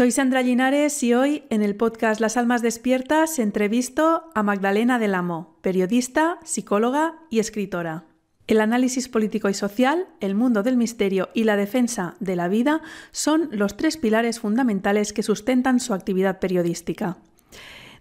[0.00, 5.14] Soy Sandra Linares y hoy en el podcast Las Almas Despiertas entrevisto a Magdalena del
[5.14, 8.06] Amo, periodista, psicóloga y escritora.
[8.46, 12.80] El análisis político y social, el mundo del misterio y la defensa de la vida
[13.10, 17.18] son los tres pilares fundamentales que sustentan su actividad periodística.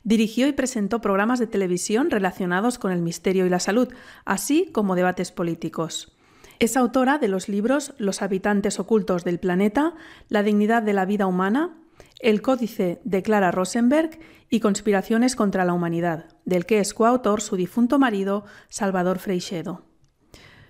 [0.06, 3.90] Dirigió y presentó programas de televisión relacionados con el misterio y la salud,
[4.24, 6.16] así como debates políticos.
[6.60, 9.96] Es autora de los libros Los habitantes ocultos del planeta,
[10.28, 11.79] La dignidad de la vida humana,
[12.20, 14.20] El códice de Clara Rosenberg
[14.50, 19.84] y Conspiraciones contra la humanidad, del que es coautor su difunto marido, Salvador Freixedo.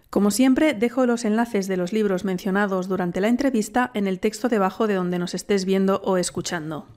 [0.09, 4.49] Como siempre, dejo los enlaces de los libros mencionados durante la entrevista en el texto
[4.49, 6.87] debajo de donde nos estés viendo o escuchando.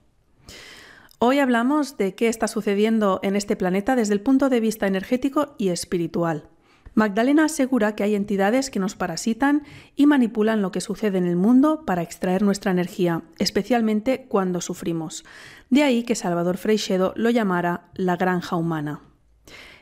[1.18, 5.54] Hoy hablamos de qué está sucediendo en este planeta desde el punto de vista energético
[5.58, 6.48] y espiritual.
[6.94, 9.62] Magdalena asegura que hay entidades que nos parasitan
[9.96, 15.24] y manipulan lo que sucede en el mundo para extraer nuestra energía, especialmente cuando sufrimos.
[15.70, 19.00] De ahí que Salvador Freixedo lo llamara la granja humana.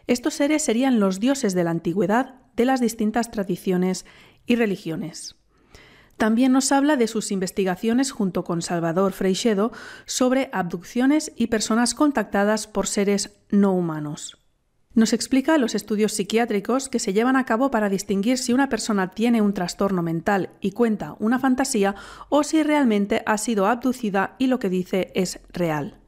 [0.06, 4.06] Estos seres serían los dioses de la antigüedad de las distintas tradiciones
[4.46, 5.36] y religiones.
[6.16, 9.72] También nos habla de sus investigaciones junto con Salvador Freixedo
[10.04, 14.39] sobre abducciones y personas contactadas por seres no humanos.
[14.92, 19.12] Nos explica los estudios psiquiátricos que se llevan a cabo para distinguir si una persona
[19.12, 21.94] tiene un trastorno mental y cuenta una fantasía
[22.28, 26.00] o si realmente ha sido abducida y lo que dice es real.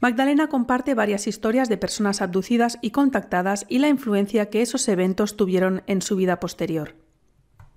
[0.00, 5.38] Magdalena comparte varias historias de personas abducidas y contactadas y la influencia que esos eventos
[5.38, 6.96] tuvieron en su vida posterior.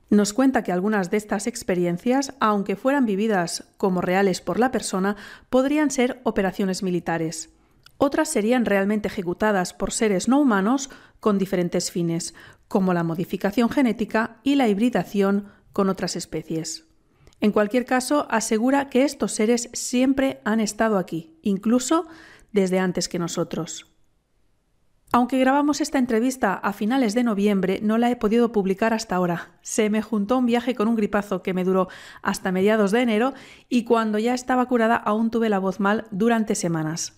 [0.09, 5.15] Nos cuenta que algunas de estas experiencias, aunque fueran vividas como reales por la persona,
[5.49, 7.56] podrían ser operaciones militares.
[7.97, 12.35] Otras serían realmente ejecutadas por seres no humanos con diferentes fines,
[12.67, 16.85] como la modificación genética y la hibridación con otras especies.
[17.39, 22.07] En cualquier caso, asegura que estos seres siempre han estado aquí, incluso
[22.51, 23.87] desde antes que nosotros.
[25.11, 29.57] Aunque grabamos esta entrevista a finales de noviembre, no la he podido publicar hasta ahora.
[29.61, 31.87] Se me juntó un viaje con un gripazo que me duró
[32.21, 33.33] hasta mediados de enero
[33.69, 37.13] y cuando ya estaba curada aún tuve la voz mal durante semanas.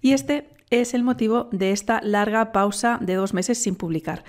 [0.00, 4.24] Y este es el motivo de esta larga pausa de dos meses sin publicar.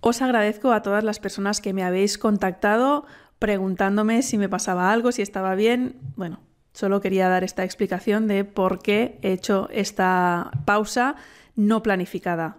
[0.00, 3.06] Os agradezco a todas las personas que me habéis contactado
[3.38, 5.96] preguntándome si me pasaba algo, si estaba bien.
[6.16, 6.40] Bueno,
[6.72, 11.16] solo quería dar esta explicación de por qué he hecho esta pausa
[11.54, 12.58] no planificada.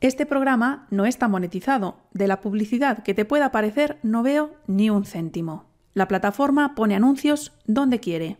[0.00, 1.98] Este programa no está monetizado.
[2.12, 5.66] De la publicidad que te pueda aparecer no veo ni un céntimo.
[5.92, 8.38] La plataforma pone anuncios donde quiere.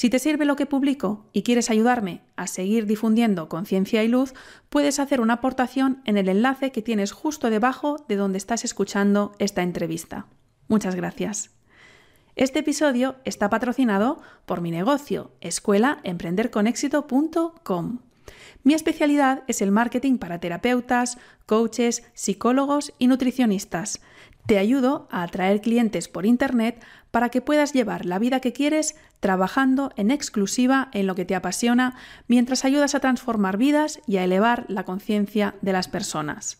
[0.00, 4.32] Si te sirve lo que publico y quieres ayudarme a seguir difundiendo conciencia y luz,
[4.70, 9.32] puedes hacer una aportación en el enlace que tienes justo debajo de donde estás escuchando
[9.38, 10.24] esta entrevista.
[10.68, 11.50] Muchas gracias.
[12.34, 17.98] Este episodio está patrocinado por mi negocio, escuelaemprenderconexito.com.
[18.62, 24.00] Mi especialidad es el marketing para terapeutas, coaches, psicólogos y nutricionistas.
[24.46, 28.96] Te ayudo a atraer clientes por Internet para que puedas llevar la vida que quieres
[29.20, 31.96] trabajando en exclusiva en lo que te apasiona
[32.28, 36.58] mientras ayudas a transformar vidas y a elevar la conciencia de las personas.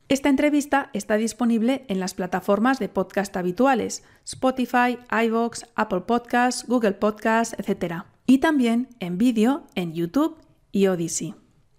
[0.07, 6.94] Esta entrevista está disponible en las plataformas de podcast habituales, Spotify, iVoox, Apple Podcasts, Google
[6.94, 8.05] Podcasts, etc.
[8.25, 10.39] Y también en vídeo en YouTube
[10.72, 11.35] y Odyssey.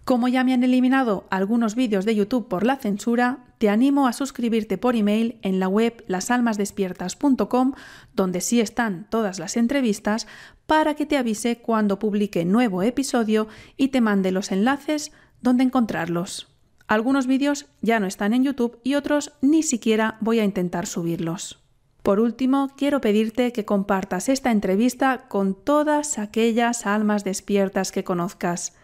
[0.06, 4.12] Como ya me han eliminado algunos vídeos de YouTube por la censura, te animo a
[4.12, 7.72] suscribirte por email en la web lasalmasdespiertas.com,
[8.14, 10.28] donde sí están todas las entrevistas,
[10.68, 15.10] para que te avise cuando publique nuevo episodio y te mande los enlaces
[15.42, 16.54] donde encontrarlos.
[16.86, 21.58] Algunos vídeos ya no están en YouTube y otros ni siquiera voy a intentar subirlos.
[22.04, 28.75] Por último, quiero pedirte que compartas esta entrevista con todas aquellas almas despiertas que conozcas.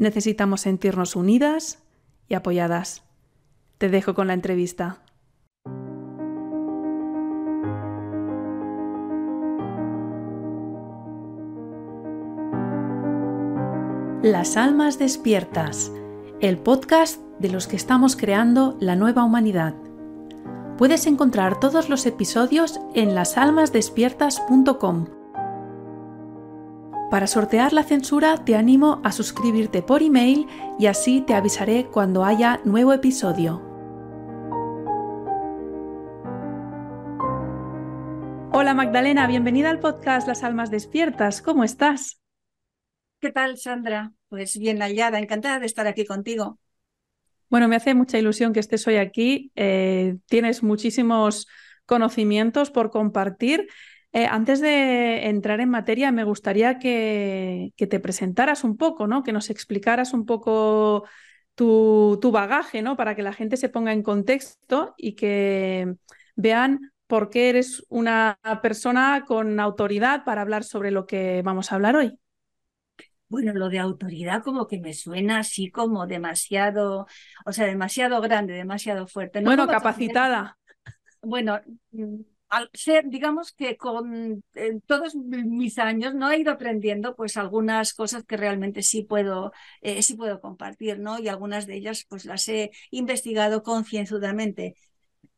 [0.00, 1.78] Necesitamos sentirnos unidas
[2.26, 3.02] y apoyadas.
[3.76, 5.02] Te dejo con la entrevista.
[14.22, 15.92] Las almas despiertas,
[16.40, 19.74] el podcast de los que estamos creando la nueva humanidad.
[20.78, 25.19] Puedes encontrar todos los episodios en lasalmasdespiertas.com.
[27.10, 30.46] Para sortear la censura te animo a suscribirte por email
[30.78, 33.60] y así te avisaré cuando haya nuevo episodio.
[38.52, 41.42] Hola Magdalena, bienvenida al podcast Las Almas Despiertas.
[41.42, 42.20] ¿Cómo estás?
[43.20, 44.12] ¿Qué tal, Sandra?
[44.28, 46.60] Pues bien hallada, encantada de estar aquí contigo.
[47.48, 49.50] Bueno, me hace mucha ilusión que estés hoy aquí.
[49.56, 51.48] Eh, tienes muchísimos
[51.86, 53.66] conocimientos por compartir
[54.12, 59.22] eh, antes de entrar en materia, me gustaría que, te presentaras un poco, ¿no?
[59.22, 61.04] Que nos explicaras un poco
[61.54, 62.96] tu, bagaje, ¿no?
[62.96, 65.94] Para que la gente se ponga en contexto y que
[66.34, 71.76] vean por qué eres una persona con autoridad para hablar sobre lo que vamos a
[71.76, 72.18] hablar hoy.
[73.28, 77.06] Bueno, lo de autoridad como que me suena así como demasiado,
[77.46, 79.40] o sea, demasiado grande, demasiado fuerte.
[79.40, 80.56] bueno, capacitada.
[81.22, 81.60] Bueno,
[81.92, 84.44] mm, al ser, digamos que con
[84.86, 90.02] todos mis años no he ido aprendiendo pues algunas cosas que realmente sí puedo, eh,
[90.02, 91.18] sí puedo compartir, ¿no?
[91.18, 94.74] Y algunas de ellas pues las he investigado concienzudamente.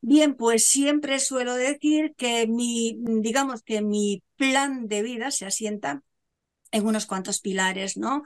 [0.00, 6.02] Bien, pues siempre suelo decir que mi, digamos que mi plan de vida se asienta
[6.72, 8.22] en unos cuantos pilares, ¿no?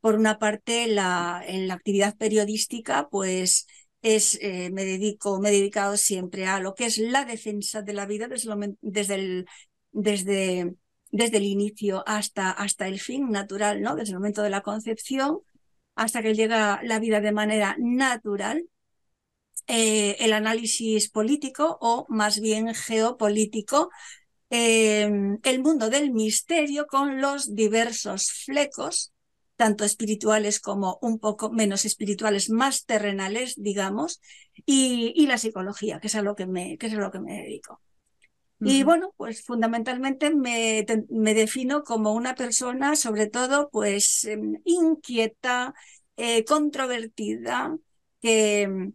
[0.00, 3.66] Por una parte, la, en la actividad periodística, pues
[4.02, 7.92] es, eh, me dedico, me he dedicado siempre a lo que es la defensa de
[7.92, 8.50] la vida desde,
[8.80, 9.46] desde, el,
[9.92, 10.74] desde,
[11.10, 13.96] desde el inicio hasta, hasta el fin natural, ¿no?
[13.96, 15.40] Desde el momento de la concepción
[15.94, 18.68] hasta que llega la vida de manera natural.
[19.66, 23.90] Eh, el análisis político o más bien geopolítico,
[24.48, 25.10] eh,
[25.42, 29.12] el mundo del misterio con los diversos flecos
[29.58, 34.20] tanto espirituales como un poco menos espirituales, más terrenales, digamos,
[34.64, 37.42] y, la psicología, que es a lo que me, que es a lo que me
[37.42, 37.82] dedico.
[38.60, 45.74] Y bueno, pues fundamentalmente me, me, defino como una persona, sobre todo, pues em, inquieta,
[46.16, 47.76] eh, controvertida,
[48.20, 48.92] que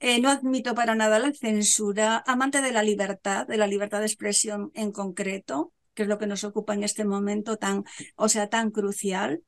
[0.00, 4.06] eh, no admito para nada la censura, amante de la libertad, de la libertad de
[4.06, 7.84] expresión en concreto, que es lo que nos ocupa en este momento tan,
[8.16, 9.42] o sea, tan crucial.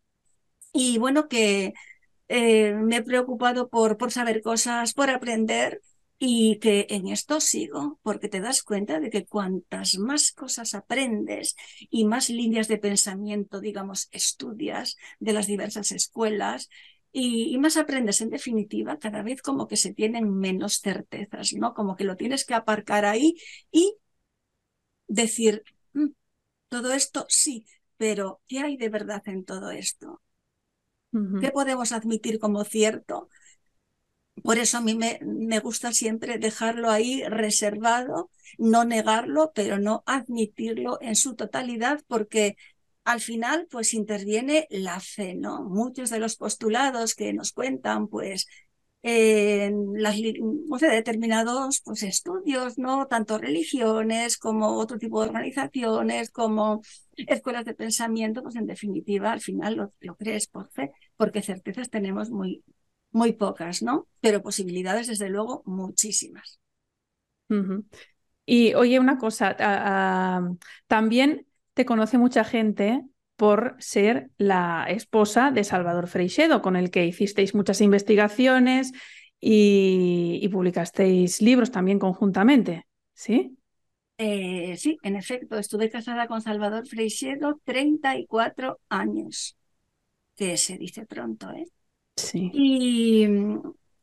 [0.73, 1.73] Y bueno, que
[2.29, 5.83] eh, me he preocupado por, por saber cosas, por aprender
[6.19, 11.57] y que en esto sigo, porque te das cuenta de que cuantas más cosas aprendes
[11.91, 16.69] y más líneas de pensamiento, digamos, estudias de las diversas escuelas,
[17.13, 21.75] y, más aprendes en definitiva, cada vez como que se tienen menos certezas, ¿no?
[21.75, 23.37] Como que lo tienes que aparcar ahí
[23.73, 23.97] y
[25.09, 25.63] decir,
[25.95, 26.09] mm,
[26.69, 27.67] todo esto sí,
[27.99, 30.23] pero ¿qué hay de verdad en todo esto?
[31.41, 33.29] ¿Qué podemos admitir como cierto?
[34.43, 40.03] Por eso a mí me, me, gusta siempre dejarlo ahí reservado, no negarlo, pero no
[40.07, 42.57] admitirlo en su totalidad, porque
[43.05, 45.65] al final pues interviene la fe, ¿no?
[45.65, 48.47] Muchos de los postulados que nos cuentan, pues,
[49.03, 50.17] en las,
[50.81, 53.07] determinados pues, estudios, ¿no?
[53.07, 56.83] Tanto religiones como otro tipo de organizaciones, como
[57.17, 62.31] escuelas de pensamiento, pues en definitiva, al final lo, crees por fe, porque certezas tenemos
[62.31, 62.63] muy,
[63.11, 64.07] muy pocas, ¿no?
[64.21, 66.61] Pero posibilidades, desde luego, muchísimas.
[68.47, 69.57] Y oye, una cosa,
[70.87, 73.03] también te conoce mucha gente
[73.41, 78.93] por ser la esposa de Salvador Freixedo, con el que hicisteis muchas investigaciones
[79.41, 83.57] y, publicasteis libros también conjuntamente, ¿sí?
[84.19, 89.57] Eh, sí, en efecto, estuve casada con Salvador Freixedo 34 años,
[90.37, 91.65] que se dice pronto, ¿eh?
[92.17, 92.51] Sí.
[92.53, 93.27] Y,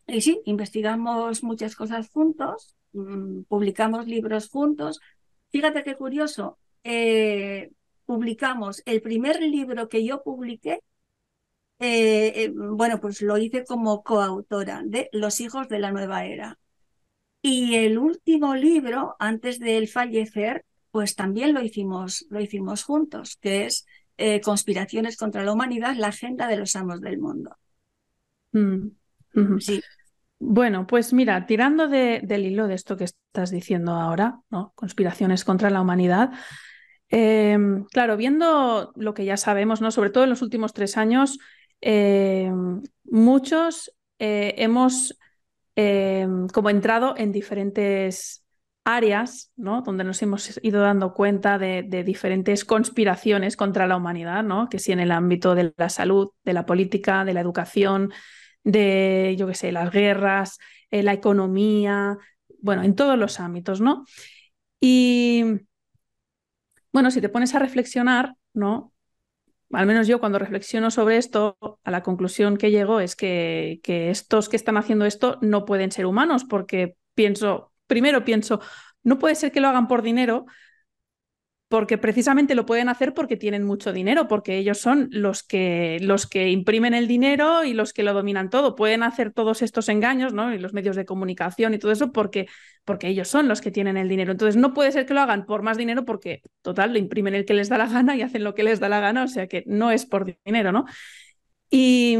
[0.07, 4.99] y sí, investigamos muchas cosas juntos, mm, publicamos libros juntos.
[5.51, 7.69] Fíjate qué curioso, eh,
[8.07, 10.81] publicamos el primer libro que yo publiqué,
[11.79, 16.57] eh, eh, bueno, pues lo hice como coautora de Los hijos de la nueva era.
[17.43, 23.37] Y el último libro, antes de él fallecer, pues también lo hicimos, lo hicimos juntos,
[23.39, 23.85] que es
[24.17, 27.55] eh, Conspiraciones contra la Humanidad, la agenda de los amos del mundo.
[28.53, 28.87] Mm,
[29.59, 29.83] sí.
[30.39, 34.71] Bueno, pues mira, tirando del hilo de esto que estás diciendo ahora, ¿no?
[34.75, 36.31] Conspiraciones contra la humanidad,
[37.09, 39.91] Em, claro, viendo lo que ya sabemos, ¿no?
[39.91, 41.39] sobre todo en los últimos tres años,
[41.81, 45.17] em, muchos eh, hemos
[45.75, 48.43] em, como entrado en diferentes
[48.83, 49.81] áreas, ¿no?
[49.81, 54.69] donde nos hemos ido dando cuenta de, diferentes conspiraciones contra la humanidad, ¿no?
[54.69, 58.11] que si en el ámbito de la salud, de la política, de la educación,
[58.63, 60.57] de, yo qué sé, las guerras,
[60.89, 62.17] eh, la economía,
[62.61, 64.05] bueno, en todos los ámbitos, ¿no?
[64.79, 65.43] Y
[66.97, 68.91] bueno, si te pones a reflexionar, ¿no?
[69.71, 74.09] al menos yo cuando reflexiono sobre esto, a la conclusión que llego es que, que
[74.09, 78.61] estos que están haciendo esto no pueden ser humanos, porque pienso, primero pienso,
[79.03, 80.47] no puede ser que lo hagan por dinero,
[81.69, 86.25] porque precisamente lo pueden hacer porque tienen mucho dinero, porque ellos son los que, los
[86.25, 88.75] que imprimen el dinero y los que lo dominan todo.
[88.75, 90.53] Pueden hacer todos estos engaños, ¿no?
[90.53, 92.47] Y los medios de comunicación y todo eso porque,
[92.85, 94.31] porque ellos son los que tienen el dinero.
[94.31, 97.43] Entonces no puede ser que lo hagan por más dinero porque, total, lo imprimen el
[97.43, 99.47] que les da la gana y hacen lo que les da la gana, o sea
[99.47, 100.85] que no es por dinero, ¿no?
[101.69, 102.17] Y,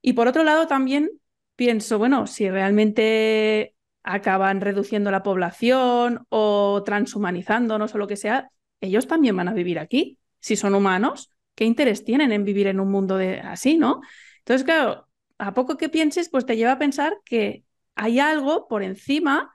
[0.00, 1.10] y por otro lado también
[1.56, 9.06] pienso, bueno, si realmente acaban reduciendo la población o transhumanizándonos o lo que sea, ellos
[9.06, 10.18] también van a vivir aquí.
[10.40, 14.00] Si son humanos, ¿qué interés tienen en vivir en un mundo de, así, no?
[14.38, 15.08] Entonces, claro,
[15.38, 19.54] a poco que pienses, pues te lleva a pensar que hay algo por encima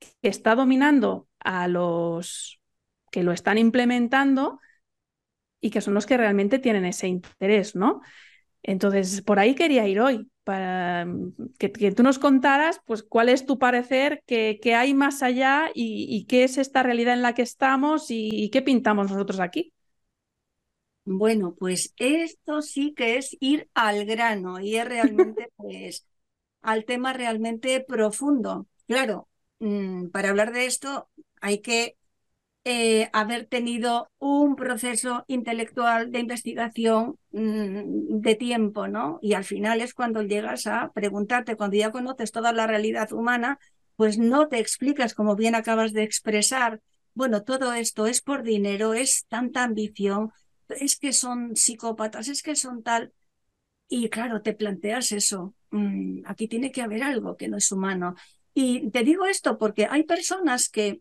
[0.00, 2.60] que está dominando a los
[3.10, 4.60] que lo están implementando
[5.60, 8.02] y que son los que realmente tienen ese interés, ¿no?
[8.62, 13.46] Entonces, por ahí quería ir hoy, para mm, que, tú nos contaras pues, cuál es
[13.46, 18.06] tu parecer, qué, hay más allá y, qué es esta realidad en la que estamos
[18.10, 19.72] y, qué pintamos nosotros aquí.
[21.04, 26.06] Bueno, pues esto sí que es ir al grano y es realmente pues
[26.62, 28.68] al tema realmente profundo.
[28.86, 31.08] Claro, mm, para hablar de esto
[31.40, 31.96] hay que
[32.68, 39.20] eh, haber tenido un proceso intelectual de investigación mm, de tiempo, ¿no?
[39.22, 43.60] Y al final es cuando llegas a preguntarte, cuando ya conoces toda la realidad humana,
[43.94, 46.80] pues no te explicas, como bien acabas de expresar,
[47.14, 50.32] bueno, todo esto es por dinero, es tanta ambición,
[50.68, 53.12] es que son psicópatas, es que son tal.
[53.88, 58.16] Y claro, te planteas eso, mm, aquí tiene que haber algo que no es humano.
[58.54, 61.00] Y te digo esto porque hay personas que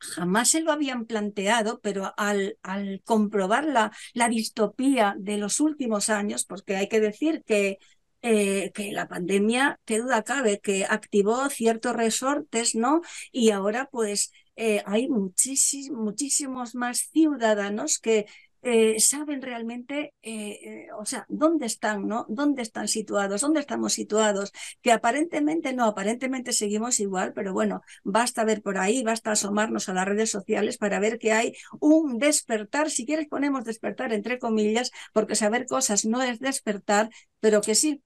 [0.00, 6.10] jamás se lo habían planteado, pero al, al comprobar la, la, distopía de los últimos
[6.10, 7.78] años, porque hay que decir que,
[8.22, 13.00] eh, que la pandemia, qué duda cabe, que activó ciertos resortes, ¿no?
[13.32, 18.26] Y ahora pues eh, hay muchísimos, muchísimos más ciudadanos que
[18.62, 22.26] eh, saben realmente, eh, eh, o sea, dónde están, ¿no?
[22.28, 23.40] ¿Dónde están situados?
[23.40, 24.52] ¿Dónde estamos situados?
[24.82, 29.94] Que aparentemente no, aparentemente seguimos igual, pero bueno, basta ver por ahí, basta asomarnos a
[29.94, 34.90] las redes sociales para ver que hay un despertar, si quieres ponemos despertar entre comillas,
[35.12, 38.02] porque saber cosas no es despertar, pero que sí.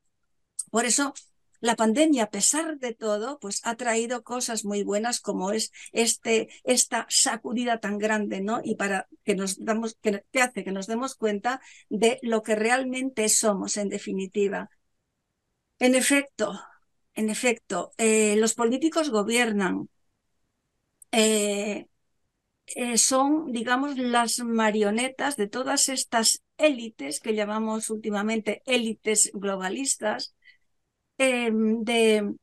[0.70, 1.14] Por eso
[1.64, 6.48] la pandemia, a pesar de todo, pues ha traído cosas muy buenas como es este,
[6.62, 8.60] esta sacudida tan grande, ¿no?
[8.62, 13.30] Y para que nos damos, que, hace que nos demos cuenta de lo que realmente
[13.30, 14.68] somos, en definitiva.
[15.78, 16.60] En efecto,
[17.14, 19.88] en efecto, eh, los políticos gobiernan.
[21.12, 21.86] Eh,
[22.66, 30.34] eh, son, digamos, las marionetas de todas estas élites que llamamos últimamente élites globalistas,
[31.18, 32.34] Em, de,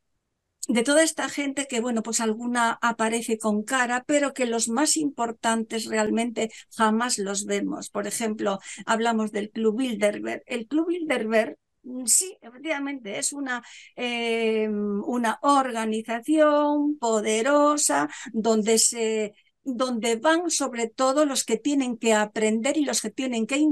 [0.68, 4.96] de toda esta gente que, bueno, pues alguna aparece con cara, pero que los más
[4.96, 7.90] importantes realmente jamás los vemos.
[7.90, 10.42] Por ejemplo, hablamos del Club Bilderberg.
[10.46, 13.62] El Club Bilderberg mm, Sí, efectivamente, es una,
[13.96, 22.76] em, una organización poderosa donde se donde van sobre todo los que tienen que aprender
[22.76, 23.64] y los que tienen que,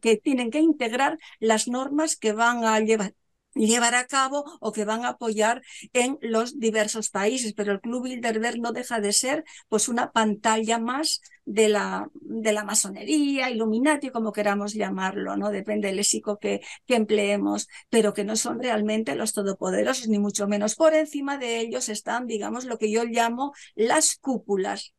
[0.00, 3.14] que tienen que integrar las normas que van a llevar,
[3.54, 7.54] llevar a cabo o que van a apoyar en los diversos países.
[7.54, 12.52] Pero el Club Bilderberg no deja de ser pues una pantalla más de la, de
[12.52, 15.50] la masonería, Illuminati, como queramos llamarlo, ¿no?
[15.50, 20.48] Depende del léxico que, que empleemos, pero que no son realmente los todopoderosos, ni mucho
[20.48, 20.74] menos.
[20.74, 24.94] Por encima de ellos están, digamos, lo que yo llamo las cúpulas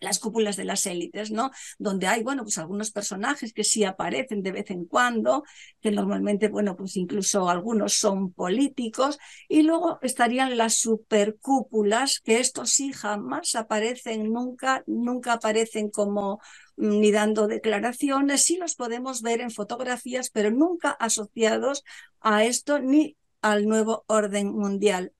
[0.00, 1.50] las cúpulas de las élites, ¿no?
[1.78, 5.44] Donde hay, bueno, pues algunos personajes que sí aparecen de vez en cuando,
[5.80, 12.70] que normalmente, bueno, pues incluso algunos son políticos, y luego estarían las supercúpulas, que estos
[12.70, 16.40] sí jamás aparecen, nunca, nunca aparecen como
[16.76, 21.84] mm, ni dando declaraciones, sí los podemos ver en fotografías, pero nunca asociados
[22.20, 25.12] a esto ni al nuevo orden mundial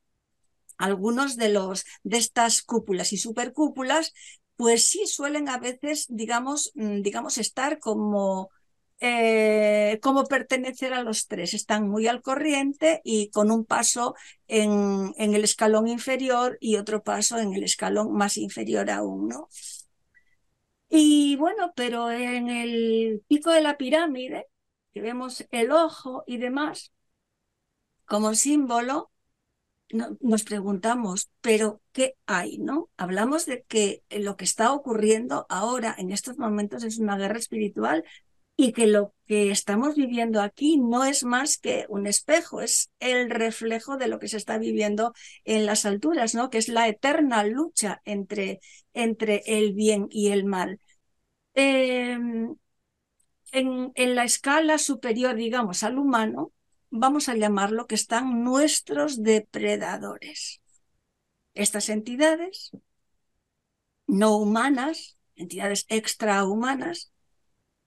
[0.78, 4.12] algunos de los de estas cúpulas y supercúpulas
[4.56, 8.50] pues sí suelen a veces, digamos, mm, digamos estar como,
[9.00, 11.54] eh, como pertenecer a los tres.
[11.54, 14.14] Están muy al corriente y con un paso
[14.48, 19.48] en, en, el escalón inferior y otro paso en el escalón más inferior aún, ¿no?
[20.88, 24.46] Y bueno, pero en el pico de la pirámide,
[24.94, 26.92] que vemos el ojo y demás,
[28.06, 29.10] como símbolo,
[29.90, 32.58] nos preguntamos, pero ¿qué hay?
[32.58, 32.90] ¿No?
[32.96, 38.04] Hablamos de que lo que está ocurriendo ahora en estos momentos es una guerra espiritual,
[38.56, 43.28] y que lo que estamos viviendo aquí no es más que un espejo, es el
[43.28, 45.12] reflejo de lo que se está viviendo
[45.44, 46.48] en las alturas, ¿no?
[46.48, 48.60] Que es la eterna lucha entre,
[48.94, 50.80] entre el bien y el mal.
[51.54, 52.56] Em,
[53.52, 56.52] en, en la escala superior, digamos, al humano,
[56.90, 60.60] vamos a llamarlo que están nuestros depredadores.
[61.54, 62.72] Estas entidades
[64.06, 67.12] no humanas, entidades extrahumanas,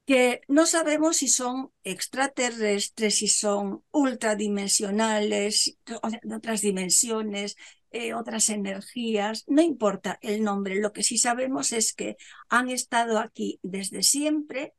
[0.06, 7.56] que no sabemos si son extraterrestres, si son ultradimensionales, de otras dimensiones,
[7.92, 13.20] eh, otras energías, no importa el nombre, lo que sí sabemos es que han estado
[13.20, 14.74] aquí desde siempre,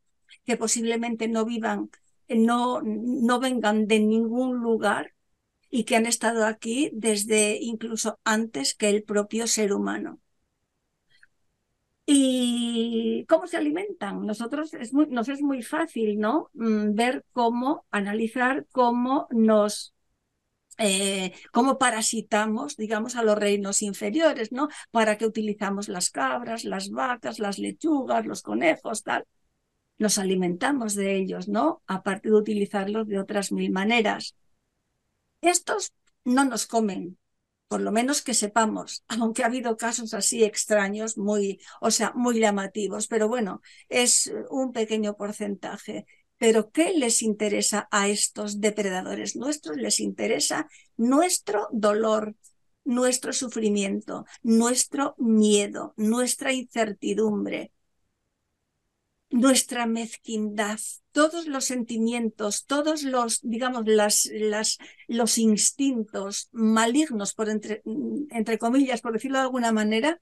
[0.44, 1.90] que posiblemente no vivan,
[2.36, 5.14] no, no vengan de ningún lugar
[5.70, 10.20] y que han estado aquí desde incluso antes que el propio ser humano.
[12.06, 14.26] ¿Y cómo se alimentan?
[14.26, 16.50] Nosotros es muy, nos es muy fácil, ¿no?
[16.54, 19.94] Mm, ver cómo, analizar cómo nos
[20.78, 24.68] eh, cómo parasitamos, digamos, a los reinos inferiores, ¿no?
[24.90, 29.26] Para qué utilizamos las cabras, las vacas, las lechugas, los conejos, tal.
[30.00, 31.82] Nos alimentamos de ellos, ¿no?
[31.86, 34.34] Aparte de utilizarlos de otras mil maneras.
[35.42, 35.92] Estos
[36.24, 37.18] no nos comen,
[37.68, 42.40] por lo menos que sepamos, aunque ha habido casos así extraños, muy, o sea, muy
[42.40, 46.06] llamativos, pero bueno, es un pequeño porcentaje.
[46.38, 49.76] Pero ¿qué les interesa a estos depredadores nuestros?
[49.76, 50.66] Les interesa
[50.96, 52.34] nuestro dolor,
[52.86, 57.72] nuestro sufrimiento, nuestro miedo, nuestra incertidumbre,
[59.30, 60.80] nuestra mezquindad,
[61.12, 67.82] todos los sentimientos, todos los, digamos, las, las, los instintos malignos, por entre,
[68.30, 70.20] entre comillas, por decirlo de alguna manera,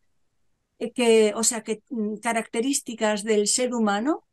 [0.78, 4.24] eh, que, o sea, que mm, características del ser humano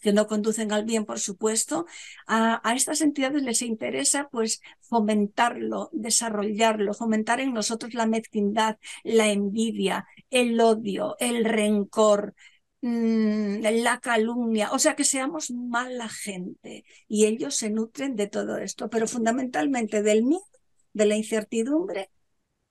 [0.00, 1.86] que no conducen al bien, por supuesto,
[2.26, 9.28] a, a, estas entidades les interesa pues fomentarlo, desarrollarlo, fomentar en nosotros la mezquindad, la
[9.28, 12.34] envidia, el odio, el rencor,
[12.80, 18.56] Mm, la calumnia, o sea, que seamos mala gente y ellos se nutren de todo
[18.58, 20.44] esto, pero fundamentalmente del miedo,
[20.92, 22.10] de la incertidumbre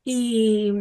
[0.05, 0.71] y,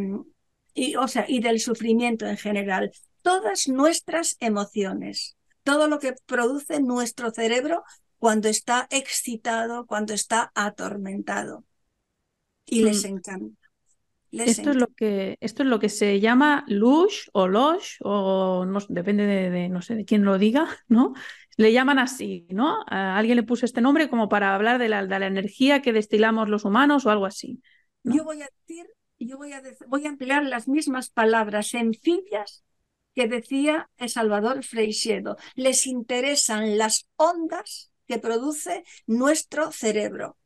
[0.73, 2.91] y, o sea, y del sufrimiento en general.
[3.21, 7.83] Todas nuestras emociones, todo lo que produce nuestro cerebro
[8.19, 11.65] cuando está excitado, cuando está atormentado.
[12.65, 13.07] Y les mm.
[13.07, 13.66] encanta
[14.31, 18.79] esto es, lo que, esto es lo que se llama lush o losh, o no,
[18.89, 21.13] depende de, no sé, de quién lo diga, ¿no?
[21.57, 22.83] Le llaman así, ¿no?
[22.87, 25.93] A alguien le puso este nombre como para hablar de la, de la energía que
[25.93, 27.61] destilamos los humanos o algo así.
[28.03, 28.85] Yo voy a decir,
[29.19, 32.63] yo voy a, voy a emplear las mismas palabras sencillas
[33.15, 35.37] que decía el Salvador Freixedo.
[35.55, 40.37] Les interesan las ondas que produce nuestro cerebro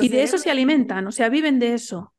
[0.00, 2.12] y de eso se alimentan, o sea, viven de eso.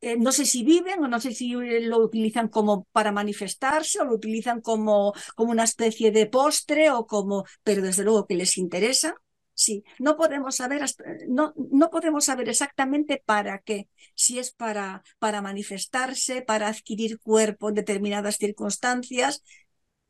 [0.00, 4.00] Eh, no sé si viven o no sé si eh, lo utilizan como para manifestarse
[4.00, 8.34] o lo utilizan como, como una especie de postre o como, pero desde luego que
[8.34, 9.16] les interesa.
[9.54, 10.84] Sí, no podemos saber,
[11.28, 17.70] no, no podemos saber exactamente para qué, si es para, para manifestarse, para adquirir cuerpo
[17.70, 19.42] en determinadas circunstancias,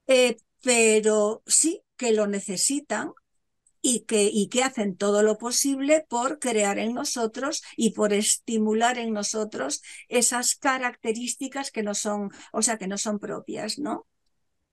[0.09, 3.13] eh, pero sí que lo necesitan
[3.89, 8.99] y que, y que hacen todo lo posible por crear en nosotros y por estimular
[8.99, 14.09] en nosotros esas características que no son, o sea, que no son propias, ¿no?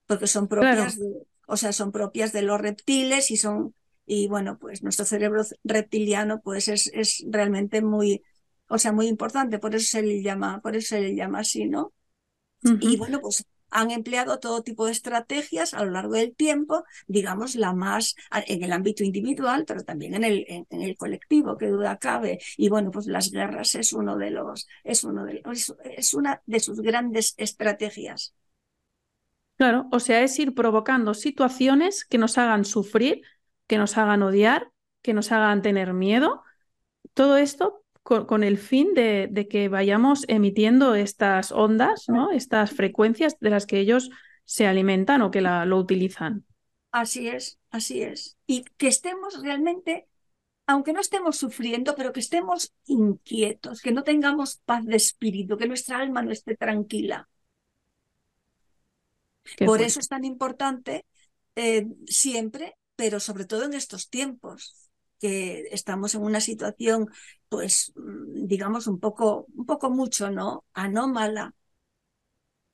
[0.08, 3.76] Porque son propias, de, o sea, son propias de los reptiles y son,
[4.08, 8.23] y bueno, pues nuestro cerebro reptiliano pues es, es realmente muy,
[8.67, 11.67] o sea, muy importante, por eso se le llama, por eso se le llama así,
[11.67, 11.93] ¿no?
[12.80, 17.55] Y bueno, pues han empleado todo tipo de estrategias a lo largo del tiempo, digamos,
[17.55, 18.15] la más
[18.47, 22.39] en el ámbito individual, pero también en el, en, el colectivo, que duda cabe.
[22.57, 25.41] Y bueno, pues las guerras es uno de los, es uno de
[25.97, 28.33] es una de sus grandes estrategias.
[29.57, 33.21] Claro, o sea, es ir provocando situaciones que nos hagan sufrir,
[33.67, 36.43] que nos hagan odiar, que nos hagan tener miedo.
[37.13, 42.31] Todo esto con, el fin de, que vayamos emitiendo estas ondas, ¿no?
[42.31, 44.09] estas frecuencias de las que ellos
[44.43, 46.45] se alimentan o que la, lo utilizan.
[46.91, 48.37] Así es, así es.
[48.45, 50.07] Y que estemos realmente,
[50.67, 55.67] aunque no estemos sufriendo, pero que estemos inquietos, que no tengamos paz de espíritu, que
[55.67, 57.29] nuestra alma no esté tranquila.
[59.65, 61.05] Por eso es tan importante
[61.55, 64.82] eh, siempre, pero sobre todo en estos tiempos,
[65.23, 67.07] que estamos en una situación,
[67.47, 70.65] pues, mm, digamos, un poco, un poco mucho, ¿no?
[70.73, 71.55] Anómala.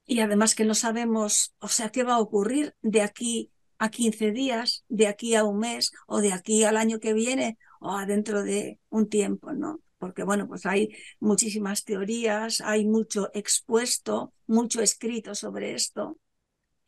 [0.05, 4.31] Y además que no sabemos, o sea, qué va a ocurrir de aquí a 15
[4.31, 8.07] días, de aquí a un mes o de aquí al año que viene o a
[8.07, 9.81] dentro de un tiempo, ¿no?
[9.99, 16.17] Porque bueno, pues hay muchísimas teorías, hay mucho expuesto, mucho escrito sobre esto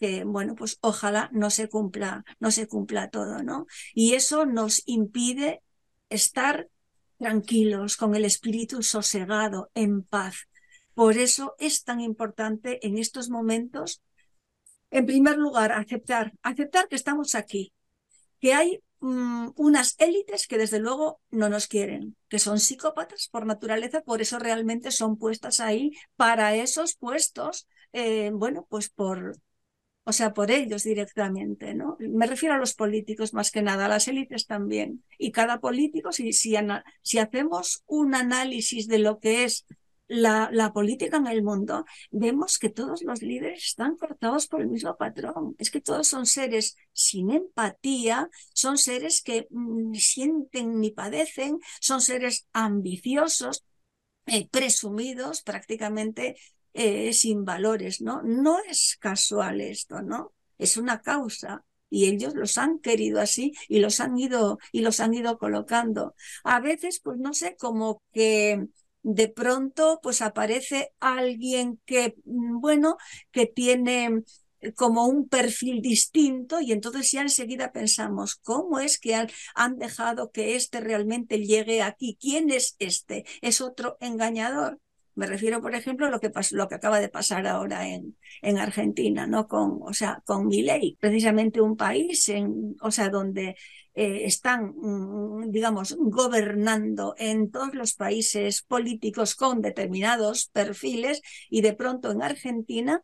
[0.02, 3.68] que bueno, pues ojalá no se cumpla, no se cumpla todo, ¿no?
[3.94, 5.62] Y eso nos impide
[6.10, 6.68] estar
[7.20, 10.48] tranquilos, con el espíritu sosegado, en paz.
[10.96, 14.02] Por eso es tan importante en estos momentos,
[14.90, 17.72] en primer lugar, aceptar, aceptar que estamos aquí,
[18.40, 23.46] que hay mm, unas élites que desde luego no nos quieren, que son psicópatas por
[23.46, 29.38] naturaleza, por eso realmente son puestas ahí para esos puestos, eh, bueno, pues por,
[30.04, 31.96] o sea, por ellos directamente, ¿no?
[32.00, 35.04] Me refiero a los políticos más que nada, a las élites también.
[35.18, 36.56] Y cada político, si, si,
[37.20, 39.66] hacemos un análisis de lo que es
[40.08, 44.98] la, política en el mundo, vemos que todos los líderes están cortados por el mismo
[44.98, 45.56] patrón.
[45.60, 52.02] Es que todos son seres sin empatía, son seres que ni sienten ni padecen, son
[52.02, 53.66] seres ambiciosos,
[54.26, 56.38] eh, presumidos prácticamente
[56.74, 58.22] eh, sin valores, ¿no?
[58.24, 60.34] No es casual esto, ¿no?
[60.58, 65.00] Es una causa y ellos los han querido así y los han ido y los
[65.00, 66.16] han ido colocando.
[66.44, 68.68] A veces, pues no sé, como que
[69.04, 72.98] de pronto pues aparece alguien que, mm, bueno,
[73.32, 74.24] que tiene
[74.76, 80.32] como un perfil distinto y entonces ya enseguida pensamos, ¿cómo es que han, han, dejado
[80.32, 82.18] que este realmente llegue aquí?
[82.20, 83.26] ¿Quién es este?
[83.42, 84.80] ¿Es otro engañador?
[85.16, 88.58] Me refiero, por ejemplo, a lo que, lo que acaba de pasar ahora en, en
[88.58, 89.48] Argentina, ¿no?
[89.48, 90.50] Con, o sea, con
[91.00, 93.56] precisamente un país, en, o sea, donde
[93.94, 101.74] eh, están, mm, digamos, gobernando en todos los países políticos con determinados perfiles y de
[101.74, 103.02] pronto en Argentina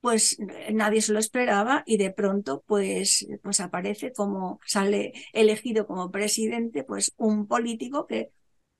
[0.00, 0.36] pues
[0.72, 6.84] nadie se lo esperaba y de pronto pues, pues aparece como sale elegido como presidente
[6.84, 8.30] pues un político que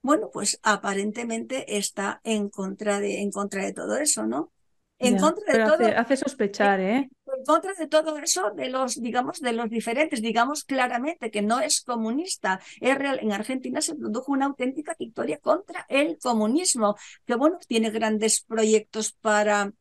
[0.03, 4.53] bueno, pues aparentemente está en contra de, en contra de todo eso, ¿no?
[4.99, 5.99] En contra de todo.
[5.99, 7.11] Hace, sospechar, ¿eh?
[7.27, 11.61] En contra de todo eso, de los, digamos, de los diferentes, digamos claramente que no
[11.61, 12.61] es comunista.
[12.81, 13.19] Es real.
[13.21, 19.13] En Argentina se produjo una auténtica victoria contra el comunismo, que bueno, tiene grandes proyectos
[19.13, 19.73] para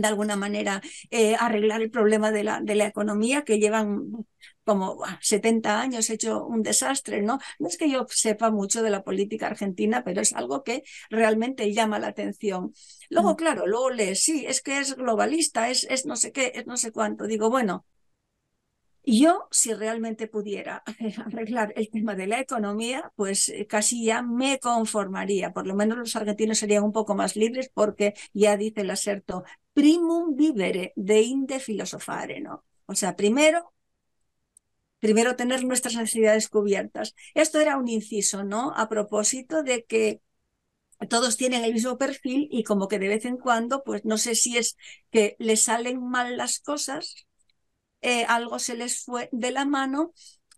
[0.00, 0.80] de alguna manera
[1.10, 4.26] eh, arreglar el problema de la, de la economía que llevan
[4.64, 7.38] como 70 años hecho un desastre, ¿no?
[7.58, 11.72] No es que yo sepa mucho de la política argentina, pero es algo que realmente
[11.72, 12.74] llama la atención.
[13.08, 13.36] Luego, mm.
[13.36, 16.76] claro, luego lees, sí, es que es globalista, es, es no sé qué, es no
[16.76, 17.24] sé cuánto.
[17.26, 17.86] Digo, bueno,
[19.16, 20.82] yo, si realmente pudiera
[21.26, 25.52] arreglar el tema de la economía, pues eh, casi ya me conformaría.
[25.52, 29.44] Por lo menos los argentinos serían un poco más libres porque ya dice el aserto
[29.72, 32.64] primum vivere de inde filosofare, ¿no?
[32.86, 33.72] O sea, primero
[35.00, 37.14] primero tener nuestras necesidades cubiertas.
[37.34, 38.72] Esto era un inciso, ¿no?
[38.76, 40.20] A propósito de que
[41.10, 44.34] todos tienen el mismo perfil y como que de vez en cuando, pues no sé
[44.34, 44.76] si es
[45.10, 47.27] que les salen mal las cosas,
[48.00, 50.12] eh, algo se les fue de la mano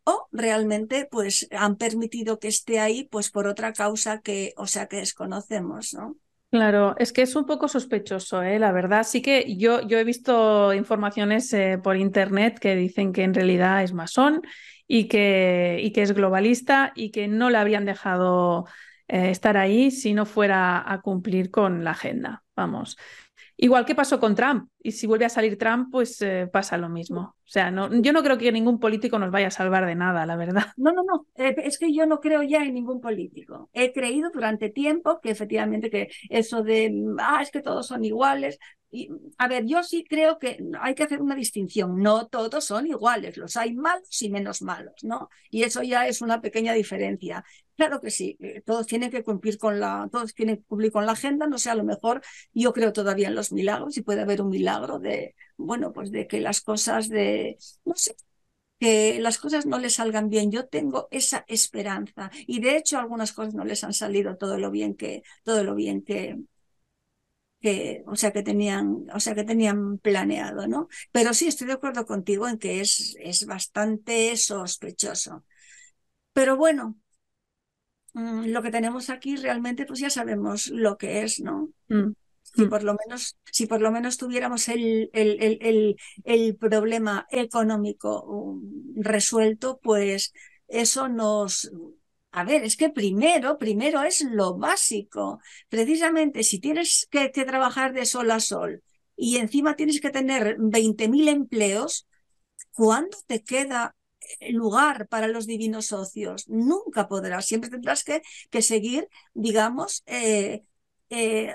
[0.04, 4.86] o realmente pues han permitido que esté ahí pues por otra causa que, o sea,
[4.86, 6.16] que desconocemos, ¿no?
[6.50, 8.58] Claro, es que es un poco sospechoso, ¿eh?
[8.58, 9.04] la verdad.
[9.04, 13.84] Sí que yo, yo he visto informaciones eh, por internet que dicen que en realidad
[13.84, 14.42] es masón
[14.88, 18.66] y que, y que es globalista y que no le habrían dejado
[19.06, 22.42] eh, estar ahí si no fuera a cumplir con la agenda.
[22.56, 22.96] Vamos.
[23.56, 24.69] Igual que pasó con Trump.
[24.82, 27.20] Y si vuelve a salir Trump, pues eh, pasa lo mismo.
[27.20, 30.24] O sea, no, yo no creo que ningún político nos vaya a salvar de nada,
[30.26, 30.66] la verdad.
[30.76, 31.26] No, no, no.
[31.34, 33.68] Eh, es que yo no creo ya en ningún político.
[33.72, 38.58] He creído durante tiempo que efectivamente que eso de, ah, es que todos son iguales,
[38.92, 42.02] y, a ver, yo sí creo que hay que hacer una distinción.
[42.02, 45.28] No todos son iguales, los hay malos y menos malos, ¿no?
[45.50, 47.44] Y eso ya es una pequeña diferencia.
[47.76, 51.06] Claro que sí, eh, todos tienen que cumplir con la, todos tienen que cumplir con
[51.06, 51.46] la agenda.
[51.46, 52.20] No sé, a lo mejor
[52.52, 54.69] yo creo todavía en los milagros y puede haber un milagro
[55.00, 58.14] de, bueno, pues de que las cosas de, no sé,
[58.80, 60.50] que las cosas no les salgan bien.
[60.52, 64.70] Yo tengo esa esperanza y de hecho algunas cosas no les han salido todo lo
[64.70, 66.38] bien que, todo lo bien que,
[67.60, 70.88] que, o sea, que tenían, o sea, que tenían planeado, ¿no?
[71.12, 75.44] Pero sí estoy de acuerdo contigo en que es, es bastante sospechoso.
[76.32, 76.96] Pero bueno,
[78.14, 81.70] mm, lo que tenemos aquí realmente, pues ya sabemos lo que es, ¿no?
[81.88, 82.12] Mm,
[82.54, 82.68] si mm.
[82.68, 88.60] por lo menos, si por lo menos tuviéramos el, el, el, el problema económico
[88.96, 90.32] resuelto, pues
[90.68, 91.70] eso nos,
[92.32, 95.40] a ver, es que primero, primero es lo básico.
[95.68, 98.82] Precisamente si tienes que, trabajar de sol a sol
[99.16, 102.06] y encima tienes que tener 20.000 empleos,
[102.72, 103.96] ¿cuándo te queda
[104.50, 106.48] lugar para los divinos ocios?
[106.48, 110.62] Nunca podrás, siempre tendrás que, que seguir, digamos, eh,
[111.10, 111.54] eh,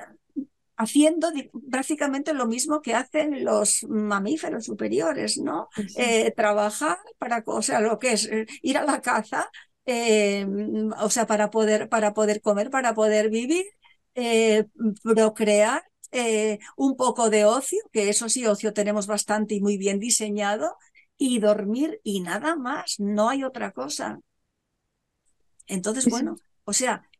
[0.77, 1.31] haciendo
[1.71, 5.69] prácticamente lo mismo que hacen los mamíferos superiores, ¿no?
[6.35, 8.29] trabajar para, o sea, lo que es
[8.61, 9.49] ir a la caza,
[9.87, 13.65] o sea, para poder, para poder comer, para poder vivir,
[15.03, 15.83] procrear
[16.17, 20.77] eh, un poco de ocio, que eso sí, ocio tenemos bastante y muy bien diseñado,
[21.17, 24.19] y dormir y nada más, no hay otra cosa.
[25.67, 27.14] Entonces, bueno, o sea, mm,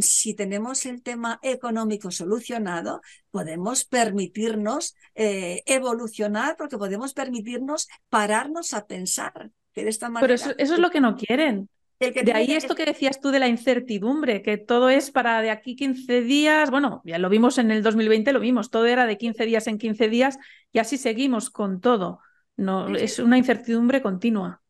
[0.00, 8.86] si tenemos el tema económico solucionado, podemos permitirnos eh, evolucionar porque podemos permitirnos pararnos a
[8.86, 9.50] pensar.
[9.72, 10.22] Que de esta manera...
[10.22, 11.68] Pero eso, eso es lo que no quieren
[12.00, 15.76] de ahí esto que decías tú de la incertidumbre, que todo es para de aquí
[15.76, 19.44] 15 días, bueno, ya lo vimos en el 2020, lo vimos, todo era de 15
[19.44, 20.38] días en 15 días
[20.72, 22.20] y así seguimos con todo.
[22.56, 24.62] No, es una incertidumbre continua.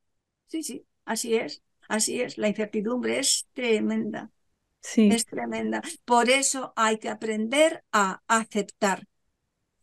[0.46, 4.30] Sí, sí, así es, así es, la incertidumbre es tremenda.
[4.82, 5.08] Sí.
[5.12, 5.82] Es tremenda.
[6.04, 9.06] Por eso hay que aprender a aceptar,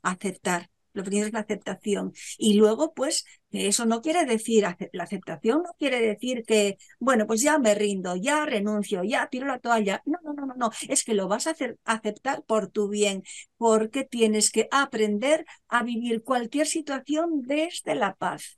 [0.02, 0.70] aceptar.
[0.94, 2.14] Lo primero es la aceptación.
[2.40, 7.42] Y luego, pues, eso no quiere decir, la aceptación no quiere decir que, bueno, pues
[7.42, 10.02] ya me rindo, ya renuncio, ya tiro la toalla.
[10.06, 10.72] No, no, no, no, no.
[10.90, 13.24] Es que lo vas a hacer, aceptar por tu bien,
[13.58, 18.58] porque tienes que aprender a vivir cualquier situación desde la paz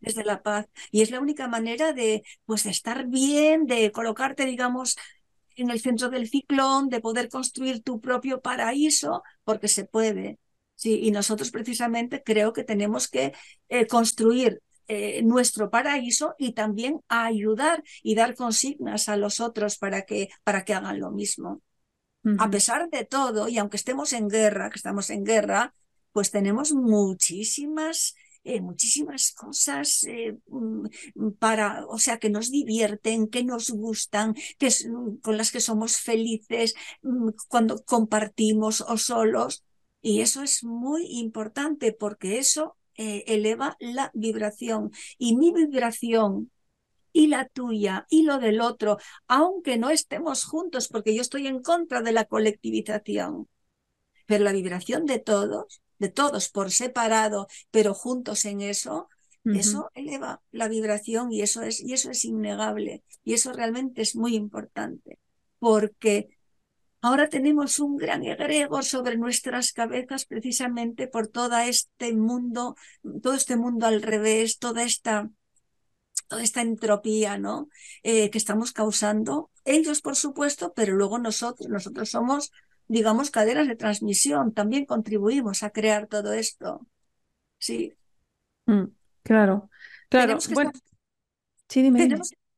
[0.00, 0.66] desde la paz.
[0.90, 4.96] Y es la única manera de, pues, de estar bien, de colocarte, digamos,
[5.56, 10.38] en el centro del ciclón, de poder construir tu propio paraíso, porque se puede.
[10.74, 13.32] Sí, y nosotros precisamente creo que tenemos que
[13.68, 20.02] eh, construir eh, nuestro paraíso y también ayudar y dar consignas a los otros para
[20.02, 21.62] que, para que hagan lo mismo.
[22.38, 25.74] A pesar de todo, y aunque estemos en guerra, que estamos en guerra,
[26.10, 28.16] pues tenemos muchísimas
[28.46, 30.06] eh, muchísimas cosas
[30.48, 34.68] mm, para, o sea, que nos divierten, que nos gustan, que
[35.22, 39.64] con las que somos felices mm, cuando compartimos o solos.
[40.02, 44.92] Y eso es muy importante porque eso eh, eleva la vibración.
[45.18, 46.50] Y mi vibración
[47.12, 51.62] y la tuya y lo del otro, aunque no estemos juntos, porque yo estoy en
[51.62, 53.48] contra de la colectivización,
[54.26, 59.08] pero la vibración de todos, de todos por separado, pero juntos en eso,
[59.44, 64.16] eso eleva la vibración y eso es y eso es innegable y eso realmente es
[64.16, 65.20] muy importante,
[65.60, 66.36] porque
[67.02, 72.74] Ahora tenemos un gran egregor sobre nuestras cabezas precisamente por todo este mundo,
[73.22, 75.30] todo este mundo al revés, toda esta,
[76.26, 77.68] toda esta entropía ¿no?
[78.02, 79.50] Eh, que estamos causando.
[79.64, 82.50] Ellos, por supuesto, pero luego nosotros, nosotros somos,
[82.88, 86.86] digamos, cadenas de transmisión, también contribuimos a crear todo esto.
[87.58, 87.94] Sí.
[88.66, 88.84] Mm,
[89.22, 89.70] claro,
[90.08, 90.38] claro.
[90.52, 90.72] bueno,
[91.68, 91.90] sí,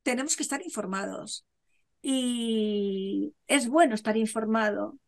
[0.02, 1.44] tenemos que estar informados
[2.02, 4.98] y es bueno estar informado,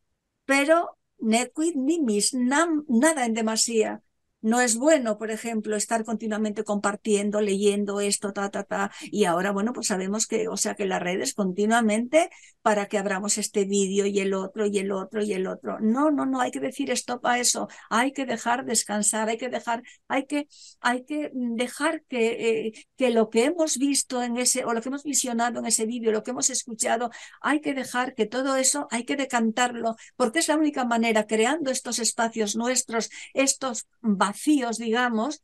[0.45, 4.03] pero nequid nimis, nada en demasía.
[4.43, 8.91] No es bueno, por ejemplo, estar continuamente compartiendo, leyendo esto, ta, ta, ta.
[9.03, 12.31] Y ahora, bueno, pues sabemos que, o sea, que las redes continuamente
[12.63, 15.79] para que abramos este vídeo y el otro y el otro y el otro.
[15.81, 17.69] No, no, no, hay que decir stop a eso.
[17.91, 20.49] Hay que dejar descansar, hay que dejar, hay que,
[20.81, 24.89] hay que dejar que, eh, que lo que hemos visto en ese, o lo que
[24.89, 28.89] hemos visionado en ese vídeo, lo que hemos escuchado, hay que dejar que todo eso,
[28.91, 33.87] hay que decantarlo, porque es la única manera, creando estos espacios nuestros, estos
[34.31, 35.43] vacíos, digamos,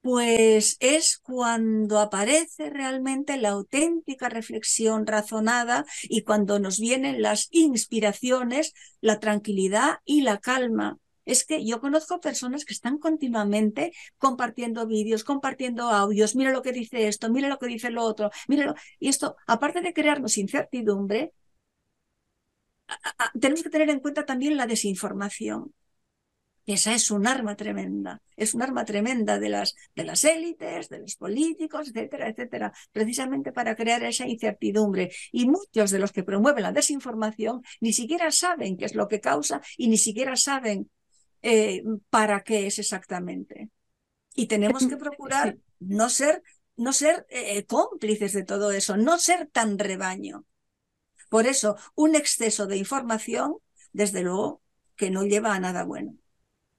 [0.00, 8.74] pues es cuando aparece realmente la auténtica reflexión razonada y cuando nos vienen las inspiraciones,
[9.00, 10.98] la tranquilidad y la calma.
[11.24, 16.72] Es que yo conozco personas que están continuamente compartiendo vídeos, compartiendo audios, mira lo que
[16.72, 21.32] dice esto, mira lo que dice lo otro, mira Y esto, aparte de crearnos incertidumbre,
[23.40, 25.72] tenemos que tener en cuenta también la desinformación.
[26.64, 31.00] Esa es un arma tremenda, es un arma tremenda de las, de las élites, de
[31.00, 35.10] los políticos, etcétera, etcétera, precisamente para crear esa incertidumbre.
[35.32, 39.20] Y muchos de los que promueven la desinformación ni siquiera saben qué es lo que
[39.20, 40.88] causa y ni siquiera saben
[41.42, 43.70] eh, para qué es exactamente.
[44.34, 46.42] Y tenemos que procurar no ser,
[46.76, 50.46] no ser eh, cómplices de todo eso, no ser tan rebaño.
[51.28, 53.56] Por eso, un exceso de información,
[53.92, 54.62] desde luego,
[54.96, 56.21] que no lleva a nada bueno.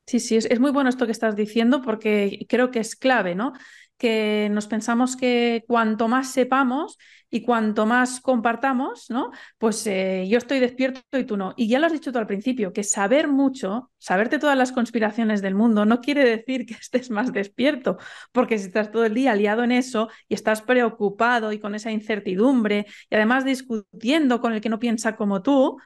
[0.06, 3.54] Sí, sí, es, muy bueno esto que estás diciendo porque creo que es clave, ¿no?
[3.98, 6.98] que nos pensamos que cuanto más sepamos
[7.30, 9.32] y cuanto más compartamos, ¿no?
[9.58, 11.54] Pues eh, yo estoy despierto y tú no.
[11.56, 15.42] Y ya lo has dicho tú al principio, que saber mucho, saberte todas las conspiraciones
[15.42, 17.98] del mundo, no quiere decir que estés más despierto,
[18.34, 21.92] porque si estás todo el día liado en eso y estás preocupado y con esa
[21.92, 25.78] incertidumbre y además discutiendo con el que no piensa como tú,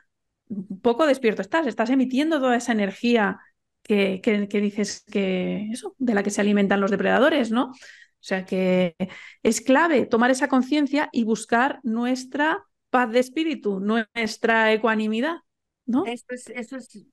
[0.81, 3.39] poco despierto estás, estás emitiendo toda esa energía
[3.87, 7.71] que, que, dices que eso, de la que se alimentan los depredadores, ¿no?
[7.71, 8.95] O sea que
[9.43, 15.37] es clave tomar esa conciencia y buscar nuestra paz de espíritu, nuestra ecuanimidad,
[15.85, 16.05] ¿no?
[16.05, 17.05] Eso es, eso es,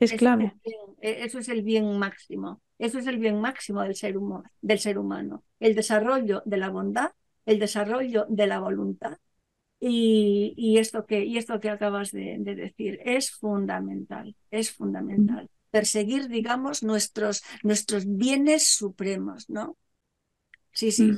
[0.00, 0.54] es clave.
[1.00, 2.62] E, eso es el bien máximo.
[2.78, 4.16] Eso es el bien máximo del ser,
[4.60, 5.44] del ser humano.
[5.60, 7.12] El desarrollo de la bondad,
[7.46, 9.18] el desarrollo de la voluntad.
[9.78, 15.50] Y, y esto, que, y esto que acabas de, de, decir es fundamental, es fundamental.
[15.76, 19.76] Perseguir, digamos, nuestros, nuestros bienes supremos, ¿no?
[20.72, 21.12] Sí, sí.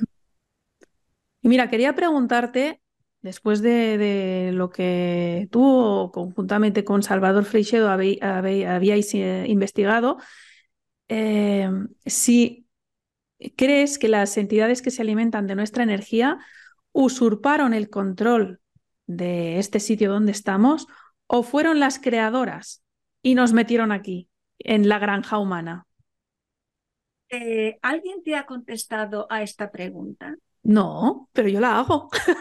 [1.42, 2.80] Y mira, quería preguntarte,
[3.22, 10.18] después de, lo que tú, conjuntamente con Salvador Freixedo, habíais eh, investigado,
[11.08, 11.70] eh,
[12.04, 12.66] si
[13.56, 16.38] crees que las entidades que se alimentan de nuestra energía
[16.92, 18.60] usurparon el control
[19.06, 20.88] de este sitio donde estamos
[21.28, 22.82] o fueron las creadoras
[23.22, 24.27] y nos metieron aquí,
[24.58, 25.86] en la granja humana.
[27.30, 30.36] Eh, ¿Alguien te ha contestado a esta pregunta?
[30.62, 32.08] No, pero yo la hago.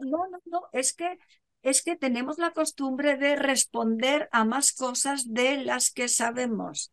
[0.00, 1.18] No, no, no, es que
[1.62, 6.92] es que tenemos la costumbre de responder a más cosas de las que sabemos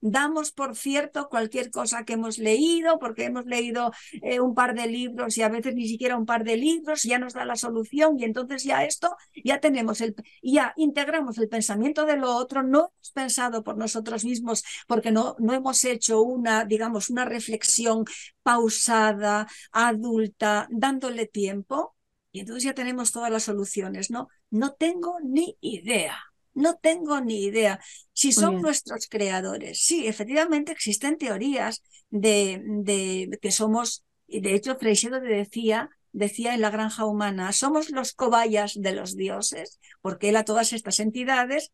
[0.00, 3.92] damos por cierto cualquier cosa que hemos leído, porque hemos leído
[4.22, 7.18] eh, un par de libros y a veces ni siquiera un par de libros, ya
[7.18, 12.04] nos da la solución y entonces ya esto, ya tenemos el, ya integramos el pensamiento
[12.06, 16.64] de lo otro, no hemos pensado por nosotros mismos, porque no, no hemos hecho una,
[16.64, 18.04] digamos, una reflexión
[18.42, 21.96] pausada, adulta, dándole tiempo.
[22.32, 24.28] Y entonces ya tenemos todas las soluciones, ¿no?
[24.50, 26.31] No tengo ni idea.
[26.54, 27.80] No tengo ni idea
[28.12, 29.82] si son nuestros creadores.
[29.84, 36.60] Sí, efectivamente existen teorías de, de que somos, y de hecho Freixedo decía, decía en
[36.60, 41.72] la granja humana, somos los cobayas de los dioses, porque él a todas estas entidades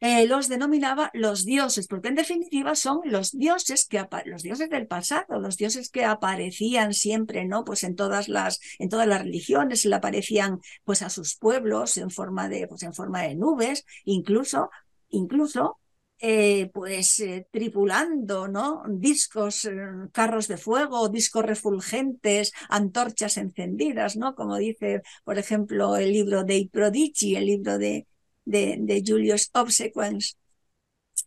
[0.00, 4.86] eh, los denominaba los dioses, porque en definitiva son los dioses que los dioses del
[4.86, 7.64] pasado, los dioses que aparecían siempre, ¿no?
[7.64, 12.10] Pues en todas las, en todas las religiones, le aparecían pues a sus pueblos en
[12.10, 14.70] forma de, pues en forma de nubes, incluso,
[15.08, 15.78] incluso
[16.20, 18.82] eh, pues eh, tripulando, ¿no?
[18.88, 19.68] Discos,
[20.12, 24.34] carros de fuego, discos refulgentes, antorchas encendidas, ¿no?
[24.34, 28.06] Como dice, por ejemplo, el libro de Prodigi, el libro de,
[28.48, 30.36] de, Julius Obsequens.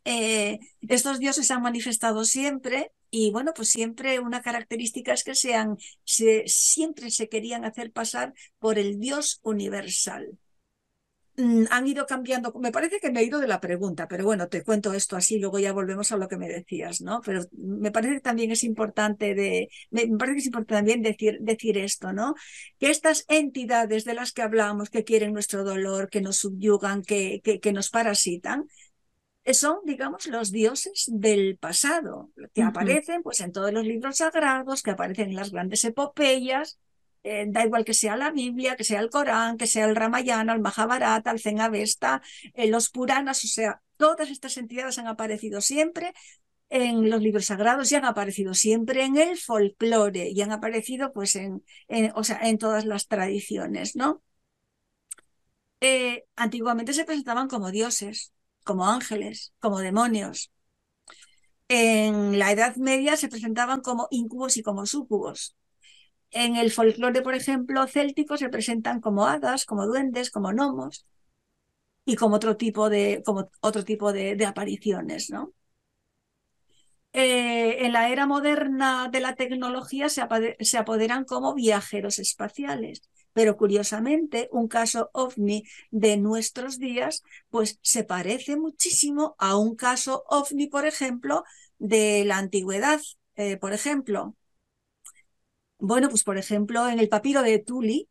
[0.06, 5.78] Eh, estos dioses han manifestado siempre y bueno, pues siempre una característica es que sean,
[6.06, 10.38] se, siempre se querían hacer pasar por el Dios universal.
[11.42, 14.48] Mm, han ido cambiando, me parece que me he ido de la pregunta, pero bueno,
[14.48, 17.20] te cuento esto así, luego ya volvemos a lo que me decías, ¿no?
[17.26, 21.40] Pero me parece que también es importante de, me parece que es importante también decir,
[21.42, 22.36] decir esto, ¿no?
[22.78, 27.42] Que estas entidades de las que hablamos, que quieren nuestro dolor, que nos subyugan, que,
[27.44, 28.68] que, que nos parasitan,
[29.44, 34.84] eh, son, digamos, los dioses del pasado, que aparecen pues en todos los libros sagrados,
[34.84, 36.78] que aparecen en las grandes epopeyas,
[37.24, 40.54] eh, da igual que sea la Biblia, que sea el Corán, que sea el Ramayana,
[40.54, 42.22] el Mahabharata, el Zen Avesta,
[42.54, 46.14] eh, los Puranas, o sea, todas estas entidades han aparecido siempre
[46.70, 51.36] en los libros sagrados y han aparecido siempre en el folclore y han aparecido pues
[51.36, 51.64] en,
[52.16, 54.24] o sea, en todas las tradiciones, ¿no?
[55.82, 60.52] Eh, antiguamente se presentaban como dioses, como ángeles, como demonios.
[61.70, 65.56] En la Edad Media se presentaban como incubos y como súcubos.
[66.32, 71.06] En el folclore, por ejemplo, céltico se presentan como hadas, como duendes, como gnomos
[72.06, 75.54] y como otro tipo de, como otro tipo de, apariciones, ¿no?
[77.14, 80.22] Eh, en la era moderna de la tecnología se,
[80.78, 83.02] apoderan como viajeros espaciales.
[83.34, 90.24] Pero curiosamente, un caso ovni de nuestros días, pues se parece muchísimo a un caso
[90.30, 91.44] ovni, por ejemplo,
[91.78, 93.02] de la antigüedad.
[93.36, 94.36] Eh, por ejemplo,
[95.82, 98.10] bueno, pues por ejemplo, en el papiro de Tuli,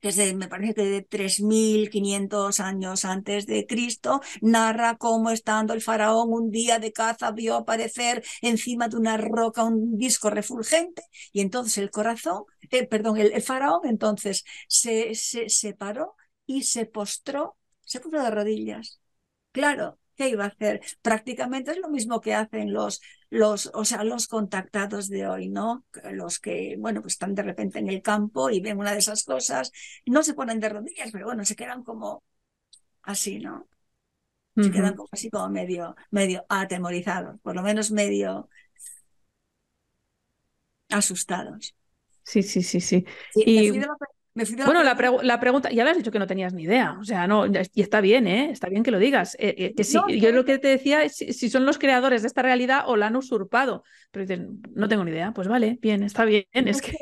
[0.00, 5.74] que es de, me parece que de 3.500 años antes de Cristo, narra cómo estando
[5.74, 11.02] el faraón un día de caza vio aparecer encima de una roca un disco refulgente
[11.32, 16.16] y entonces el corazón, eh, perdón, el, faraón entonces se, se, se paró
[16.46, 19.00] y se postró, se puso de rodillas.
[19.52, 20.80] Claro, ¿qué iba a hacer?
[21.02, 23.00] Prácticamente es lo mismo que hacen los,
[23.30, 25.84] los, o sea, los contactados de hoy, ¿no?
[26.12, 29.24] Los que, bueno, pues están de repente en el campo y ven una de esas
[29.24, 29.72] cosas,
[30.06, 32.22] no se ponen de rodillas, pero bueno, se quedan como
[33.02, 33.68] así, ¿no?
[34.60, 38.48] Se quedan como así como medio, medio atemorizados, por lo menos medio
[40.90, 41.74] asustados.
[42.24, 43.04] Sí, sí, sí, sí.
[43.34, 43.72] y
[44.34, 47.46] bueno, la, la, pregunta, ya habías dicho que no tenías ni idea, o sea, no,
[47.46, 48.50] y está bien, ¿eh?
[48.50, 49.36] Está bien que lo digas.
[49.38, 52.40] Eh, eh, que yo lo que te decía es si, son los creadores de esta
[52.40, 56.24] realidad o la han usurpado, pero dicen, no tengo ni idea, pues vale, bien, está
[56.24, 56.46] bien.
[56.72, 56.96] Es que...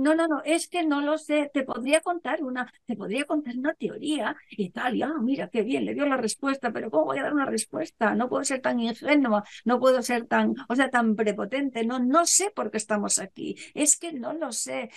[0.00, 3.56] no, no, no, es que no lo sé, te podría contar una, te podría contar
[3.56, 7.04] una teoría y tal, y ah, mira, qué bien, le dio la respuesta, pero ¿cómo
[7.04, 8.16] voy a dar una respuesta?
[8.16, 12.26] No puedo ser tan ingenua, no puedo ser tan, o sea, tan prepotente, no, no
[12.26, 14.90] sé por qué estamos aquí, es que no lo sé,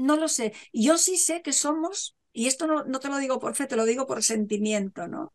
[0.00, 0.52] no lo sé.
[0.72, 3.76] Yo sí sé que somos, y esto no, no, te lo digo por fe, te
[3.76, 5.32] lo digo por sentimiento, ¿no?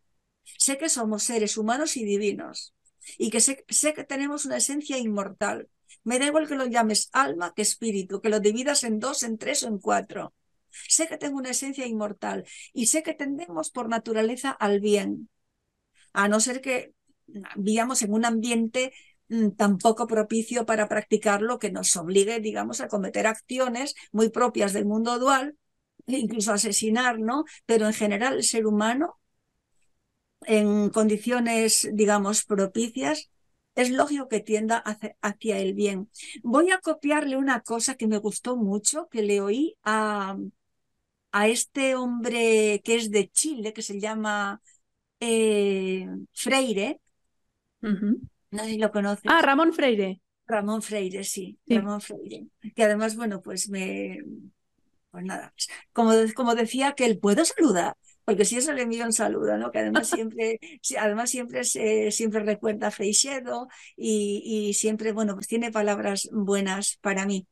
[0.57, 2.73] Sé que somos seres humanos y divinos.
[3.17, 5.69] Y que sé, sé que tenemos una esencia inmortal.
[6.03, 9.37] Me da igual que lo llames alma que espíritu, que lo dividas en dos, en
[9.37, 10.33] tres o en cuatro.
[10.89, 15.29] Sé que tengo una esencia inmortal y sé que tendemos por naturaleza al bien.
[16.13, 16.93] A no ser que
[17.55, 18.93] vivamos en un ambiente
[19.57, 25.19] tampoco propicio para practicarlo que nos obligue, digamos, a cometer acciones muy propias del mundo
[25.19, 25.57] dual,
[26.07, 27.45] incluso asesinar, ¿no?
[27.65, 29.19] Pero en general el ser humano,
[30.41, 33.31] en condiciones, digamos, propicias,
[33.75, 34.77] es lógico que tienda
[35.21, 36.09] hacia, el bien.
[36.43, 40.37] Voy a copiarle una cosa que me gustó mucho, que le oí a,
[41.31, 44.61] a este hombre que es de Chile, que se llama
[45.19, 47.01] eh, Freire,
[48.51, 49.25] si lo conoces.
[49.27, 50.21] Ah, Ramón Freire.
[50.47, 52.47] Ramón Freire, sí, Ramón Freire.
[52.75, 54.19] Que además, bueno, pues me.
[55.11, 55.53] Pues nada,
[55.93, 59.71] como, como decía que él puedo saludar, porque si eso le envío un saludo, ¿no?
[59.71, 60.59] Que además siempre,
[60.99, 67.25] además siempre, siempre recuerda a Freixedo y, y, siempre, bueno, pues tiene palabras buenas para
[67.25, 67.47] mí.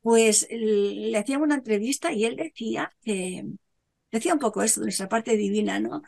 [0.00, 3.44] Pues le hacía una entrevista y él decía que,
[4.12, 6.02] decía un poco esto de nuestra parte divina, ¿no?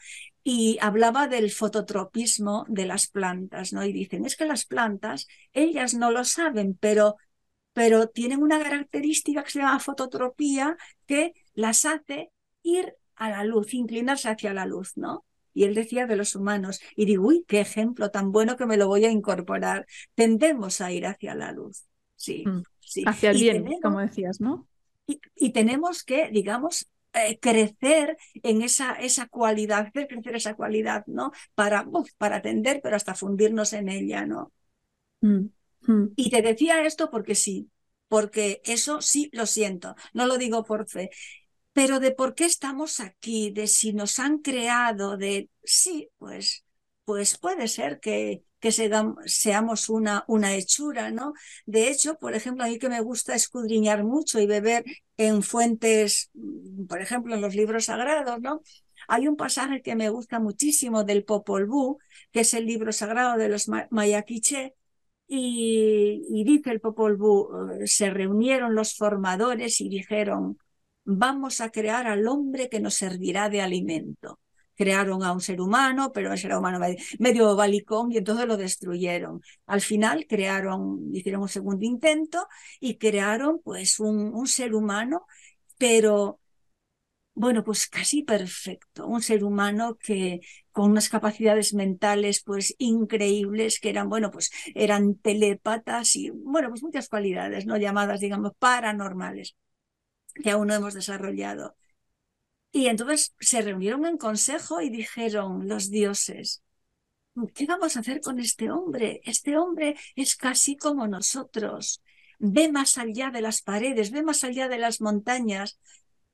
[0.46, 3.82] Y hablaba del fototropismo de las plantas, ¿no?
[3.82, 7.16] Y dicen, es que las plantas, ellas no lo saben, pero,
[7.72, 10.76] pero tienen una característica que se llama fototropía
[11.06, 12.30] que las hace
[12.62, 15.24] ir a la luz, inclinarse hacia la luz, ¿no?
[15.54, 18.76] Y él decía de los humanos, y digo, uy, qué ejemplo tan bueno que me
[18.76, 19.86] lo voy a incorporar.
[20.14, 21.84] Tendemos a ir hacia la luz,
[22.16, 22.44] sí.
[22.44, 23.04] Mm, sí.
[23.06, 24.66] Hacia el bien, como decías, ¿no?
[25.06, 31.04] Y, y, tenemos que, digamos, eh, crecer en esa, esa cualidad, hacer crecer esa cualidad,
[31.06, 31.32] ¿no?
[31.54, 31.86] Para,
[32.18, 34.52] para atender, pero hasta fundirnos en ella, ¿no?
[35.20, 35.46] Mm,
[35.86, 36.08] mm.
[36.16, 37.70] Y te decía esto porque sí,
[38.08, 41.10] porque eso sí lo siento, no lo digo por fe,
[41.72, 46.64] pero de por qué estamos aquí, de si nos han creado, de sí, pues,
[47.04, 48.72] pues puede ser que, que
[49.26, 51.34] seamos una, una hechura, ¿no?
[51.66, 54.84] De hecho, por ejemplo, a mí que me gusta escudriñar mucho y beber
[55.18, 56.30] en fuentes,
[56.88, 58.62] por ejemplo, en los libros sagrados, ¿no?
[59.06, 61.98] Hay un pasaje que me gusta muchísimo del Popol Vuh,
[62.32, 64.74] que es el libro sagrado de los Mayaquiche,
[65.26, 70.58] y, y dice el Popol Vuh, eh, se reunieron los formadores y dijeron,
[71.04, 74.38] vamos a crear al hombre que nos servirá de alimento
[74.76, 76.78] crearon a un ser humano, pero ese ser humano
[77.18, 79.40] medio balicón y entonces lo destruyeron.
[79.66, 82.46] Al final crearon, hicieron un segundo intento
[82.80, 85.26] y crearon pues un, un ser humano,
[85.78, 86.40] pero
[87.34, 93.90] bueno, pues casi perfecto, un ser humano que con unas capacidades mentales pues increíbles, que
[93.90, 97.76] eran, bueno, pues eran telépatas y, bueno, pues muchas cualidades, ¿no?
[97.76, 99.56] Llamadas, digamos, paranormales,
[100.42, 101.76] que aún no hemos desarrollado.
[102.74, 106.62] Y entonces se reunieron en consejo y dijeron los dioses,
[107.54, 109.20] ¿qué vamos a hacer con este hombre?
[109.24, 112.02] Este hombre es casi como nosotros,
[112.40, 115.78] ve más allá de las paredes, ve más allá de las montañas.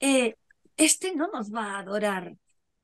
[0.00, 0.36] Eh,
[0.78, 2.36] este no nos va a adorar.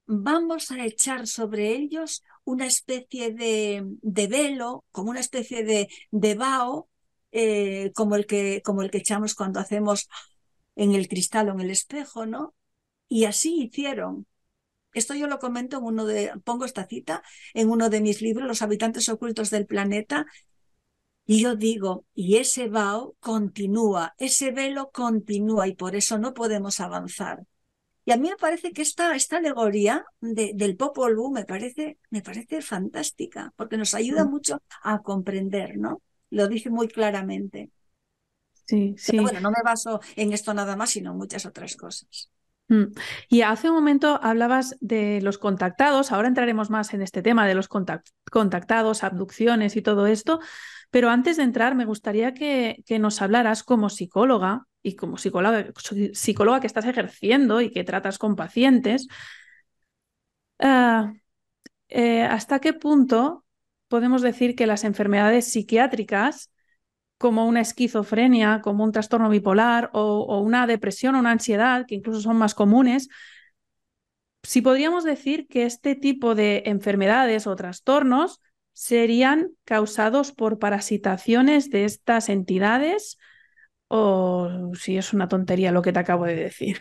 [0.07, 6.35] Vamos a echar sobre ellos una especie de, de velo, como una especie de, de
[6.37, 6.91] vaho,
[7.33, 10.09] eh, como, el que, como el que echamos cuando hacemos
[10.77, 12.56] en el cristal o en el espejo, ¿no?
[13.09, 14.27] Y así hicieron.
[14.93, 18.49] Esto yo lo comento en uno de, pongo esta cita en uno de mis libros,
[18.49, 20.27] Los habitantes ocultos del planeta,
[21.27, 26.79] y yo digo, y ese vaho continúa, ese velo continúa y por eso no podemos
[26.79, 27.45] avanzar.
[28.05, 32.23] Y a mí me parece que esta, esta alegoría del Popol Vuh me parece, me
[32.23, 34.31] parece fantástica, porque nos ayuda mm.
[34.31, 36.01] mucho a comprender, ¿no?
[36.31, 37.71] Lo dice muy claramente.
[38.65, 39.13] Sí, sí.
[39.13, 42.31] Pero bueno, no me baso en esto nada más, sino en muchas otras cosas.
[42.69, 42.85] Mm.
[43.29, 47.55] Y hace un momento hablabas de los contactados, ahora entraremos más en este tema de
[47.55, 50.41] los contactados, abducciones y todo esto,
[50.91, 56.67] pero antes de entrar me gustaría que, nos hablaras como psicóloga y como psicóloga, que
[56.67, 59.07] estás ejerciendo y que tratas con pacientes,
[60.59, 61.13] ah,
[61.89, 63.45] eh, ¿hasta qué punto
[63.89, 66.51] podemos decir que las enfermedades psiquiátricas
[67.19, 72.21] como una esquizofrenia, como un trastorno bipolar o, una depresión o una ansiedad, que incluso
[72.21, 73.09] son más comunes,
[74.43, 78.41] si podríamos decir que este tipo de enfermedades o trastornos
[78.73, 83.19] serían causados por parasitaciones de estas entidades
[83.89, 86.81] o si es una tontería lo que te acabo de decir.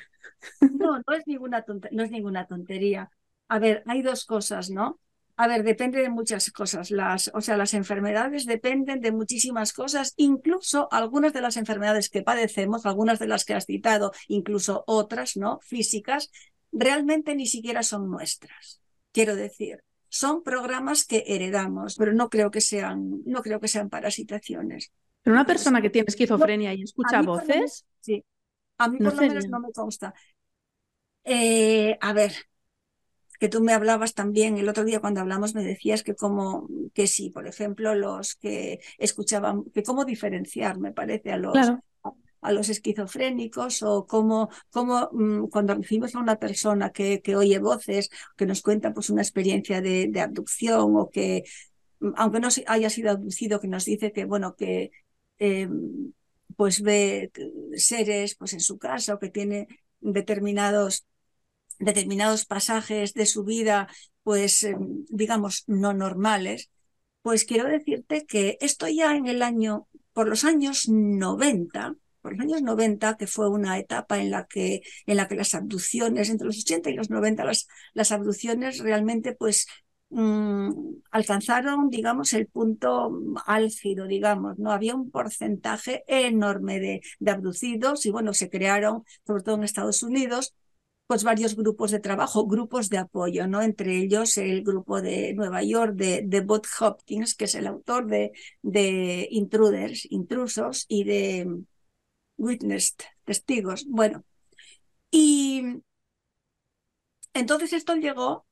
[0.59, 3.09] No, no es ninguna, no es ninguna tontería.
[3.47, 4.99] A ver, hay dos cosas, ¿no?
[5.37, 6.91] A ver, depende de muchas cosas.
[6.91, 12.21] Las, o sea, las enfermedades dependen de muchísimas cosas, incluso algunas de las enfermedades que
[12.21, 15.59] padecemos, algunas de las que has citado, incluso otras, ¿no?
[15.61, 16.31] Físicas,
[16.71, 18.79] realmente ni siquiera son nuestras.
[19.11, 23.89] Quiero decir, son programas que heredamos, pero no creo que sean, no creo que sean
[23.89, 24.93] parasitaciones.
[25.21, 27.85] Pero una persona que tiene esquizofrenia y escucha voces.
[27.99, 28.23] sí,
[28.77, 30.13] a mí por lo menos no me consta.
[31.25, 32.31] Eh, a ver,
[33.39, 37.07] que tú me hablabas también el otro día cuando hablamos me decías que como que
[37.07, 41.55] sí, por ejemplo, los que escuchaban, que cómo diferenciar, me parece, a los
[42.41, 47.57] a, los esquizofrénicos o cómo, cómo mm, cuando recibimos a una persona que, que, oye
[47.57, 51.43] voces, que nos cuenta pues una experiencia de, de abducción o que
[51.99, 54.91] mm, aunque no haya sido abducido, que nos dice que bueno que
[55.39, 56.13] em,
[56.55, 57.31] pues ve
[57.75, 59.67] seres pues en su casa o que tiene
[59.99, 61.05] determinados
[61.79, 63.87] determinados pasajes de su vida,
[64.23, 66.69] pues em, digamos, no normales,
[67.21, 72.41] pues quiero decirte que esto ya en el año, por los años 90, por los
[72.41, 76.47] años 90, que fue una etapa en la que, en la que las abducciones, entre
[76.47, 79.67] los 80 y los 90, las, las abducciones realmente pues
[80.09, 80.71] mm,
[81.11, 83.11] alcanzaron, digamos, el punto
[83.47, 84.71] álgido, digamos, ¿no?
[84.71, 90.03] Había un porcentaje enorme de, de abducidos y, bueno, se crearon, sobre todo en Estados
[90.03, 90.53] Unidos,
[91.07, 93.61] pues varios grupos de trabajo, grupos de apoyo, ¿no?
[93.61, 98.07] Entre ellos el grupo de Nueva York de, de Bob Hopkins, que es el autor
[98.07, 98.31] de,
[98.61, 101.47] de Intruders, Intrusos, y de
[102.37, 103.85] Witnessed, Testigos.
[103.87, 104.23] Bueno,
[105.11, 105.81] y
[107.33, 108.45] entonces esto llegó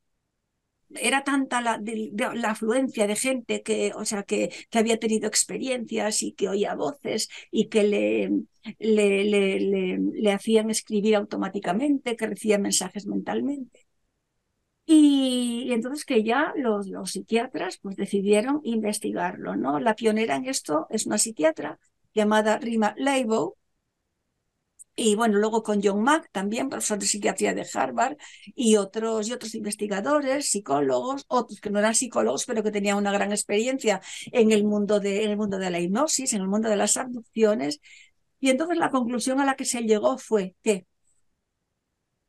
[1.01, 6.23] era tanta la, la, afluencia de gente que, o sea, que, que, había tenido experiencias
[6.23, 8.31] y que oía voces y que le,
[8.79, 13.87] le, le, le, hacían escribir automáticamente, que recibía mensajes mentalmente.
[14.85, 19.79] Y, entonces que ya los, los, psiquiatras pues decidieron investigarlo, ¿no?
[19.79, 21.79] La pionera en esto es una psiquiatra
[22.13, 23.55] llamada Rima Leibow,
[24.95, 28.17] y bueno, luego con John Mack, también profesor de psiquiatría de Harvard,
[28.55, 33.11] y otros, y otros investigadores, psicólogos, otros que no eran psicólogos, pero que tenían una
[33.11, 36.69] gran experiencia en el mundo de, en el mundo de la hipnosis, en el mundo
[36.69, 37.81] de las abducciones.
[38.39, 40.85] Y entonces la conclusión a la que se llegó fue que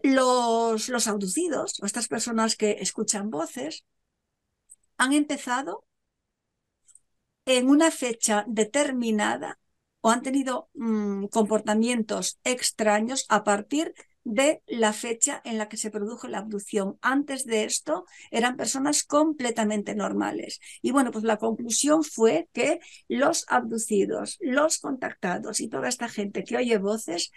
[0.02, 3.84] los, los abducidos, o estas personas que escuchan voces,
[4.96, 5.84] han empezado
[7.46, 9.58] en una fecha determinada
[10.05, 15.90] o han tenido mm, comportamientos extraños a partir de la fecha en la que se
[15.90, 16.98] produjo la abducción.
[17.00, 20.61] Antes de esto eran personas completamente normales.
[20.82, 26.44] Y bueno, pues la conclusión fue que los abducidos, los contactados y toda esta gente
[26.44, 27.32] que oye voces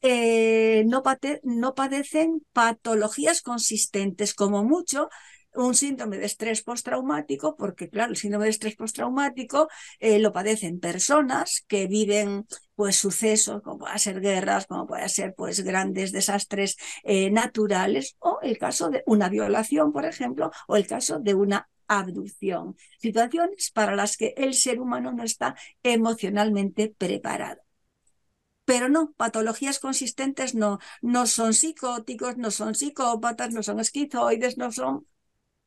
[0.00, 1.02] eh, no,
[1.42, 5.08] no padecen patologías consistentes, como mucho
[5.54, 10.80] un síndrome de estrés postraumático, porque claro, el síndrome de estrés postraumático eh, lo padecen
[10.80, 16.76] personas que viven pues sucesos como pueden ser guerras, como pueden ser pues grandes desastres
[17.04, 21.68] eh, naturales o el caso de una violación, por ejemplo, o el caso de una
[21.88, 27.62] abducción, situaciones para las que el ser humano no está emocionalmente preparado.
[28.64, 34.70] Pero no, patologías consistentes no, no son psicóticos, no son psicópatas, no son esquizoides, no
[34.70, 35.06] son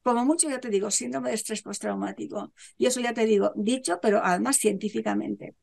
[0.06, 2.54] como mucho, ya te digo, síndrome de estrés postraumático.
[2.78, 5.56] Y eso ya te digo, dicho, pero además científicamente.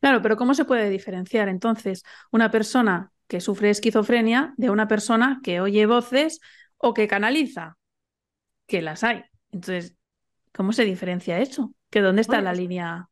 [0.00, 5.40] Claro, pero ¿cómo se puede diferenciar entonces una persona que sufre esquizofrenia de una persona
[5.42, 6.40] que oye voces
[6.76, 7.76] o que canaliza?
[8.66, 9.24] Que las hay.
[9.50, 9.96] Entonces,
[10.52, 11.74] ¿cómo se diferencia eso?
[11.90, 13.08] ¿Que dónde está la línea?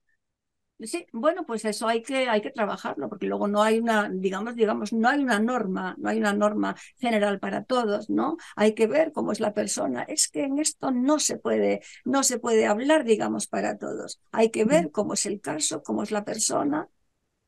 [0.82, 4.56] Sí, bueno, pues eso hay que, hay que trabajarlo, porque luego no hay una, digamos,
[4.56, 8.36] digamos, no hay una norma, no hay una norma general para todos, ¿no?
[8.56, 10.02] Hay que ver cómo es la persona.
[10.04, 14.20] Es que en esto no se puede, no se puede hablar, digamos, para todos.
[14.32, 16.88] Hay que ver cómo es el caso, cómo es la persona,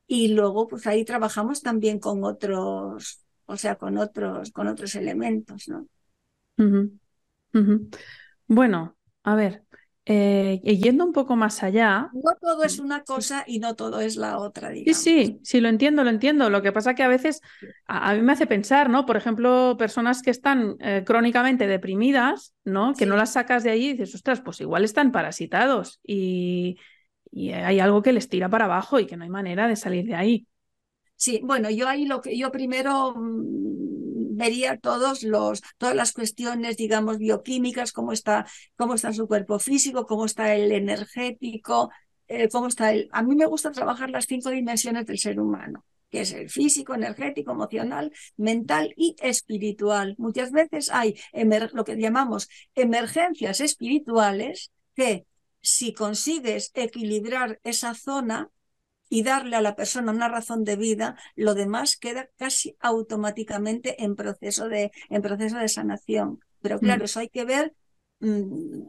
[0.07, 5.69] y luego, pues ahí trabajamos también con otros, o sea, con otros, con otros elementos,
[5.69, 5.87] ¿no?
[8.47, 9.65] Bueno, a ver,
[10.05, 12.11] eh, yendo un poco más allá.
[12.13, 15.01] No todo es una cosa y no todo es la otra, digamos.
[15.01, 16.51] Sí, sí, sí, lo entiendo, lo entiendo.
[16.51, 17.41] Lo que pasa que a veces
[17.87, 19.07] a, mí me hace pensar, ¿no?
[19.07, 22.95] Por ejemplo, personas que están eh, crónicamente deprimidas, ¿no?
[22.95, 26.79] Que no las sacas de allí y dices, ostras, pues igual están parasitados y,
[27.31, 30.07] y hay algo que les tira para abajo y que no hay manera de salir
[30.07, 30.47] de ahí.
[31.15, 33.92] Sí, bueno, yo ahí lo que yo primero mm,
[34.43, 40.07] vería todos los, todas las cuestiones, digamos, bioquímicas, cómo está, cómo está su cuerpo físico,
[40.07, 41.91] cómo está el energético,
[42.27, 43.09] eh, cómo está el.
[43.13, 46.95] A mí me gusta trabajar las cinco dimensiones del ser humano que es el físico,
[46.95, 50.15] energético, emocional, mental y espiritual.
[50.19, 51.15] Muchas veces hay
[51.73, 55.25] lo que llamamos emergencias espirituales que
[55.63, 58.51] si consigues equilibrar esa zona,
[59.13, 64.17] y darle a la persona una razón de vida, lo demás queda casi automáticamente en
[64.17, 66.41] proceso de, en proceso de sanación.
[66.63, 67.05] Pero claro, mm.
[67.05, 67.75] eso hay que ver
[68.21, 68.89] mm,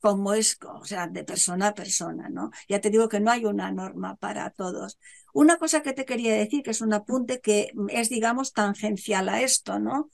[0.00, 2.50] cómo es, o sea, de persona a persona, ¿no?
[2.68, 4.98] Ya te digo que no hay una norma para todos.
[5.32, 9.40] Una cosa que te quería decir, que es un apunte que es, digamos, tangencial a
[9.40, 10.10] esto, ¿no?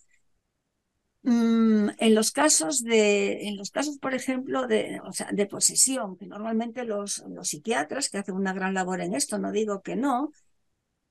[1.22, 6.16] Mm, en los casos de, en los casos, por ejemplo, de, o sea, de posesión,
[6.16, 9.96] que normalmente los, los psiquiatras que hacen una gran labor en esto, no digo que
[9.96, 10.32] no,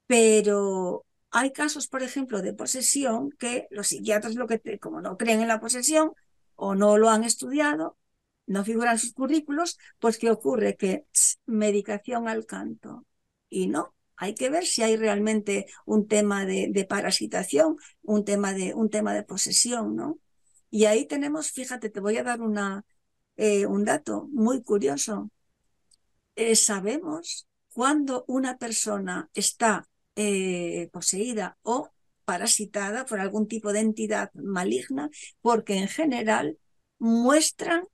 [0.07, 5.41] pero hay casos, por ejemplo, de posesión que los psiquiatras lo que como no creen
[5.41, 6.13] en la posesión
[6.55, 7.97] o no lo han estudiado,
[8.47, 10.75] no figuran sus currículos, pues ¿qué ocurre?
[10.77, 11.05] Que
[11.45, 13.05] medicación al canto.
[13.49, 18.73] Y no, hay que ver si hay realmente un tema de, parasitación, un tema de,
[18.73, 20.19] un tema de posesión, ¿no?
[20.69, 22.85] Y ahí tenemos, fíjate, te voy a dar una,
[23.37, 25.31] eh, un dato muy curioso.
[26.35, 31.89] Eh, sabemos cuando una persona está eh, poseída o
[32.25, 35.09] parasitada por algún tipo de entidad maligna,
[35.41, 36.59] porque en general
[36.99, 37.85] muestran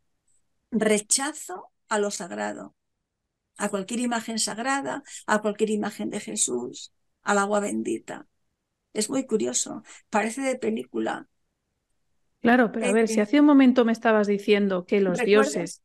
[0.72, 2.75] rechazo a lo sagrado
[3.58, 8.28] a cualquier imagen sagrada, a cualquier imagen de Jesús, al agua bendita.
[8.94, 11.28] Es muy curioso, parece de película.
[12.42, 15.82] Claro, pero a ver, si hace un momento me estabas diciendo que los dioses...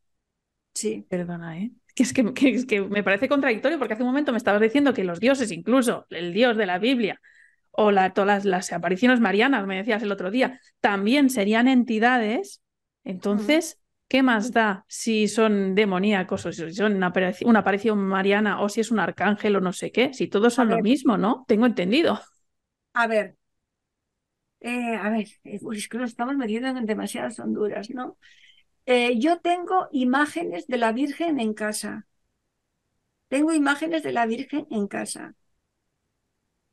[0.75, 1.07] Sí.
[1.09, 1.73] Perdona, ¿eh?
[1.95, 5.03] Que es que, que, me parece contradictorio porque hace un momento me estabas diciendo que
[5.03, 7.21] los dioses, incluso el dios de la Biblia
[7.71, 12.62] o la, todas las, apariciones marianas, me decías el otro día, también serían entidades.
[13.05, 13.81] Entonces,
[14.11, 17.07] ¿Qué más da si son demoníacos o si son una,
[17.61, 20.13] aparición, mariana o si es un arcángel o no sé qué?
[20.15, 21.45] Si todos son lo mismo, ¿no?
[21.47, 22.21] Tengo entendido.
[22.93, 23.37] A ver.
[24.59, 28.19] Eh, a ver, eh, es que nos estamos metiendo en demasiadas honduras, ¿no?
[28.85, 32.09] Eh, yo tengo imágenes de la Virgen en casa.
[33.29, 35.37] Tengo imágenes de la Virgen en casa.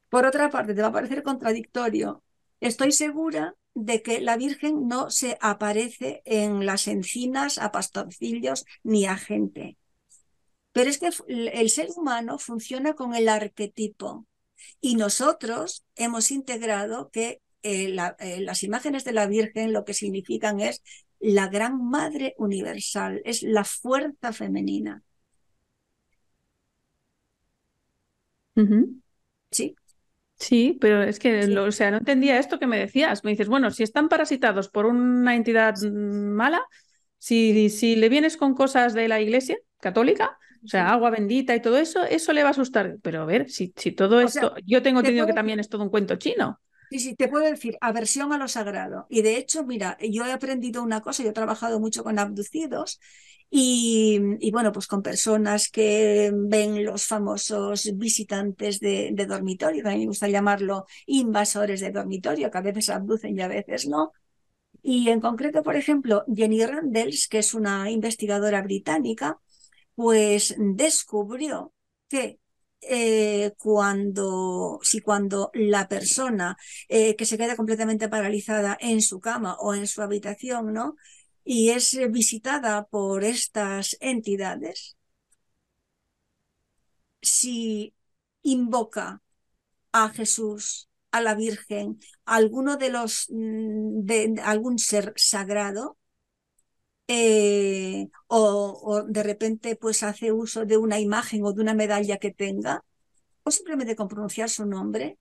[0.10, 2.24] Por otra parte, te va a parecer contradictorio.
[2.60, 3.54] Estoy segura
[3.86, 9.78] de que la Virgen no se aparece en las encinas a pastorcillos ni a gente.
[10.72, 14.26] Pero es que el ser humano funciona con el arquetipo
[14.82, 20.60] y nosotros hemos integrado que eh, eh, las imágenes de la Virgen lo que significan
[20.60, 20.82] es
[21.20, 25.04] la gran madre universal, es la fuerza femenina.
[29.52, 29.76] Sí,
[30.40, 33.24] Sí, pero es que, o sea, no entendía esto que me decías.
[33.24, 36.62] Me dices, bueno, si están parasitados por una entidad mala,
[37.18, 41.62] si, si le vienes con cosas de la iglesia católica, o sea, agua bendita y
[41.62, 42.98] todo eso, eso le va a asustar.
[43.02, 45.90] Pero a ver, si, si todo esto, yo tengo entendido que también es todo un
[45.90, 46.60] cuento chino.
[46.90, 49.08] Sí, sí, te puedo decir, aversión a lo sagrado.
[49.10, 53.00] Y de hecho, mira, yo he aprendido una cosa, yo he trabajado mucho con abducidos
[53.50, 54.20] y,
[54.52, 60.06] bueno, pues con personas que ven los famosos visitantes de, dormitorio, que a mí me
[60.08, 64.14] gusta llamarlo invasores de dormitorio, que a veces abducen y a veces no.
[64.82, 69.40] Y en concreto, por ejemplo, Jenny Randles, que es una investigadora británica,
[69.96, 71.74] pues descubrió
[72.10, 72.40] que
[72.82, 76.58] eh, cuando, si cuando la persona
[76.88, 80.96] eh, que se queda completamente paralizada en su cama o en su habitación, ¿no?
[81.48, 84.98] y es visitada por estas entidades,
[87.22, 87.94] si
[88.44, 89.22] invoca
[89.92, 95.98] a Jesús, a la Virgen, a alguno de los mm, de, algún ser sagrado,
[97.08, 102.18] eh, o, o, de repente pues hace uso de una imagen o de una medalla
[102.18, 102.84] que tenga,
[103.43, 105.18] o simplemente con pronunciar su nombre,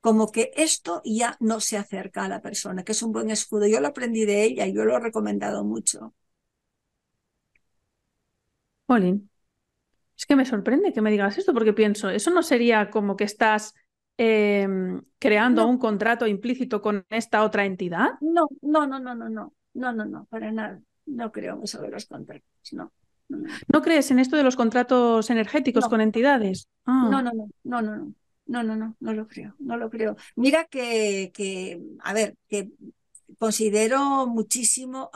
[0.00, 3.66] como que esto ya no se acerca a la persona, que es un buen escudo.
[3.68, 6.14] Yo lo aprendí de ella y yo lo he recomendado mucho.
[8.86, 9.28] Pauline,
[10.16, 13.24] es que me sorprende que me digas esto porque pienso, eso no sería como que
[13.24, 13.74] estás
[14.16, 18.10] em, creando un contrato implícito con esta otra entidad?
[18.20, 20.80] No, no, no, no, no, no, no, no, no, para nada.
[21.12, 22.92] No creo en eso de los contratos, no.
[23.72, 26.68] No, crees en esto de los contratos energéticos con entidades?
[26.84, 27.08] Ah.
[27.10, 28.14] No, no, no, no, no, no.
[28.44, 30.16] No, no, no, no lo creo, no lo creo.
[30.34, 32.72] Mira que, que a ver, que
[33.38, 35.10] considero muchísimo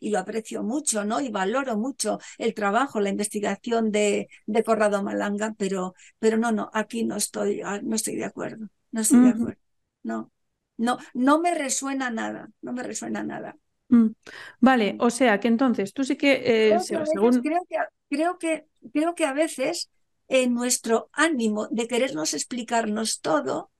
[0.00, 1.20] y lo aprecio mucho, ¿no?
[1.20, 6.70] Y valoro mucho el trabajo, la investigación de, de Corrado Malanga, pero, pero no, no,
[6.72, 9.60] aquí no estoy, ah, no estoy de acuerdo, no estoy de acuerdo,
[10.02, 10.30] no,
[10.76, 13.56] no, no me resuena nada, no me resuena nada.
[13.92, 14.14] Mm.
[14.58, 16.32] Vale, o sea que entonces tú sí que,
[16.72, 17.30] eh, creo,
[17.68, 19.90] que creo, que, creo que a veces
[20.28, 23.70] en nuestro ánimo de querernos explicarnos todo,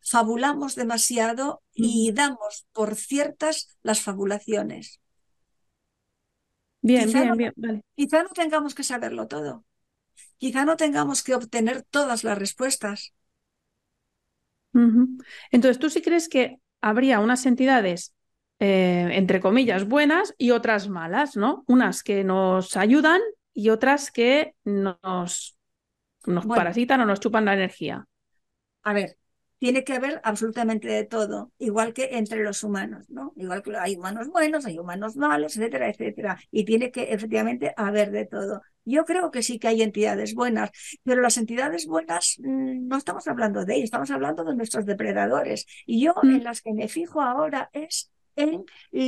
[0.00, 2.14] fabulamos demasiado y mm.
[2.16, 5.00] damos por ciertas las fabulaciones.
[6.80, 7.52] Bien, bien, bien.
[7.54, 7.84] Vale.
[7.94, 9.64] Quizá no tengamos que saberlo todo.
[10.38, 13.14] Quizá no tengamos que obtener todas las respuestas.
[15.52, 18.12] Entonces, ¿tú sí crees que habría unas entidades,
[18.64, 21.64] eh, entre comillas, buenas y otras malas, ¿no?
[21.66, 23.20] Unas que nos ayudan
[23.52, 25.58] y otras que nos,
[26.26, 28.06] nos parasitan o nos chupan la energía.
[28.84, 29.16] A ver,
[29.58, 33.32] tiene que haber absolutamente de todo, igual que entre los humanos, ¿no?
[33.34, 36.38] Igual que hay humanos buenos, hay humanos malos, etcétera, etcétera.
[36.52, 38.62] Y tiene que efectivamente haber de todo.
[38.84, 40.70] Yo creo que sí que hay entidades buenas,
[41.02, 45.66] pero las entidades buenas mm, no estamos hablando de ellas, estamos hablando de nuestros depredadores.
[45.84, 46.42] Y yo en mm.
[46.42, 48.64] las que me fijo ahora es en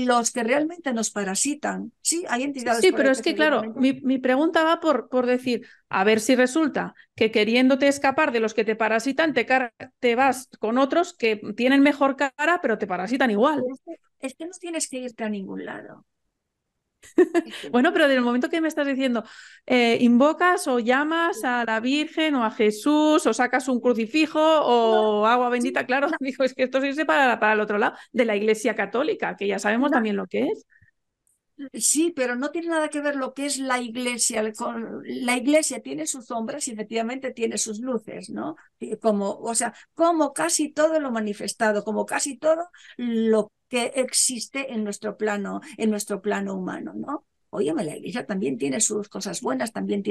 [0.06, 1.92] los que realmente nos parasitan.
[2.00, 2.80] Sí, hay entidades.
[2.80, 6.94] Sí, pero es que, claro, mi, pregunta va por, por decir, a ver si resulta
[7.14, 9.46] que queriéndote escapar de los que te parasitan, te,
[9.98, 13.62] te vas con otros que tienen mejor cara, pero te parasitan igual.
[14.20, 16.06] es que no tienes que irte a ningún lado.
[17.72, 19.24] bueno, pero desde el momento que me estás diciendo,
[19.66, 25.26] eh, invocas o llamas a la Virgen o a Jesús o sacas un crucifijo o
[25.26, 28.24] agua bendita, claro, dijo, es que esto se irse para, para el otro lado de
[28.24, 30.66] la Iglesia Católica, que ya sabemos también lo que es.
[31.72, 34.42] Sí, pero no tiene nada que ver lo que es la iglesia.
[35.04, 38.56] La iglesia tiene sus sombras y efectivamente tiene sus luces, ¿no?
[39.00, 44.84] Como, o sea, como casi todo lo manifestado, como casi todo lo que existe en
[44.84, 47.26] nuestro plano, en nuestro plano humano, ¿no?
[47.50, 50.04] Óyeme, la iglesia también tiene sus cosas buenas, también,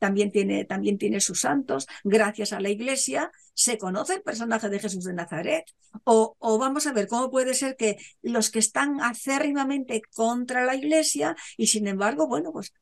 [0.00, 1.86] también, tiene, también tiene sus santos.
[2.02, 5.64] Gracias a la iglesia se conoce el personaje de Jesús de Nazaret.
[6.02, 10.74] O, o vamos a ver cómo puede ser que los que están acérrimamente contra la
[10.74, 12.72] iglesia y sin embargo, bueno, pues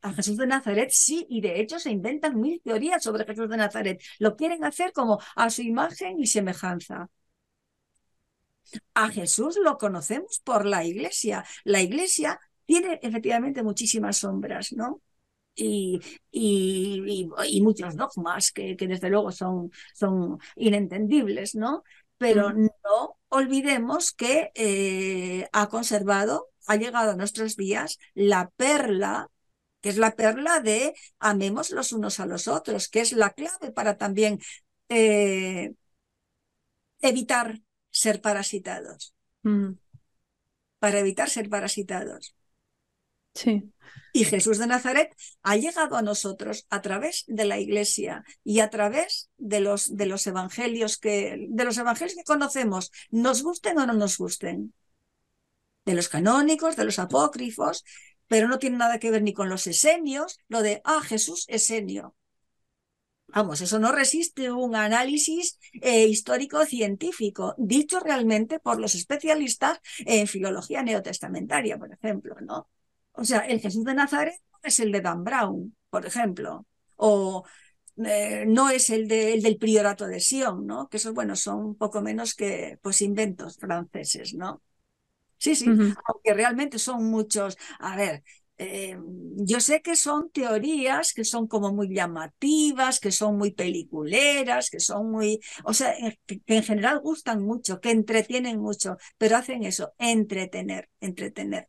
[0.00, 3.58] a Jesús de Nazaret sí, y de hecho se inventan mil teorías sobre Jesús de
[3.58, 4.02] Nazaret.
[4.18, 7.10] Lo quieren hacer como a su imagen y semejanza.
[8.94, 11.44] A Jesús lo conocemos por la iglesia.
[11.64, 15.02] La iglesia tiene efectivamente muchísimas sombras, ¿no?
[15.54, 16.00] Y,
[16.30, 21.82] y, y, muchos dogmas que, que, desde luego son, son inentendibles, ¿no?
[22.18, 29.28] Pero no olvidemos que eh, ha conservado, ha llegado a nuestros días la perla,
[29.80, 33.72] que es la perla de amemos los unos a los otros, que es la clave
[33.72, 34.38] para también
[34.88, 35.72] eh,
[37.00, 37.60] evitar
[37.90, 39.14] ser parasitados.
[40.78, 42.34] Para evitar ser parasitados.
[43.34, 43.72] Sí.
[44.12, 48.70] Y Jesús de Nazaret ha llegado a nosotros a través de la iglesia y a
[48.70, 53.86] través de los, de los evangelios que, de los evangelios que conocemos, nos gusten o
[53.86, 54.74] no nos gusten.
[55.84, 57.84] De los canónicos, de los apócrifos,
[58.26, 62.14] pero no tiene nada que ver ni con los esenios, lo de, ah, Jesús esenio.
[63.32, 70.82] Vamos, eso no resiste un análisis eh, histórico-científico, dicho realmente por los especialistas en filología
[70.82, 72.68] neotestamentaria, por ejemplo, ¿no?
[73.12, 76.66] O sea, el Jesús de Nazaret es el de Dan Brown, por ejemplo,
[76.96, 77.44] o
[78.04, 80.88] eh, no es el, de, el, del priorato de Sion, ¿no?
[80.88, 84.60] Que esos, bueno, son poco menos que pues inventos franceses, ¿no?
[85.38, 87.56] Sí, sí, aunque realmente son muchos.
[87.78, 88.22] A ver,
[88.62, 88.94] eh,
[89.36, 94.80] yo sé que son teorías que son como muy llamativas, que son muy peliculeras, que
[94.80, 95.94] son muy, o sea,
[96.26, 101.68] que, en general gustan mucho, que entretienen mucho, pero hacen eso, entretener, entretener.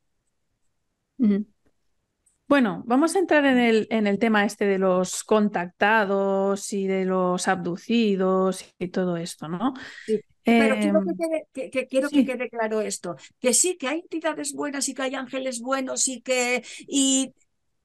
[2.45, 7.05] Bueno, vamos a entrar en el, en el tema este de los contactados y de
[7.05, 9.75] los abducidos y todo esto, ¿no?
[10.05, 10.19] Sí.
[10.43, 14.89] Pero quiero, em, que quiero que quede claro esto, que sí, que hay entidades buenas
[14.89, 16.63] y que hay ángeles buenos y que...
[16.87, 17.33] Y,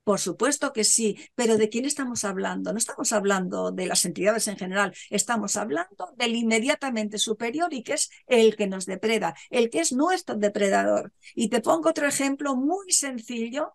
[0.05, 2.71] por supuesto que sí, pero ¿de quién estamos hablando?
[2.71, 7.95] No estamos hablando de las entidades en general, estamos hablando del inmediatamente superior y que
[7.95, 11.13] es el que nos depreda, el que es nuestro depredador.
[11.35, 13.75] Y te pongo otro ejemplo muy sencillo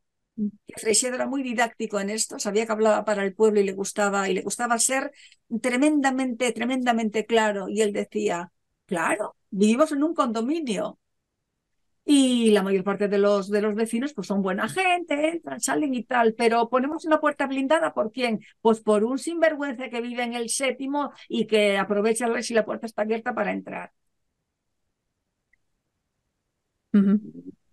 [0.77, 4.29] Freixedo era muy didáctico en esto, sabía que hablaba para el pueblo y le gustaba,
[4.29, 5.11] y le gustaba ser
[5.61, 7.67] tremendamente, tremendamente claro.
[7.69, 8.51] Y él decía,
[8.91, 9.25] claro,
[9.59, 10.99] vivimos en un condominio.
[12.03, 15.93] Y la mayor parte de los, de los vecinos pues son buena gente, entran, salen
[15.93, 18.39] y tal, pero ponemos una puerta blindada ¿por quién?
[18.61, 22.87] Pues por un sinvergüenza que vive en el séptimo y que aprovecha si la puerta
[22.87, 23.91] está abierta para entrar.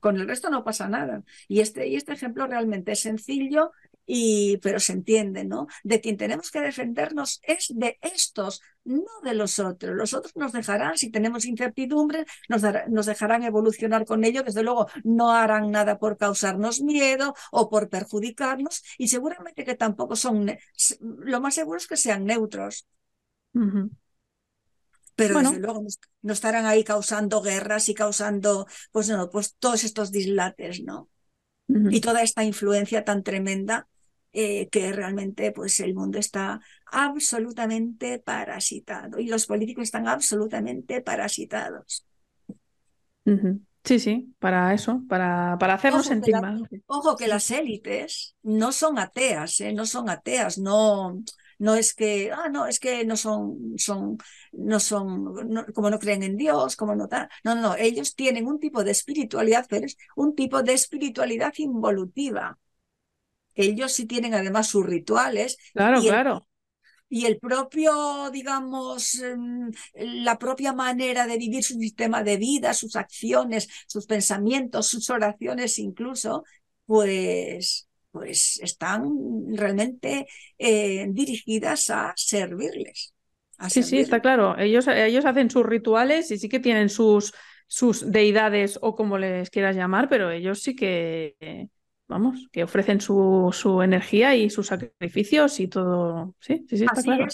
[0.00, 1.24] Con el resto no pasa nada.
[1.48, 3.72] Y este, y este ejemplo realmente es sencillo,
[4.08, 5.66] y, pero se entiende, ¿no?
[5.84, 9.94] De quien tenemos que defendernos es de estos, no de los otros.
[9.94, 14.42] Los otros nos dejarán, si tenemos incertidumbre, nos, nos dejarán evolucionar con ello.
[14.42, 20.16] Desde luego, no harán nada por causarnos miedo o por perjudicarnos, y seguramente que tampoco
[20.16, 20.50] son,
[21.00, 22.86] lo más seguro es que sean neutros
[25.18, 25.84] pero desde luego
[26.22, 31.10] no, estarán ahí causando guerras y causando, pues no, pues todos estos dislates, ¿no?
[31.66, 33.88] Y toda esta influencia tan tremenda
[34.32, 42.06] eh, que realmente pues el mundo está absolutamente parasitado y los políticos están absolutamente parasitados.
[43.84, 46.68] Sí, sí, para eso, para, para hacernos sentir mal.
[46.86, 49.72] Ojo que las élites no son ateas, ¿eh?
[49.72, 51.22] no son ateas, no,
[51.58, 54.18] no es que, ah, no, es que no son, son,
[54.52, 57.28] no son, como no creen en Dios, como no tal.
[57.44, 62.58] No, no, ellos tienen un tipo de espiritualidad, pero es un tipo de espiritualidad involutiva.
[63.58, 65.58] Ellos sí tienen además sus rituales.
[65.74, 66.48] Claro, claro.
[67.10, 72.96] Y el propio, digamos, em, la propia manera de vivir su sistema de vida, sus
[72.96, 76.44] acciones, sus pensamientos, sus oraciones incluso,
[76.86, 79.04] pues pues están
[79.54, 80.26] realmente
[80.58, 83.14] eh, dirigidas a servirles.
[83.68, 84.58] sí, sí, está claro.
[84.58, 87.34] Ellos, ellos hacen sus rituales y sí que tienen sus,
[87.66, 91.68] sus deidades o como les quieras llamar, pero ellos sí que,
[92.08, 96.34] vamos, que ofrecen su, su energía y sus sacrificios y todo.
[96.40, 97.26] Sí, sí, sí, está claro.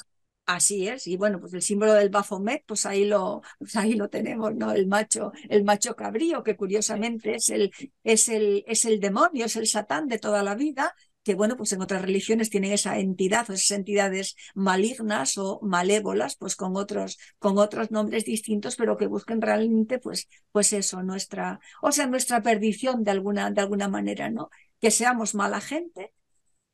[0.47, 4.11] Así es, y bueno, pues el símbolo del Baphomet, pues ahí lo, pues ahí lo
[4.11, 4.73] tenemos, ¿no?
[4.73, 7.73] El macho, el macho cabrío, que curiosamente es el,
[8.03, 11.73] es el, es el demonio, es el satán de toda la vida, que bueno, pues
[11.73, 17.19] en otras religiones tienen esa entidad o esas entidades malignas o malévolas, pues con otros,
[17.39, 22.43] con otros nombres distintos, pero que busquen realmente, pues, pues eso, nuestra, o sea, nuestra
[22.43, 24.51] perdición de alguna, de alguna manera, ¿no?
[24.85, 26.13] Que seamos mala gente,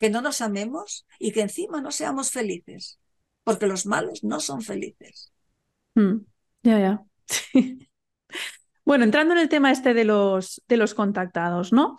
[0.01, 2.99] que no nos amemos y que encima no seamos felices
[3.45, 5.33] porque los malos no son felices.
[5.95, 6.17] Mm,
[6.65, 7.03] ya, ya.
[8.83, 11.99] Bueno, entrando en el tema este de los, de los contactados, ¿no?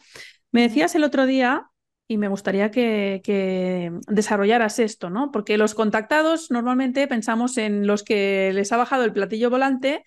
[0.52, 1.70] Me decías el otro día,
[2.06, 5.32] y me gustaría que, que, desarrollaras esto, ¿no?
[5.32, 10.04] Porque los contactados normalmente pensamos en los que les ha bajado el platillo volante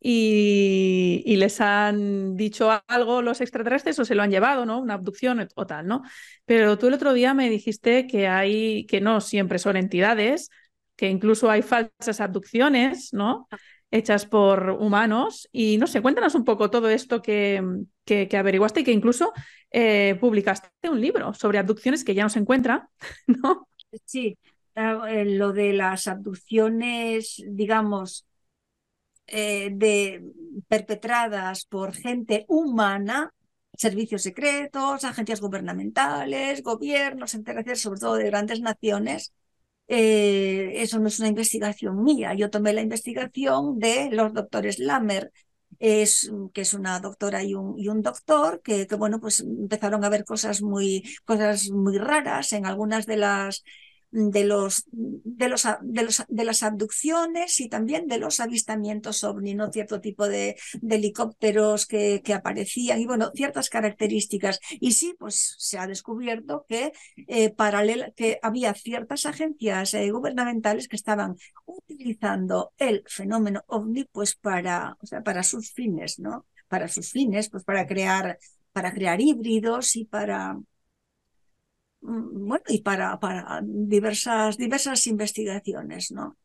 [0.00, 4.78] y, y, les han dicho algo los extraterrestres o se lo han llevado, ¿no?
[4.78, 6.02] Una abducción o tal, ¿no?
[6.44, 10.50] Pero tú el otro día me dijiste que hay, que no siempre son entidades,
[10.94, 13.48] que incluso hay falsas abducciones, ¿no?
[13.90, 15.48] Hechas por humanos.
[15.50, 17.62] Y no sé, cuéntanos un poco todo esto que,
[18.04, 19.32] que, averiguaste y que incluso
[19.72, 22.88] eh, publicaste un libro sobre abducciones que ya no se encuentra,
[23.26, 23.68] ¿no?
[24.04, 24.38] Sí,
[24.76, 28.27] eh, lo de las abducciones, digamos,
[29.28, 30.22] eh, de,
[30.68, 33.32] perpetradas por gente humana,
[33.76, 39.32] servicios secretos, agencias gubernamentales, gobiernos, intereses, sobre todo de grandes naciones,
[39.88, 42.34] eh, eso no es una investigación mía.
[42.34, 45.32] Yo tomé la investigación de los doctores Lammer,
[45.78, 50.04] es, que es una doctora y un, y un doctor, que, que, bueno, pues empezaron
[50.04, 53.62] a ver cosas muy, cosas muy raras en algunas de las
[54.10, 59.54] de, los, de, los, de, los, de las abducciones y también de los avistamientos ovni,
[59.54, 59.70] ¿no?
[59.70, 60.56] Cierto tipo de,
[60.88, 64.60] helicópteros que, que, aparecían y, bueno, ciertas características.
[64.80, 66.92] Y sí, pues se ha descubierto que,
[67.26, 67.54] eh,
[68.16, 71.36] que había ciertas agencias eh, gubernamentales que estaban
[71.66, 76.46] utilizando el fenómeno ovni pues para, o sea, para sus fines, ¿no?
[76.68, 78.38] Para sus fines, pues para crear,
[78.72, 80.58] para crear híbridos y para
[82.00, 86.36] bueno, y para, para diversas, diversas investigaciones, ¿no?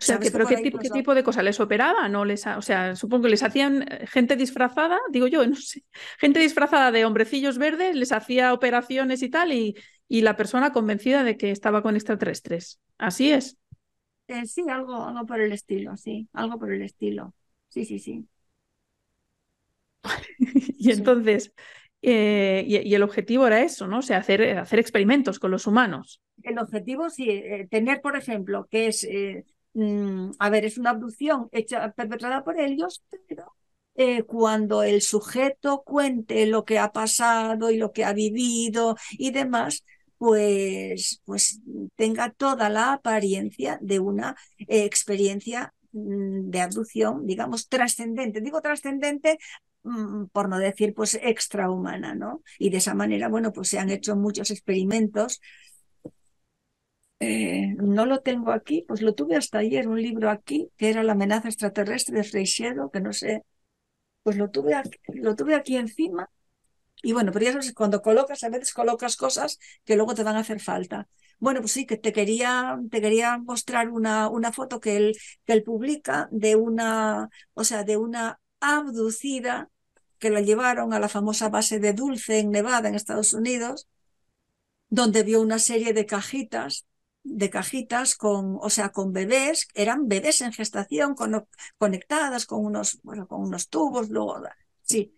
[0.00, 2.08] O sea, pero ¿qué tipo, ¿qué tipo, de cosas les operaba?
[2.08, 5.84] ¿No les o sea, supongo que les hacían eh, gente disfrazada, digo yo, no sé,
[6.18, 9.76] gente disfrazada de hombrecillos verdes, les hacía operaciones y tal, y,
[10.08, 12.80] y la persona convencida de que estaba con extraterrestres.
[12.96, 13.58] ¿Así es?
[14.28, 17.34] Eh, sí, algo, algo por el estilo, sí, algo por el estilo.
[17.68, 18.26] Sí, sí, sí.
[20.78, 21.52] y entonces,
[22.02, 23.98] eh, y, el objetivo era eso, ¿no?
[23.98, 26.20] O sea, hacer, hacer experimentos con los humanos.
[26.42, 29.44] El objetivo, sí, eh, tener, por ejemplo, que es, eh,
[29.74, 33.54] mm, a ver, es una abducción hecha, perpetrada por ellos, pero
[33.96, 39.30] eh, cuando el sujeto cuente lo que ha pasado y lo que ha vivido y
[39.32, 39.84] demás,
[40.16, 41.60] pues, pues
[41.96, 48.40] tenga toda la apariencia de una experiencia mm, de abducción, digamos, trascendente.
[48.40, 49.38] Digo trascendente
[50.32, 52.42] por no decir pues extrahumana, ¿no?
[52.58, 55.40] Y de esa manera, bueno, pues se han hecho muchos experimentos
[57.20, 61.02] eh, no lo tengo aquí, pues lo tuve hasta ayer, un libro aquí, que era
[61.02, 63.42] La amenaza extraterrestre de Freixedo, que no sé,
[64.22, 66.30] pues lo tuve aquí, lo tuve aquí encima.
[67.02, 70.36] Y bueno, pero ya sabes, cuando colocas, a veces colocas cosas que luego te van
[70.36, 71.08] a hacer falta.
[71.40, 75.16] Bueno, pues sí, que te quería, te quería mostrar una, una foto que él,
[75.46, 79.70] que él publica de una, o sea, de una abducida
[80.18, 83.88] que la llevaron a la famosa base de Dulce en Nevada, en Estados Unidos,
[84.88, 86.86] donde vio una serie de cajitas
[87.22, 91.46] de cajitas con, o sea, con bebés, eran bebés en gestación con,
[91.78, 94.42] conectadas con unos, bueno, con unos tubos, luego,
[94.82, 95.14] sí.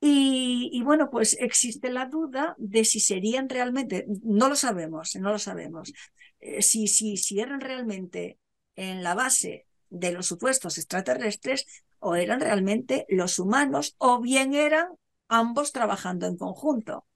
[0.00, 5.32] Y, y, bueno, pues existe la duda de si serían realmente, no lo sabemos, no
[5.32, 5.92] lo sabemos,
[6.40, 8.38] eh, si, si, si eran realmente
[8.74, 11.66] en la base de los supuestos extraterrestres
[12.00, 14.88] o eran realmente los humanos o bien eran
[15.28, 17.06] ambos trabajando en conjunto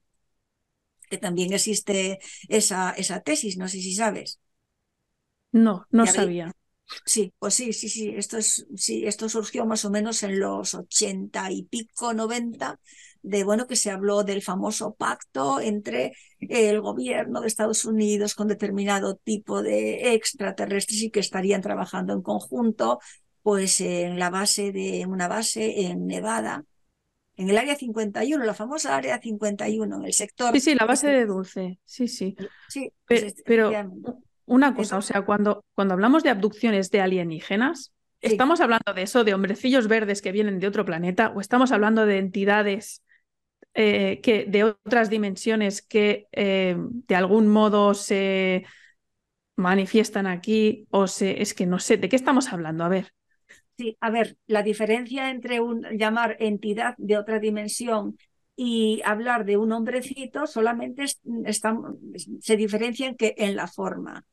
[1.09, 2.19] que también existe
[2.59, 4.39] esa, esa tesis, no sé si sabes.
[5.51, 6.51] No, no sabía.
[7.05, 8.13] Sí, pues sí, sí, sí.
[8.15, 12.79] Esto es, sí, esto surgió más o menos en los ochenta y pico, noventa,
[13.21, 18.47] de bueno, que se habló del famoso pacto entre el gobierno de Estados Unidos con
[18.47, 22.99] determinado tipo de extraterrestres y que estarían trabajando en conjunto,
[23.41, 26.63] pues en la base de una base en Nevada,
[27.35, 30.53] en el área 51, la famosa área 51, en el sector.
[30.53, 32.35] Sí, sí, la base de Dulce, sí, sí.
[32.67, 33.71] Sí, pues pero,
[34.45, 39.23] una cosa, o sea, cuando, cuando hablamos de abducciones de alienígenas, ¿estamos hablando de eso,
[39.23, 43.01] de hombrecillos verdes que vienen de otro planeta, o estamos hablando de entidades
[43.73, 48.65] eh, que, de otras dimensiones que eh, de algún modo se
[49.55, 52.83] manifiestan aquí, o se, es que no sé, ¿de qué estamos hablando?
[52.83, 53.13] A ver.
[53.77, 58.17] Sí, a ver, la diferencia entre un, llamar entidad de otra dimensión
[58.55, 64.25] y hablar de un hombrecito solamente se diferencian que en la forma.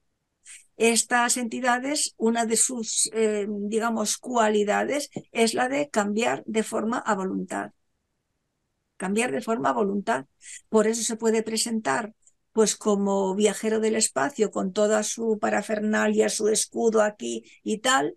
[0.76, 7.14] Estas entidades, una de sus, eh, digamos, cualidades es la de cambiar de forma a
[7.14, 7.72] voluntad.
[8.96, 10.26] Cambiar de forma a voluntad.
[10.68, 12.14] Por eso se puede presentar
[12.52, 18.16] pues como viajero del espacio con toda su parafernalia, su escudo aquí y tal,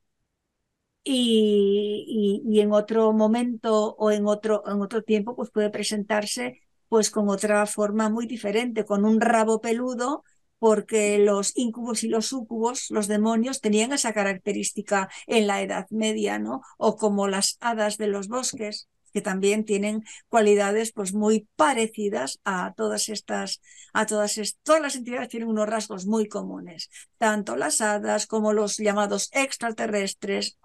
[1.03, 7.09] y, y, en otro momento o en otro, en otro tiempo pues puede presentarse pues
[7.09, 10.23] con otra forma muy diferente, con un rabo peludo,
[10.59, 16.37] porque los incubos y los sucubos, los demonios, tenían esa característica en la Edad Media,
[16.37, 16.61] ¿no?
[16.77, 22.73] O como las hadas de los bosques, que también tienen cualidades pues muy parecidas a
[22.75, 23.61] todas estas,
[23.93, 28.77] a todas, todas las entidades tienen unos rasgos muy comunes, tanto las hadas como los
[28.77, 30.59] llamados extraterrestres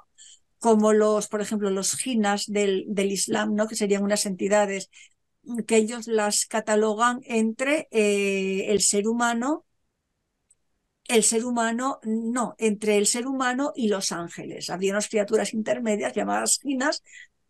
[0.59, 3.69] como los, por ejemplo, los jinas del, del Islam, ¿no?
[3.69, 4.91] que serían unas entidades
[5.67, 9.65] que ellos las catalogan entre eh, el ser humano,
[11.09, 14.71] el ser humano, no, entre el ser humano y los ángeles.
[14.71, 17.03] Había unas criaturas intermedias llamadas jinas,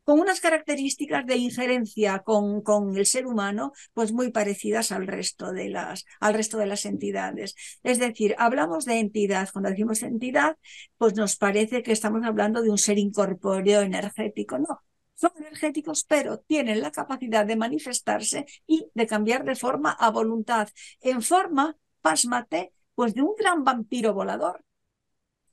[0.06, 5.52] con unas características de injerencia con, con, el ser humano, pues muy parecidas al resto,
[5.52, 7.56] de las, al resto de las entidades.
[7.82, 9.48] Es decir, hablamos de entidad.
[9.52, 10.58] Cuando decimos entidad,
[10.96, 14.58] pues nos parece que estamos hablando de un ser incorpóreo energético.
[14.58, 14.84] No,
[15.16, 20.68] son energéticos, pero tienen la capacidad de manifestarse y de cambiar de forma a voluntad,
[21.00, 24.65] en forma, pásmate, pues de un gran vampiro volador.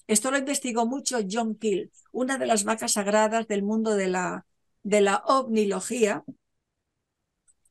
[0.08, 4.46] Esto lo investigó mucho John Keel, una de las vacas sagradas del mundo de la,
[4.84, 6.24] de la ovnilogía,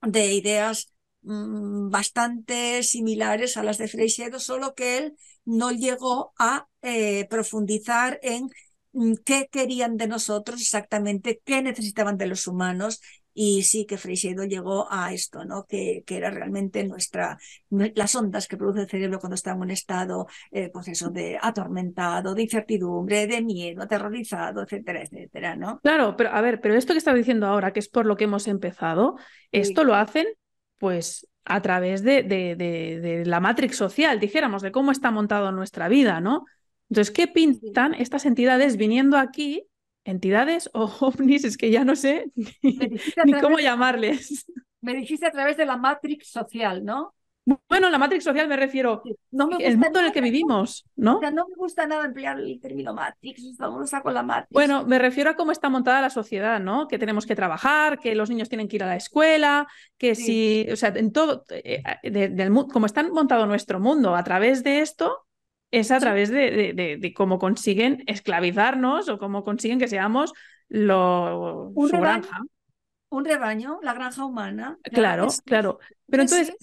[0.03, 6.69] de ideas mm, bastante similares a las de Freixedo, solo que él no llegó a
[6.83, 8.51] eh, profundizar en
[8.93, 13.01] mm, qué querían de nosotros exactamente, qué necesitaban de los humanos
[13.35, 15.65] y sí que Freixedo llegó a esto, ¿no?
[15.65, 17.39] Que, que, era realmente nuestra,
[17.71, 21.39] las ondas que produce el cerebro cuando está en un estado, eh, pues eso, de
[21.41, 25.81] atormentado, de incertidumbre, de miedo, aterrorizado, etcétera, etcétera, ¿no?
[25.81, 28.25] Claro, pero a ver, pero esto que estaba diciendo ahora, que es por lo que
[28.25, 29.17] hemos empezado,
[29.51, 30.27] esto lo hacen,
[30.79, 35.51] pues a través de, de, de, de, la matrix social, dijéramos, de cómo está montado
[35.53, 36.45] nuestra vida, ¿no?
[36.89, 39.67] Entonces, ¿qué pintan estas entidades viniendo aquí
[40.05, 42.31] entidades o ovnis, es que ya no sé
[42.63, 44.47] ni, cómo llamarles.
[44.81, 47.15] Me dijiste a través de la Matrix social, ¿no?
[47.69, 51.17] Bueno, la Matrix social me refiero no me el mundo en el que vivimos, ¿no?
[51.17, 54.53] O sea, no me gusta nada emplear el término Matrix, vamos con la Matrix.
[54.53, 56.87] Bueno, me refiero a cómo está montada la sociedad, ¿no?
[56.87, 59.67] Que tenemos que trabajar, que los niños tienen que ir a la escuela,
[59.99, 64.63] que si, o sea, en todo, eh, del, como está montado nuestro mundo a través
[64.63, 65.27] de esto,
[65.73, 70.33] es a través de, de, cómo consiguen esclavizarnos o cómo consiguen que seamos
[70.69, 72.43] lo, su granja.
[73.09, 74.79] Un rebaño, la granja humana.
[74.85, 75.79] Claro, claro.
[76.09, 76.55] Pero entonces,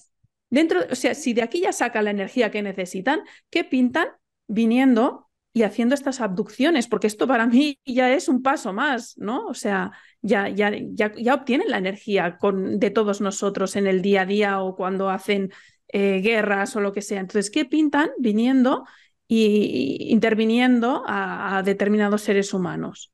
[0.50, 4.08] dentro, o sea, si de aquí ya sacan la energía que necesitan, ¿qué pintan
[4.48, 6.88] viniendo y haciendo estas abducciones?
[6.88, 9.48] Porque esto para mí ya es un paso más, ¿no?
[9.48, 9.92] O sea,
[10.22, 14.26] ya, ya, ya, ya obtienen la energía con, de todos nosotros en el día a
[14.28, 15.52] día o cuando hacen
[15.92, 17.20] eh, guerras o lo que sea.
[17.20, 18.86] Entonces, ¿qué pintan viniendo
[19.28, 23.12] y interviniendo a, determinados seres humanos?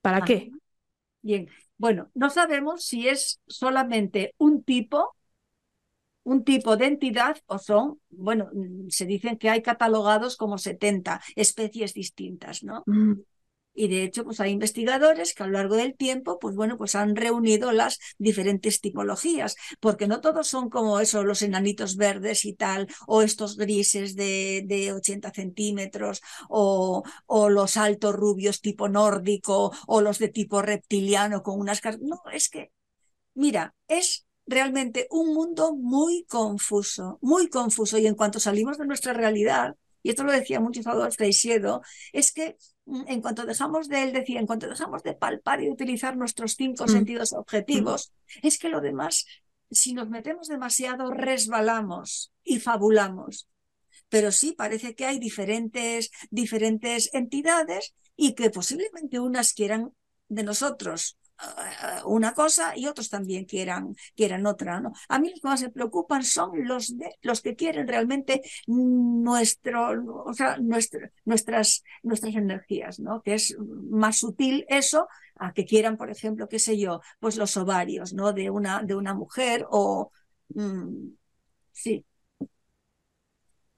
[0.00, 0.50] ¿Para qué?
[1.22, 1.48] Bien,
[1.78, 5.16] bueno, no sabemos si es solamente un tipo,
[6.22, 8.50] un tipo de entidad o son, bueno,
[8.88, 12.82] se dicen que hay catalogados como 70 especies distintas, ¿no?
[12.86, 13.14] Mm.
[13.74, 16.94] Y de hecho, pues hay investigadores que a lo largo del tiempo, pues bueno, pues
[16.94, 22.54] han reunido las diferentes tipologías, porque no todos son como eso, los enanitos verdes y
[22.54, 29.72] tal, o estos grises de, de 80 centímetros, o, o los altos rubios tipo nórdico,
[29.86, 31.80] o los de tipo reptiliano con unas...
[32.00, 32.70] No, es que,
[33.34, 37.98] mira, es realmente un mundo muy confuso, muy confuso.
[37.98, 42.32] Y en cuanto salimos de nuestra realidad, y esto lo decía mucho Salvador Freixedo, es
[42.32, 42.56] que
[42.86, 46.84] en cuanto dejamos de él, decía, en cuanto dejamos de palpar y utilizar nuestros cinco
[46.84, 46.88] mm.
[46.88, 48.12] sentidos objetivos,
[48.42, 49.26] es que lo demás,
[49.70, 53.48] si nos metemos demasiado, resbalamos y fabulamos.
[54.08, 59.92] Pero sí, parece que hay diferentes, diferentes entidades y que posiblemente unas quieran
[60.28, 61.18] de nosotros
[62.04, 64.80] una cosa y otros también quieran, quieran otra.
[64.80, 64.92] ¿no?
[65.08, 70.24] A mí los que más me preocupan son los, de, los que quieren realmente nuestro,
[70.24, 73.22] o sea, nuestras, nuestras energías, ¿no?
[73.22, 77.56] que es más sutil eso a que quieran, por ejemplo, qué sé yo, pues los
[77.56, 78.32] ovarios ¿no?
[78.32, 80.10] de, una, de una mujer o...
[80.48, 81.08] Mm,
[81.72, 82.04] sí.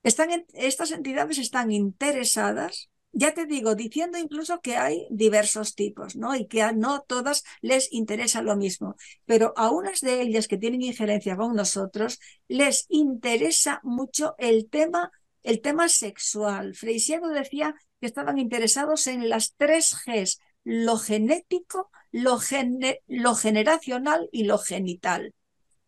[0.03, 6.35] Están estas entidades están interesadas ya te digo, diciendo incluso que hay diversos tipos, ¿no?
[6.35, 8.95] Y que a no todas les interesa lo mismo,
[9.25, 15.11] pero a unas de ellas que tienen injerencia con nosotros les interesa mucho el tema,
[15.41, 16.75] el tema sexual.
[16.75, 22.37] Freixedo decía que estaban interesados en las tres Gs, lo genético, lo,
[23.07, 25.33] lo generacional y lo genital.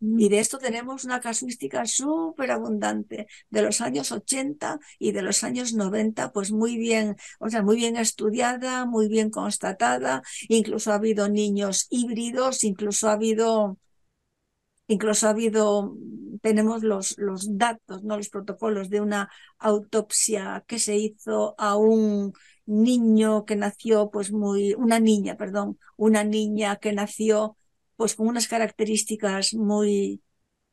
[0.02, 5.44] Y de esto tenemos una casuística súper abundante de los años 80 y de los
[5.44, 10.22] años 90, pues muy bien, o sea, muy bien estudiada, muy bien constatada.
[10.48, 13.78] Incluso ha habido niños híbridos, incluso ha habido,
[14.88, 15.96] incluso ha habido,
[16.42, 22.34] tenemos los, los datos, no los protocolos de una autopsia que se hizo a un
[22.66, 27.58] niño que nació, pues muy, una niña, perdón, una niña que nació
[28.00, 30.22] pues con unas características muy,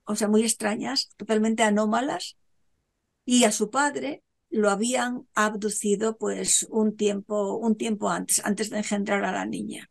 [0.04, 2.36] o sea, muy extrañas, totalmente anómalas,
[3.24, 8.78] y a su padre lo habían abducido pues un tiempo, un tiempo antes, antes de
[8.78, 9.90] engendrar a la niña.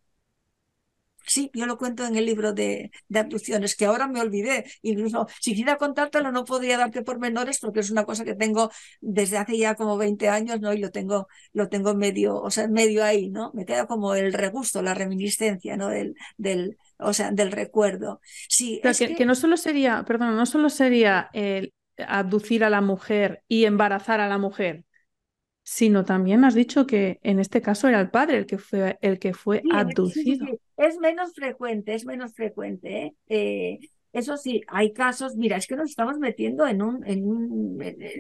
[1.26, 4.66] Sí, yo lo cuento en el libro de, de, abducciones, que ahora me olvidé.
[4.82, 8.72] Incluso si quisiera contártelo, no podría darte por menores porque es una cosa que tengo
[9.02, 10.74] desde hace ya como 20 años, ¿no?
[10.74, 13.52] Y lo tengo, lo tengo medio, o sea, medio ahí, ¿no?
[13.54, 15.90] Me queda como el regusto, la reminiscencia, ¿no?
[15.90, 18.22] Del, del, o sea, del recuerdo.
[18.48, 19.26] Sí, que, que...
[19.26, 24.28] no solo sería, perdón, no solo sería el abducir a la mujer y embarazar a
[24.28, 24.85] la mujer,
[25.68, 29.18] sino también has dicho que en este caso era el padre el que fue el
[29.18, 30.46] que fue abducido.
[30.78, 33.08] es menos frecuente, es menos frecuente.
[33.08, 33.16] ¿eh?
[33.28, 33.80] Eh,
[34.14, 37.78] eso sí, hay casos, mira, es que nos estamos metiendo en un, en un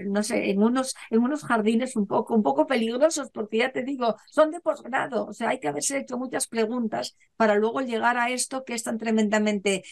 [0.07, 3.83] no sé, en unos, en unos jardines un poco, un poco peligrosos, porque ya te
[3.83, 8.17] digo, son de posgrado, o sea, hay que haberse hecho muchas preguntas para luego llegar
[8.17, 9.83] a esto que es tan tremendamente,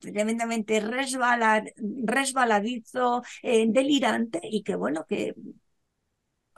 [0.00, 5.34] tremendamente resbaladizo, eh, delirante, y que bueno, que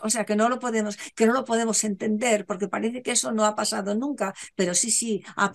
[0.02, 3.32] o sea, que no lo podemos, que no lo podemos entender, porque parece que eso
[3.32, 5.52] no ha pasado nunca, pero sí, sí, ha,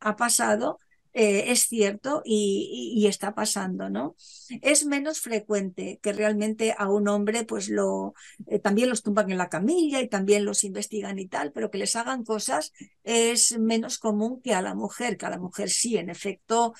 [0.00, 0.78] ha pasado,
[1.18, 4.16] eh, es cierto y, está pasando, ¿no?
[4.60, 8.14] Es menos frecuente que realmente a un hombre, pues lo,
[8.46, 11.78] eh, también los tumban en la camilla y también los investigan y tal, pero que
[11.78, 15.96] les hagan cosas es menos común que a la mujer, que a la mujer sí,
[15.96, 16.74] en efecto.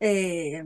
[0.00, 0.64] Eh,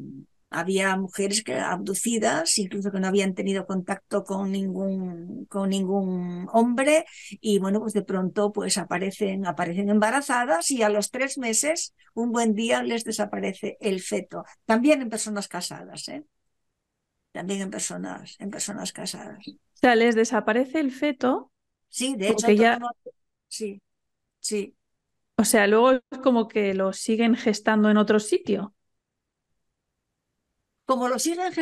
[0.51, 7.05] había mujeres que abducidas, incluso que no habían tenido contacto con ningún, con ningún hombre,
[7.41, 12.33] y bueno, pues de pronto pues aparecen, aparecen embarazadas y a los tres meses, un
[12.33, 14.45] buen día les desaparece el feto.
[14.65, 16.25] También en personas casadas, ¿eh?
[17.33, 19.47] también en personas, en personas casadas.
[19.47, 21.53] O sea, les desaparece el feto.
[21.89, 22.79] Sí, de hecho, ya...
[23.49, 23.81] sí,
[24.41, 24.75] sí.
[25.37, 28.75] O sea, luego es como que lo siguen gestando en otro sitio
[30.89, 31.53] como lo siguen,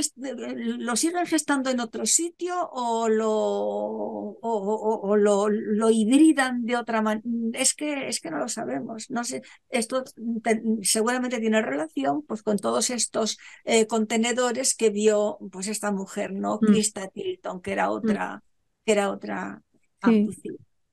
[0.78, 7.27] lo siguen gestando en otro sitio o lo, o, lo, lo, hibridan de otra manera.
[7.55, 9.11] Es que, es que no lo sabemos.
[9.11, 10.05] No sé, esto
[10.82, 16.61] seguramente tiene relación pues, con todos estos eh, contenedores que vio pues, esta mujer, ¿no?
[16.62, 16.66] Mm.
[16.66, 17.90] Krista Tilton, que era mm.
[17.90, 18.44] otra,
[18.85, 19.61] que era otra.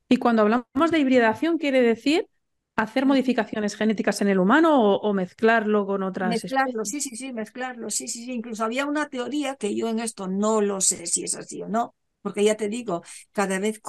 [0.10, 2.28] Y cuando hablamos de hibridación, quiere decir
[2.76, 7.90] hacer modificaciones genéticas en el humano o, mezclarlo con otras mezclarlo, sí, sí, sí, mezclarlo,
[7.90, 8.32] sí, sí, sí.
[8.32, 11.68] Incluso había una teoría que yo en esto no lo sé si es así o
[11.68, 13.80] no, porque ya te digo, cada vez,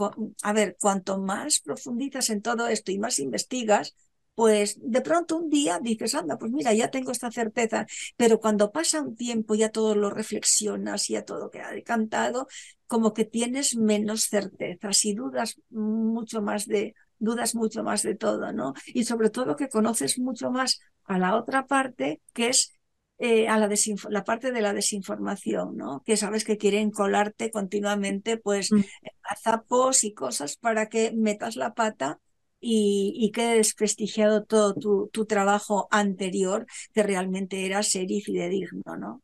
[0.42, 3.94] a ver, cuanto más profundizas en todo esto y más investigas,
[4.34, 7.86] pues de pronto un día dices, anda, pues mira, ya tengo esta certeza,
[8.16, 12.48] pero cuando pasa un tiempo ya todo lo reflexionas, ya todo queda decantado,
[12.86, 16.94] como que tienes menos certezas y dudas mucho más de,
[17.24, 18.74] dudas mucho más de todo, ¿no?
[18.86, 22.72] Y sobre todo que conoces mucho más a la otra parte, que es
[23.18, 23.70] eh, a la,
[24.08, 26.02] la, parte de la desinformación, ¿no?
[26.04, 28.80] Que sabes que quieren colarte continuamente, pues, mm.
[29.22, 32.18] azapos y cosas para que metas la pata
[32.60, 38.96] y, y quede desprestigiado todo tu, tu, trabajo anterior, que realmente era ser y fidedigno,
[38.96, 39.22] ¿no?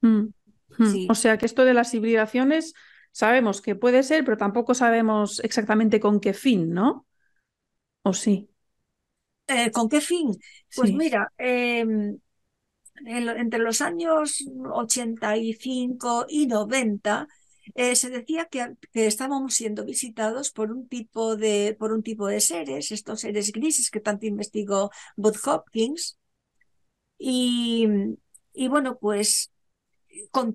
[0.00, 0.28] Mm.
[0.78, 1.10] Mm.
[1.10, 2.72] O sea que esto de las hibridaciones
[3.10, 7.06] sabemos que puede ser, pero tampoco sabemos exactamente con qué fin, ¿no?
[8.02, 8.48] ¿O sí?
[9.46, 10.30] Eh, ¿Con qué fin?
[10.74, 12.18] Pues mira, em,
[13.06, 17.28] entre los años 85 y 90
[17.74, 22.40] eh, se decía que, estábamos siendo visitados por un tipo de por un tipo de
[22.40, 26.18] seres, estos seres grises que tanto investigó Bud Hopkins.
[27.18, 27.86] Y,
[28.52, 29.52] y bueno, pues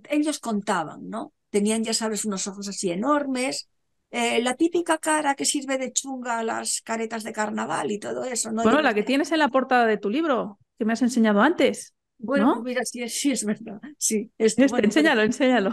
[0.09, 1.33] ellos contaban, ¿no?
[1.49, 3.69] Tenían, ya sabes, unos ojos así enormes,
[4.11, 8.23] eh, la típica cara que sirve de chunga a las caretas de carnaval y todo
[8.23, 8.51] eso.
[8.51, 8.63] ¿no?
[8.63, 11.93] Bueno, la que tienes en la portada de tu libro, que me has enseñado antes.
[12.17, 13.79] Bueno, mira, sí, sí, es verdad.
[13.97, 15.71] Sí, este, enséñalo, enséñalo.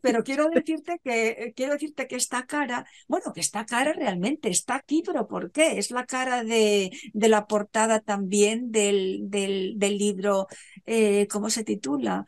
[0.00, 4.76] Pero quiero decirte que quiero decirte que esta cara, bueno, que esta cara realmente está
[4.76, 5.78] aquí, pero ¿por qué?
[5.78, 10.46] Es la cara de, de la portada también del, del, del libro,
[10.86, 12.24] eh, ¿cómo se titula?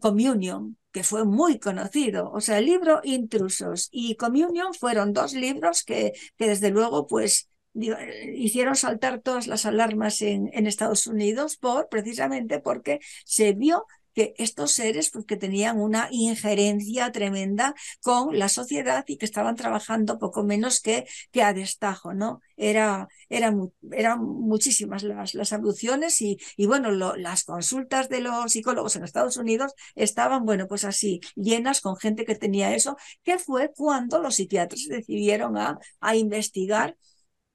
[0.00, 2.30] Communion, que fue muy conocido.
[2.32, 7.48] O sea, el libro Intrusos y Communion fueron dos libros que, que desde luego, pues,
[7.74, 14.34] hicieron saltar todas las alarmas en, en Estados Unidos por precisamente porque se vio que
[14.38, 20.18] estos seres pues, que tenían una injerencia tremenda con la sociedad y que estaban trabajando
[20.18, 22.40] poco menos que, que a destajo, ¿no?
[22.56, 23.52] Era, era
[23.92, 29.36] eran muchísimas las, las abducciones y, y bueno, las consultas de los psicólogos en Estados
[29.36, 34.36] Unidos estaban, bueno, pues así, llenas con gente que tenía eso, que fue cuando los
[34.36, 36.96] psiquiatras decidieron a, a investigar,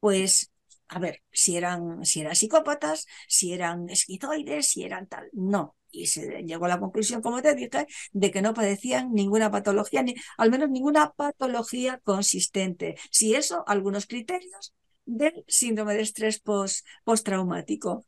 [0.01, 0.51] pues
[0.89, 5.29] a ver, si eran, si eran psicópatas, si eran esquizoides, si eran tal.
[5.34, 9.51] No, y se llegó a la conclusión, como te dije, de que no padecían ninguna
[9.51, 12.95] patología, ni al menos ninguna patología consistente.
[13.11, 14.73] Si eso, algunos criterios
[15.05, 18.05] del síndrome de estrés post, postraumático.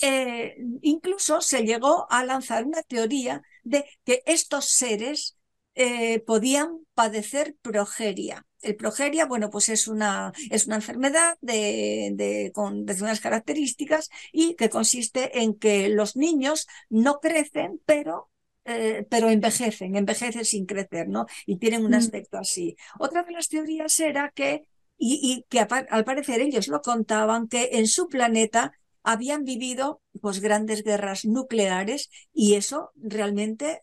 [0.00, 5.36] Eh, incluso se llegó a lanzar una teoría de que estos seres
[5.74, 8.46] eh, podían padecer progeria.
[8.60, 14.08] El progeria, bueno, pues es una, es una enfermedad de, de, con de unas características
[14.32, 18.30] y que consiste en que los niños no crecen, pero
[18.64, 21.26] eh, pero envejecen, envejecen sin crecer, ¿no?
[21.46, 21.94] Y tienen un mm.
[21.94, 22.76] aspecto así.
[22.98, 27.70] Otra de las teorías era que, y, y que al parecer ellos lo contaban, que
[27.72, 28.72] en su planeta
[29.02, 33.82] habían vivido pues grandes guerras nucleares y eso realmente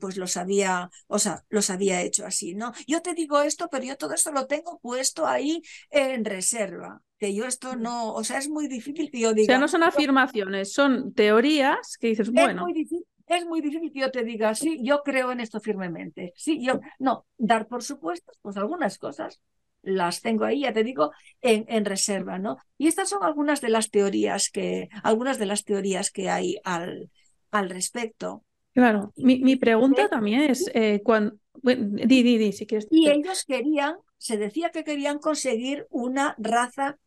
[0.00, 2.72] pues los había, o sea, los había hecho así, ¿no?
[2.86, 7.34] Yo te digo esto, pero yo todo esto lo tengo puesto ahí en reserva, que
[7.34, 7.82] yo esto mm.
[7.82, 9.44] no, o sea, es muy difícil que yo diga.
[9.44, 12.50] O sea, no son afirmaciones, son teorías que dices, bueno.
[12.50, 15.60] Es muy difícil, es muy difícil que yo te diga, sí, yo creo en esto
[15.60, 16.32] firmemente.
[16.36, 19.42] Sí, yo, no, dar por supuesto, pues algunas cosas
[19.82, 22.56] las tengo ahí, ya te digo, en, en, reserva, ¿no?
[22.76, 27.10] Y estas son algunas de las teorías que, algunas de las teorías que hay al,
[27.50, 28.44] al respecto.
[28.76, 32.86] Claro, mi, mi pregunta también es, eh, cuando, di, di, di, si quieres.
[32.90, 36.98] Y ellos querían, se decía que querían conseguir una raza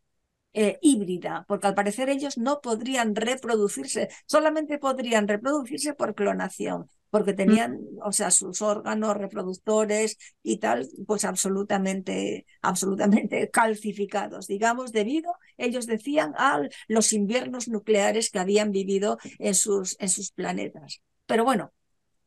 [0.53, 7.33] eh, híbrida, porque al parecer ellos no podrían reproducirse, solamente podrían reproducirse por clonación, porque
[7.33, 7.35] mm.
[7.35, 15.85] tenían, o sea, sus órganos reproductores y tal, pues absolutamente, absolutamente calcificados, digamos, debido, ellos
[15.85, 21.03] decían, a los inviernos nucleares que habían vivido en sus, en sus planetas.
[21.29, 21.71] Pero bueno,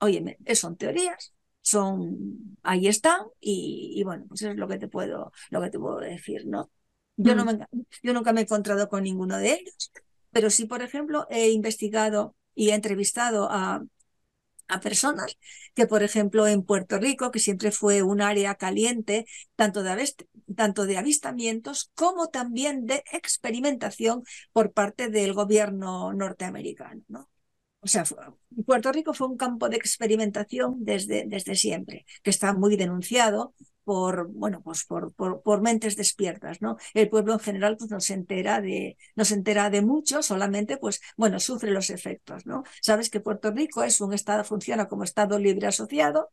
[0.03, 5.31] Óyeme, son teorías, son, ahí están, y, bueno, pues eso es lo que te puedo,
[5.51, 6.73] lo que te puedo decir, ¿no?
[7.17, 7.47] Yo, no mm.
[7.47, 7.67] me,
[8.03, 9.93] yo nunca me he encontrado con ninguno de ellos,
[10.33, 13.85] pero sí, por ejemplo, he investigado y he entrevistado a,
[14.67, 15.39] a personas
[15.75, 20.15] que, por ejemplo, en Puerto Rico, que siempre fue un área caliente, tanto de,
[20.57, 27.03] tanto de avistamientos como también de experimentación por parte del gobierno norteamericano.
[27.07, 27.29] ¿no?
[27.85, 28.05] O sea,
[28.65, 34.29] Puerto Rico fue un campo de experimentación desde, desde siempre, que está muy denunciado por,
[34.29, 36.77] bueno, pues por, por, por, mentes despiertas, ¿no?
[36.95, 41.01] El pueblo en general pues no se entera de, no entera de mucho, solamente pues,
[41.17, 42.63] bueno, sufre los efectos, ¿no?
[42.81, 46.31] Sabes que Puerto Rico es un estado, funciona como estado libre asociado,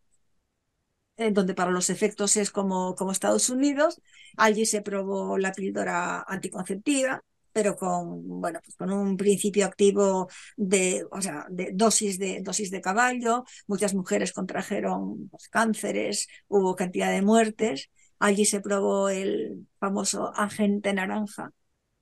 [1.17, 4.01] en donde para los efectos es como, como Estados Unidos,
[4.37, 10.27] allí se probó la píldora anticonceptiva, pero con, bueno, pues con un principio activo
[10.57, 13.45] de, o sea, de dosis de, dosis de caballo.
[13.67, 17.89] Muchas mujeres contrajeron pues, cánceres, hubo cantidad de muertes.
[18.19, 21.51] Allí se probó el famoso agente naranja,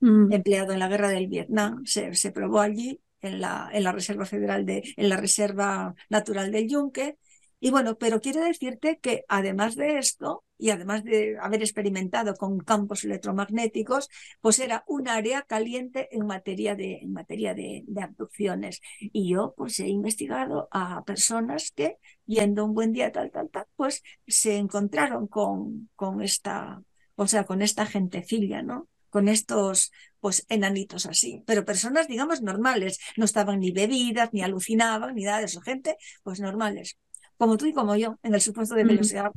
[0.00, 0.32] mm.
[0.32, 1.84] empleado en la guerra del Vietnam.
[1.84, 6.50] Se, se probó allí en la, en la Reserva Federal de, en la Reserva Natural
[6.50, 7.18] del Yunque
[7.60, 12.58] y bueno, pero quiero decirte que además de esto, y además de haber experimentado con
[12.58, 14.08] campos electromagnéticos,
[14.40, 18.80] pues era un área caliente en materia de, en materia de, abducciones.
[19.00, 23.66] Y yo pues he investigado a personas que, yendo un buen día tal, tal, tal,
[23.76, 26.82] pues se encontraron con, con esta,
[27.16, 28.88] o sea, con esta gentecilla, ¿no?
[29.10, 29.90] con estos
[30.20, 35.38] pues enanitos así, pero personas digamos normales, no estaban ni bebidas, ni alucinaban, ni nada
[35.38, 36.98] de eso, gente pues normales
[37.38, 39.30] como tú y como yo, en el supuesto de sea.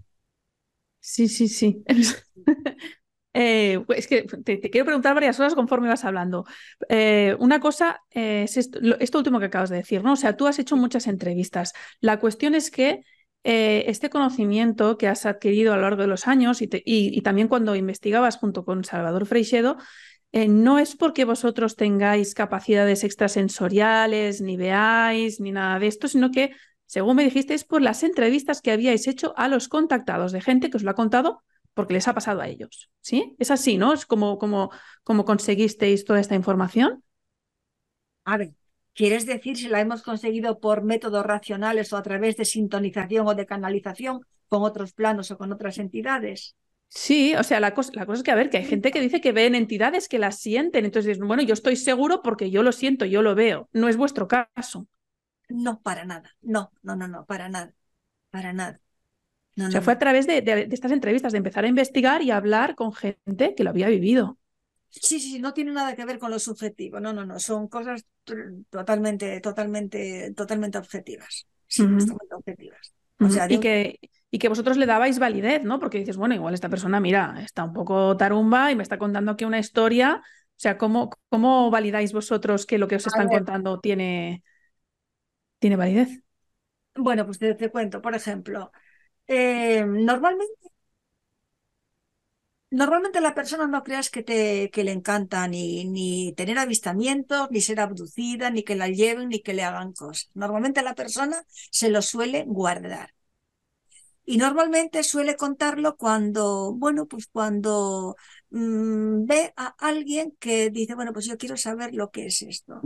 [0.99, 1.83] Sí, sí, sí.
[3.33, 6.45] eh, pues es que te, quiero preguntar varias cosas conforme vas hablando.
[6.89, 8.79] Eh, una cosa es esto,
[9.17, 10.13] último que acabas de decir, ¿no?
[10.13, 11.73] O sea, tú has hecho muchas entrevistas.
[12.01, 13.03] La cuestión es que
[13.43, 17.47] eh, este conocimiento que has adquirido a lo largo de los años y, y, también
[17.47, 19.77] cuando investigabas junto con Salvador Freixedo,
[20.33, 26.31] eh, no es porque vosotros tengáis capacidades extrasensoriales, ni veáis, ni nada de esto, sino
[26.31, 26.51] que
[26.91, 30.75] según me dijisteis, por las entrevistas que habíais hecho a los contactados de gente que
[30.75, 31.41] os lo ha contado
[31.73, 32.89] porque les ha pasado a ellos.
[32.99, 33.33] ¿Sí?
[33.39, 33.93] Es así, ¿no?
[33.93, 34.71] Es como, como,
[35.05, 37.01] como conseguisteis toda esta información.
[38.25, 38.55] A ver,
[38.93, 43.35] ¿quieres decir si la hemos conseguido por métodos racionales o a través de sintonización o
[43.35, 44.19] de canalización
[44.49, 46.57] con otros planos o con otras entidades?
[46.89, 48.99] Sí, o sea, la cosa, la cosa es que, a ver, que hay gente que
[48.99, 52.73] dice que ven entidades que las sienten, entonces bueno, yo estoy seguro porque yo lo
[52.73, 53.69] siento, yo lo veo.
[53.71, 54.89] No es vuestro caso.
[55.53, 56.31] No, para nada.
[56.41, 57.73] No, no, no, no, para nada.
[58.29, 58.79] Para nada.
[59.57, 62.75] o sea, fue a través de, estas entrevistas, de empezar a investigar y a hablar
[62.75, 64.37] con gente que lo había vivido.
[64.89, 66.99] Sí, sí, no tiene nada que ver con lo subjetivo.
[66.99, 67.39] No, no, no.
[67.39, 68.05] Son cosas
[68.69, 71.47] totalmente, totalmente, totalmente objetivas.
[71.67, 72.93] Sí, totalmente objetivas.
[73.19, 73.99] O sea, y, que,
[74.31, 75.79] y que vosotros le dabais validez, ¿no?
[75.79, 79.31] Porque dices, bueno, igual esta persona, mira, está un poco tarumba y me está contando
[79.31, 80.21] aquí una historia.
[80.23, 84.43] O sea, ¿cómo, cómo validáis vosotros que lo que os están contando tiene,
[85.61, 86.21] tiene validez.
[86.95, 88.71] Bueno, pues te, cuento, por ejemplo,
[89.27, 90.53] eh, normalmente,
[92.71, 97.61] normalmente la persona no creas que, te, que le encanta ni, ni tener avistamientos, ni
[97.61, 100.29] ser abducida, ni que la lleven, ni que le hagan cosas.
[100.33, 103.13] Normalmente la persona se lo suele guardar.
[104.25, 108.15] Y normalmente suele contarlo cuando, bueno, pues cuando
[108.51, 112.81] mm, ve a alguien que dice, bueno, pues yo quiero saber lo que es esto.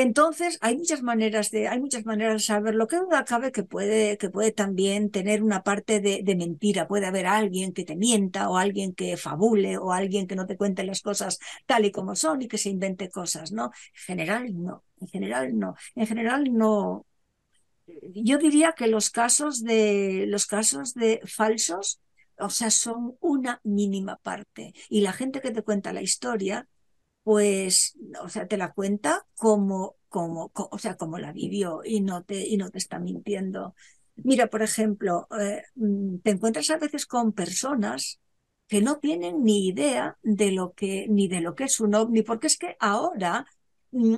[0.00, 2.74] Entonces, hay muchas maneras de, hay muchas maneras de saber.
[2.74, 6.88] Lo que duda cabe que puede, que puede también tener una parte de, de, mentira.
[6.88, 10.56] Puede haber alguien que te mienta, o alguien que fabule, o alguien que no te
[10.56, 13.72] cuente las cosas tal y como son y que se invente cosas, ¿no?
[13.92, 14.84] En general, no.
[15.02, 15.74] En general, no.
[15.94, 17.04] En general, no.
[18.14, 22.00] Yo diría que los casos de, los casos de falsos,
[22.38, 24.72] o sea, son una mínima parte.
[24.88, 26.66] Y la gente que te cuenta la historia,
[27.30, 32.24] pues, o sea, te la cuenta como, como, o sea, como la vivió y no
[32.24, 33.76] te, y no te está mintiendo.
[34.16, 38.20] Mira, por ejemplo, eh, mm, te encuentras a veces con personas
[38.66, 42.22] que no tienen ni idea de lo que, ni de lo que es un ovni,
[42.22, 43.46] porque es que ahora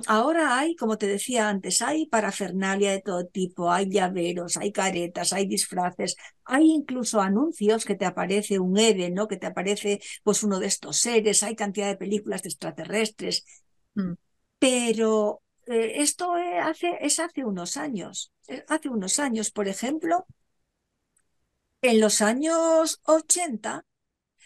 [0.07, 5.33] ahora hay, como te decía antes, hay parafernalia de todo tipo, hay llaveros, hay caretas,
[5.33, 9.27] hay disfraces, hay incluso anuncios que te aparece un EVE, ¿no?
[9.27, 13.45] Que te aparece pues uno de estos seres, hay cantidad de películas de extraterrestres.
[13.95, 14.13] Mm.
[14.59, 18.31] Pero eh, esto eh, hace, es hace unos años.
[18.47, 20.25] Eh, hace unos años, por ejemplo,
[21.81, 23.85] en los años 80,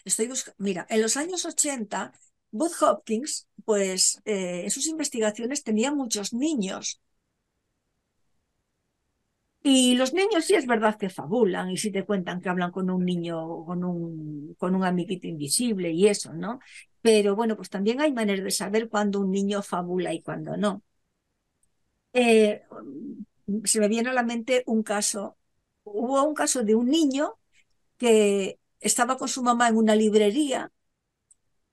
[0.04, 2.12] estoy buscando, mira, en los años 80
[2.50, 7.02] Booth Hopkins, pues eh, en sus investigaciones tenía muchos niños.
[9.62, 12.88] Y los niños sí es verdad que fabulan y sí te cuentan que hablan con
[12.90, 16.60] un niño, con un, con un amiguito invisible y eso, ¿no?
[17.02, 20.82] Pero bueno, pues también hay maneras de saber cuándo un niño fabula y cuándo no.
[22.12, 22.62] Eh,
[23.64, 25.36] se me viene a la mente un caso,
[25.84, 27.38] hubo un caso de un niño
[27.98, 30.72] que estaba con su mamá en una librería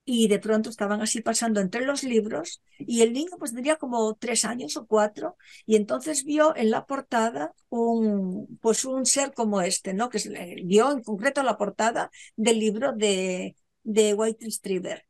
[0.06, 4.14] y de pronto estaban así pasando entre los libros y el niño pues tendría como
[4.16, 9.62] tres años o cuatro y entonces vio en la portada un pues un ser como
[9.62, 10.10] este, ¿no?
[10.10, 10.20] Que
[10.64, 15.06] vio en concreto la portada del libro de, de White Retriever,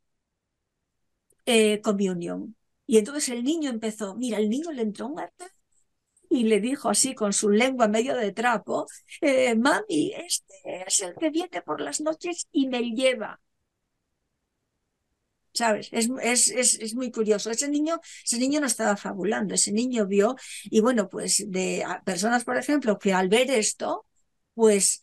[1.46, 2.56] eh, Communion.
[2.88, 5.54] Y entonces el niño empezó, mira, el niño le entró un ataque
[6.30, 8.88] y le dijo así con su lengua medio de trapo,
[9.22, 13.42] eh, mami, este es el que viene por las noches y me lleva.
[15.56, 15.88] ¿Sabes?
[15.94, 17.50] Es, es, es, es, muy curioso.
[17.50, 22.44] Ese niño, ese niño no estaba fabulando, ese niño vio, y bueno, pues de personas,
[22.44, 24.06] por ejemplo, que al ver esto,
[24.54, 25.02] pues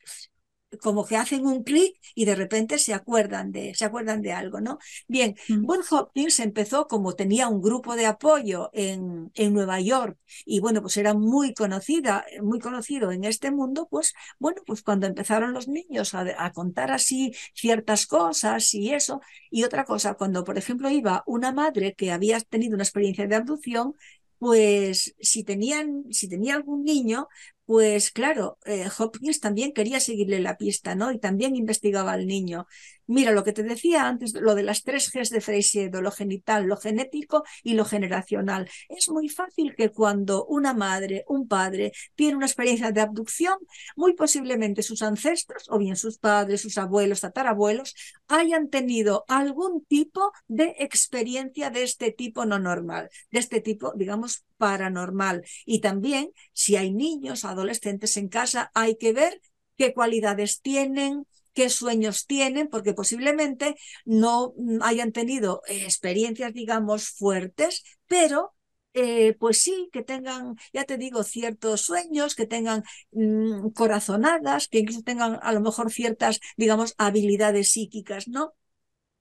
[0.80, 4.60] como que hacen un clic y de repente se acuerdan de, se acuerdan de algo,
[4.60, 4.78] ¿no?
[5.08, 5.66] Bien, mm.
[5.90, 10.96] Hopkins empezó como tenía un grupo de apoyo en, en Nueva York y bueno, pues
[10.96, 16.14] era muy conocida, muy conocido en este mundo, pues bueno, pues cuando empezaron los niños
[16.14, 19.20] a, a contar así ciertas cosas y eso,
[19.50, 23.34] y otra cosa, cuando por ejemplo iba una madre que había tenido una experiencia de
[23.36, 23.94] abducción,
[24.38, 27.28] pues si tenían, si tenía algún niño,
[27.66, 31.12] pues claro, eh, Hopkins también quería seguirle la pista, ¿no?
[31.12, 32.66] Y también investigaba al niño.
[33.12, 36.64] Mira, lo que te decía antes, lo de las tres Gs de Freiseudo, lo genital,
[36.64, 38.70] lo genético y lo generacional.
[38.88, 43.58] Es muy fácil que cuando una madre, un padre, tiene una experiencia de abducción,
[43.96, 47.94] muy posiblemente sus ancestros, o bien sus padres, sus abuelos, tatarabuelos,
[48.28, 54.46] hayan tenido algún tipo de experiencia de este tipo no normal, de este tipo, digamos,
[54.56, 55.44] paranormal.
[55.66, 59.38] Y también, si hay niños, adolescentes en casa, hay que ver
[59.76, 68.54] qué cualidades tienen, qué sueños tienen, porque posiblemente no hayan tenido experiencias, digamos, fuertes, pero
[68.94, 74.78] eh, pues sí, que tengan, ya te digo, ciertos sueños, que tengan mm, corazonadas, que
[74.80, 78.54] incluso tengan a lo mejor ciertas, digamos, habilidades psíquicas, ¿no?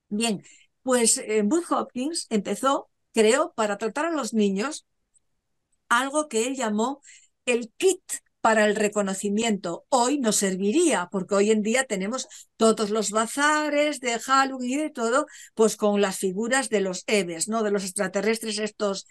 [0.10, 0.44] Bien,
[0.84, 4.86] pues eh, Booth Hopkins empezó, creo, para tratar a los niños
[5.90, 7.02] algo que él llamó
[7.46, 8.02] el kit
[8.42, 9.86] para el reconocimiento.
[9.90, 12.28] Hoy nos serviría, porque hoy en día tenemos
[12.58, 17.48] todos los bazares de Halloween y de todo, pues con las figuras de los Eves,
[17.48, 17.64] ¿no?
[17.64, 19.08] De los extraterrestres, estos,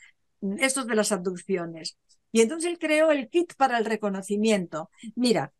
[0.58, 1.96] estos de las abducciones.
[2.32, 4.90] Y entonces él creó el kit para el reconocimiento.
[5.14, 5.52] Mira,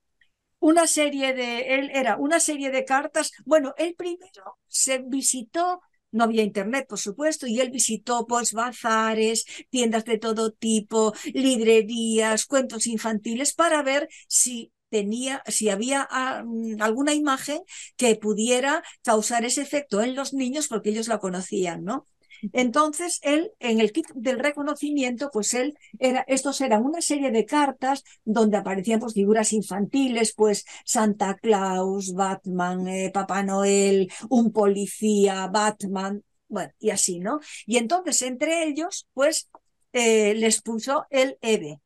[0.59, 3.33] una serie de, él era una serie de cartas.
[3.45, 5.81] Bueno, él primero se visitó
[6.13, 12.47] no había internet, por supuesto, y él visitó pues bazares, tiendas de todo tipo, librerías,
[12.47, 17.61] cuentos infantiles para ver si tenía, si había ah, mm, alguna imagen
[17.97, 22.09] que pudiera causar ese efecto en los niños porque ellos la conocían, ¿no?
[22.53, 27.45] Entonces, él, en el kit del reconocimiento, pues él era, estos eran una serie de
[27.45, 35.47] cartas donde aparecían pues, figuras infantiles, pues Santa Claus, Batman, eh, Papá Noel, un policía,
[35.49, 37.41] Batman, bueno, y así, ¿no?
[37.67, 39.49] Y entonces, entre ellos, pues,
[39.93, 41.81] eh, les puso el Eve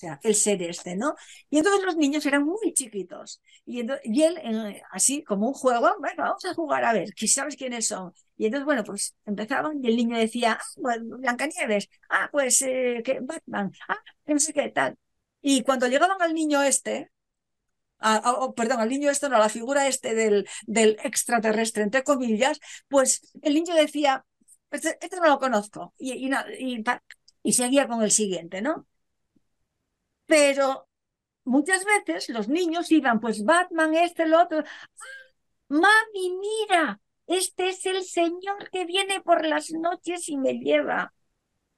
[0.00, 1.14] sea, el ser este, ¿no?
[1.50, 3.40] Y entonces los niños eran muy chiquitos.
[3.66, 7.86] Y, y él, así como un juego, bueno, vamos a jugar a ver, ¿sabes quiénes
[7.88, 8.12] son?
[8.36, 13.02] Y entonces, bueno, pues empezaban y el niño decía, ah, pues Blancanieves, ah, pues eh,
[13.22, 14.96] Batman, ah, no sé qué tal.
[15.42, 17.10] Y cuando llegaban al niño este,
[18.56, 22.58] perdón, al niño este, no, a la figura este del, del extraterrestre, entre comillas,
[22.88, 24.24] pues el niño decía,
[24.70, 25.94] este, este no lo conozco.
[25.98, 26.12] Y,
[26.58, 26.84] y,
[27.42, 28.86] y seguía con el siguiente, ¿no?
[30.30, 30.66] Pero
[31.44, 34.64] muchas veces los niños iban, pues Batman, este, el otro.
[35.68, 41.14] Mami, mira, este es el señor que viene por las noches y me lleva.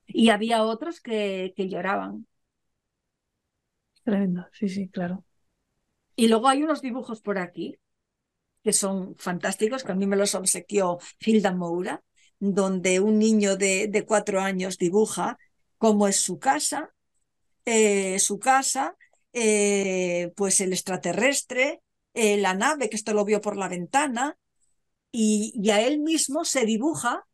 [0.07, 2.27] Y había otros que, que lloraban.
[4.05, 5.25] Tremendo, sí, sí, claro.
[6.17, 7.79] Y luego hay unos dibujos por aquí
[8.63, 12.03] que son fantásticos, que a mí me los obsequió Hilda Moura,
[12.39, 15.39] donde un niño de, de cuatro años dibuja
[15.79, 16.95] cómo es su casa,
[17.65, 18.97] eh, su casa,
[19.33, 21.83] eh, pues el extraterrestre,
[22.15, 24.37] eh, la nave, que esto lo vio por la ventana,
[25.11, 27.27] y, a él mismo se dibuja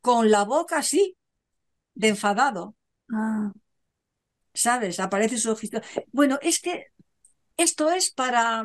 [0.00, 1.16] con la boca así,
[1.94, 2.74] de enfadado.
[3.10, 3.52] Ah.
[4.52, 5.00] ¿Sabes?
[5.00, 5.80] Aparece su ojito.
[6.12, 6.86] Bueno, es que
[7.56, 8.64] esto es para,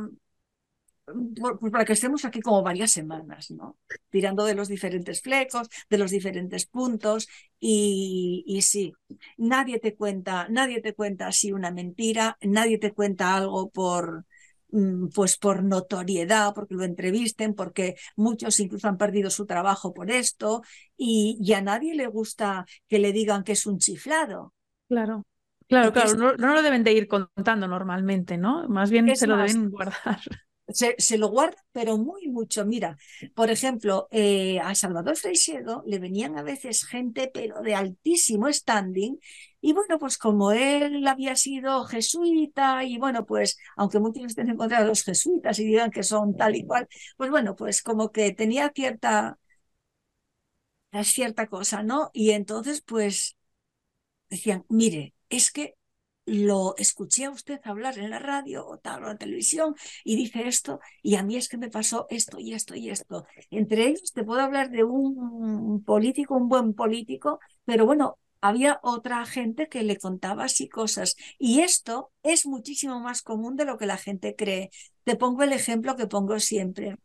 [1.60, 3.78] pues para que estemos aquí como varias semanas, ¿no?
[4.10, 7.28] Tirando de los diferentes flecos, de los diferentes puntos
[7.60, 8.94] y, y sí,
[9.38, 14.26] nadie te cuenta, nadie te cuenta así una mentira, nadie te cuenta algo por,
[14.72, 20.12] mm, pues por notoriedad, porque lo entrevisten, porque muchos incluso han perdido su trabajo por
[20.12, 20.62] esto
[20.98, 24.54] y, y a nadie le gusta que le digan que es un chiflado.
[24.88, 25.26] Claro.
[25.70, 28.68] Claro, claro, no, no, lo deben de ir contando normalmente, ¿no?
[28.70, 30.20] Más bien se lo deben guardar.
[30.72, 32.66] Se, lo guardan, pero muy mucho.
[32.66, 32.98] Mira,
[33.36, 39.18] por ejemplo, eh, a Salvador Freixedo le venían a veces gente, pero de altísimo standing.
[39.62, 44.58] Y bueno, pues como él había sido jesuita, y bueno, pues aunque muchos estén en
[44.58, 46.88] contra los jesuitas y digan que son tal y cual,
[47.18, 49.38] pues bueno, pues como que tenía cierta,
[51.04, 52.10] cierta cosa, ¿no?
[52.14, 53.38] Y entonces, pues
[54.30, 55.76] decían, mire, es que
[56.30, 60.16] lo escuché a usted hablar en la radio o tal o en la televisión y
[60.16, 63.26] dice esto y a mí es que me pasó esto y esto y esto.
[63.50, 69.26] Entre ellos te puedo hablar de un político, un buen político, pero bueno, había otra
[69.26, 73.86] gente que le contaba así cosas y esto es muchísimo más común de lo que
[73.88, 74.70] la gente cree.
[75.04, 76.98] Te pongo el ejemplo que pongo siempre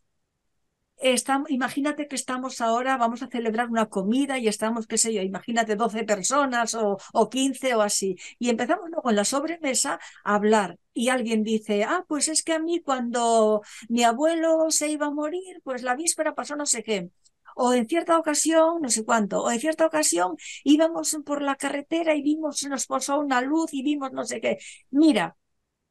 [1.49, 5.77] imagínate que estamos ahora, vamos a celebrar una comida y estamos, qué sé yo, imagínate
[5.77, 8.17] 12 personas o, o 15 o así.
[8.39, 12.53] Y empezamos luego en la sobremesa a hablar y alguien dice, ah, pues es que
[12.55, 16.83] a mí cuando mi abuelo se iba a morir, pues la víspera pasó no sé
[16.83, 17.11] qué
[17.57, 22.15] o en cierta ocasión, no sé cuánto, o en cierta ocasión íbamos por la carretera
[22.15, 24.59] y vimos, nos posó una luz y vimos no sé qué.
[24.91, 25.37] Mira,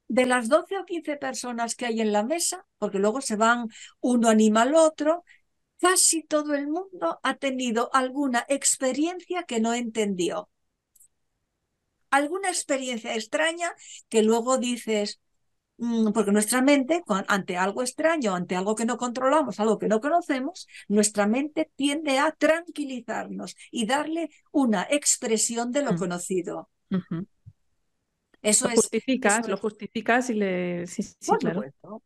[0.08, 3.68] de las 12 o 15 personas que hay en la mesa, porque luego se van
[4.02, 5.24] uno anima al otro,
[5.80, 10.50] casi todo el mundo ha tenido alguna experiencia que no entendió.
[12.10, 13.74] Alguna experiencia extraña
[14.08, 15.20] que luego dices,
[15.78, 20.00] mm, porque nuestra mente, ante algo extraño, ante algo que no controlamos, algo que no
[20.00, 26.70] conocemos, nuestra mente tiende a tranquilizarnos y darle una expresión de lo conocido.
[28.44, 30.86] Eso lo justificas, lo justificas y le.
[30.88, 31.64] Sí, sí, claro.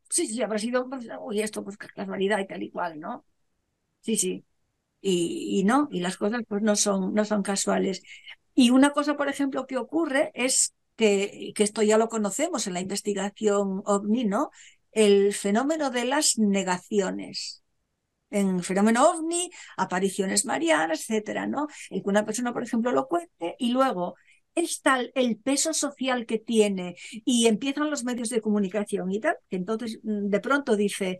[0.10, 0.88] Sí, sí, habrá sido.
[0.90, 3.26] Pues, uy, esto, pues casualidad y tal y cual, ¿no?
[4.02, 4.46] Sí, sí.
[5.02, 8.04] Y, y, no, y las cosas pues no son, no son casuales.
[8.56, 12.74] Y una cosa, por ejemplo, que ocurre es que, que esto ya lo conocemos en
[12.74, 14.52] la investigación OVNI, ¿no?
[14.92, 17.64] El fenómeno de las negaciones
[18.30, 21.68] en fenómeno ovni, apariciones marianas, etcétera, ¿no?
[21.90, 24.16] El que una persona, por ejemplo, lo cuente y luego
[24.58, 29.38] es tal el peso social que tiene y empiezan los medios de comunicación y tal,
[29.50, 31.20] que entonces mm, de pronto dice,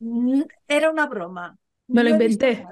[0.00, 1.56] mm, era una broma.
[1.88, 2.66] Me lo inventé.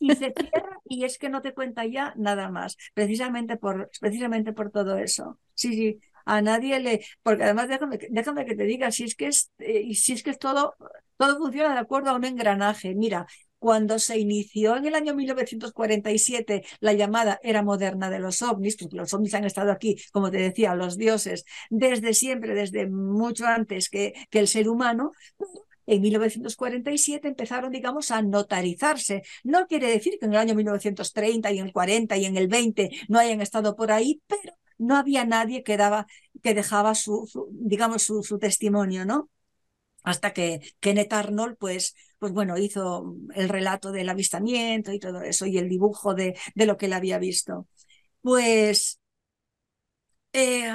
[0.00, 4.52] Y se cierra y es que no te cuenta ya nada más, precisamente por, precisamente
[4.52, 5.40] por todo eso.
[5.54, 9.26] Sí, sí, a nadie le, porque además déjame, déjame que te diga, si es que
[9.26, 10.74] es, eh, si es que es todo,
[11.16, 12.94] todo funciona de acuerdo a un engranaje.
[12.94, 13.26] Mira,
[13.58, 18.96] cuando se inició en el año 1947 la llamada era moderna de los ovnis, porque
[18.96, 23.88] los ovnis han estado aquí, como te decía, los dioses, desde siempre, desde mucho antes
[23.88, 25.12] que, que el ser humano,
[25.86, 29.22] en 1947 empezaron, digamos, a notarizarse.
[29.42, 32.46] No quiere decir que en el año 1930 y en el 40 y en el
[32.46, 36.06] 20 no hayan estado por ahí, pero no había nadie que, daba,
[36.42, 39.30] que dejaba su, su digamos, su, su, testimonio, ¿no?
[40.02, 45.46] hasta que Kenneth Arnold, pues, pues bueno, hizo el relato del avistamiento y todo eso,
[45.46, 47.66] y el dibujo de, de lo que él había visto.
[48.22, 49.00] Pues
[50.38, 50.70] eh,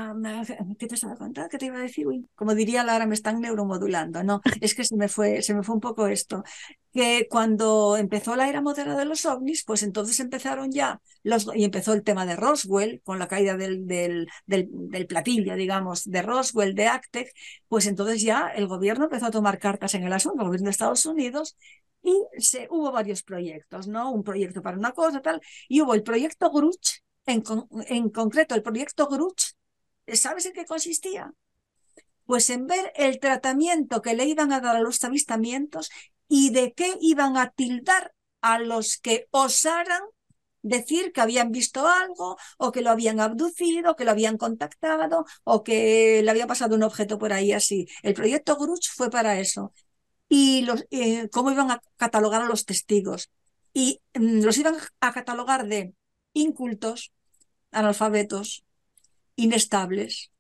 [0.78, 1.50] ¿Qué te estaba contando?
[1.50, 2.06] ¿Qué te iba a decir?
[2.36, 4.24] como diría Lara, me están neuromodulando.
[4.24, 6.44] No, es que se me fue, se me fue un poco esto.
[6.92, 11.64] Que cuando empezó la era moderna de los ovnis, pues entonces empezaron ya los, y
[11.64, 16.76] empezó el tema de Roswell, con la caída del, del, del, platillo, digamos, de Roswell,
[16.76, 17.34] de Actec,
[17.68, 20.72] pues entonces ya el gobierno empezó a tomar cartas en el asunto, el gobierno de
[20.72, 21.58] Estados Unidos,
[22.04, 24.12] y se, hubo varios proyectos, ¿no?
[24.12, 27.44] Un proyecto para una cosa, tal, y hubo el proyecto Gruch, en,
[27.88, 29.54] en concreto, el proyecto Gruch,
[30.08, 31.34] ¿sabes en qué consistía?
[32.26, 35.90] Pues en ver el tratamiento que le iban a dar a los avistamientos
[36.28, 40.02] y de qué iban a tildar a los que osaran
[40.64, 45.64] decir que habían visto algo o que lo habían abducido, que lo habían contactado o
[45.64, 47.88] que le había pasado un objeto por ahí así.
[48.02, 49.74] El proyecto Gruch fue para eso.
[50.30, 53.30] Y los, eh, cómo iban a catalogar a los testigos.
[53.74, 55.94] Y mm, los iban a catalogar de
[56.34, 57.12] incultos,
[57.72, 58.64] analfabetos,
[59.36, 60.32] inestables,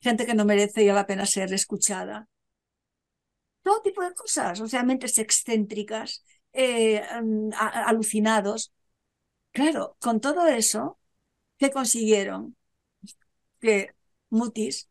[0.00, 2.28] gente que no merece ya la pena ser escuchada.
[3.62, 8.72] Todo tipo de cosas, o sea, mentes excéntricas, eh, mm, alucinados.
[9.52, 10.98] Claro, con todo eso,
[11.58, 12.56] ¿qué consiguieron?
[13.60, 13.94] Que
[14.30, 14.90] Mutis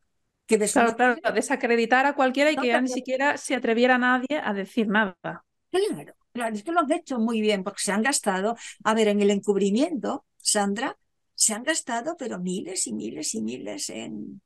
[0.50, 4.88] que claro, desacreditar a cualquiera y que ya ni siquiera se atreviera nadie a decir
[4.88, 5.46] nada.
[5.70, 9.10] Claro, claro, es que lo han hecho muy bien porque se han gastado, a ver,
[9.10, 10.98] en el encubrimiento, Sandra,
[11.36, 14.42] se han gastado pero miles y miles y miles en,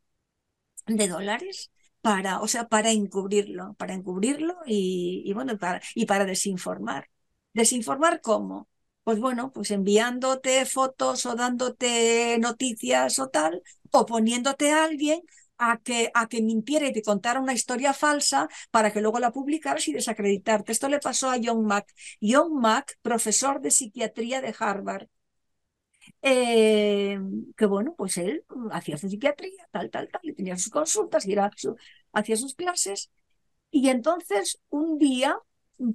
[0.88, 1.72] de dólares
[2.02, 7.10] para, o sea, para encubrirlo, para encubrirlo y, bueno, para, y para desinformar.
[7.53, 8.68] ¿Desinformar cómo?
[9.03, 13.61] Pues bueno, pues enviándote fotos o dándote noticias o tal,
[13.91, 15.22] o poniéndote a alguien
[15.57, 19.32] a que, a que mintiera y te contara una historia falsa para que luego la
[19.32, 20.72] publicaras y desacreditarte.
[20.72, 21.94] Esto le pasó a John Mack.
[22.22, 25.07] John Mack, profesor de psiquiatría de Harvard.
[26.26, 27.20] Eh,
[27.58, 31.34] que bueno, pues él hacía su psiquiatría, tal, tal, tal, y tenía sus consultas y
[31.34, 31.52] era
[32.14, 33.12] hacía sus clases.
[33.72, 35.38] Y entonces un día,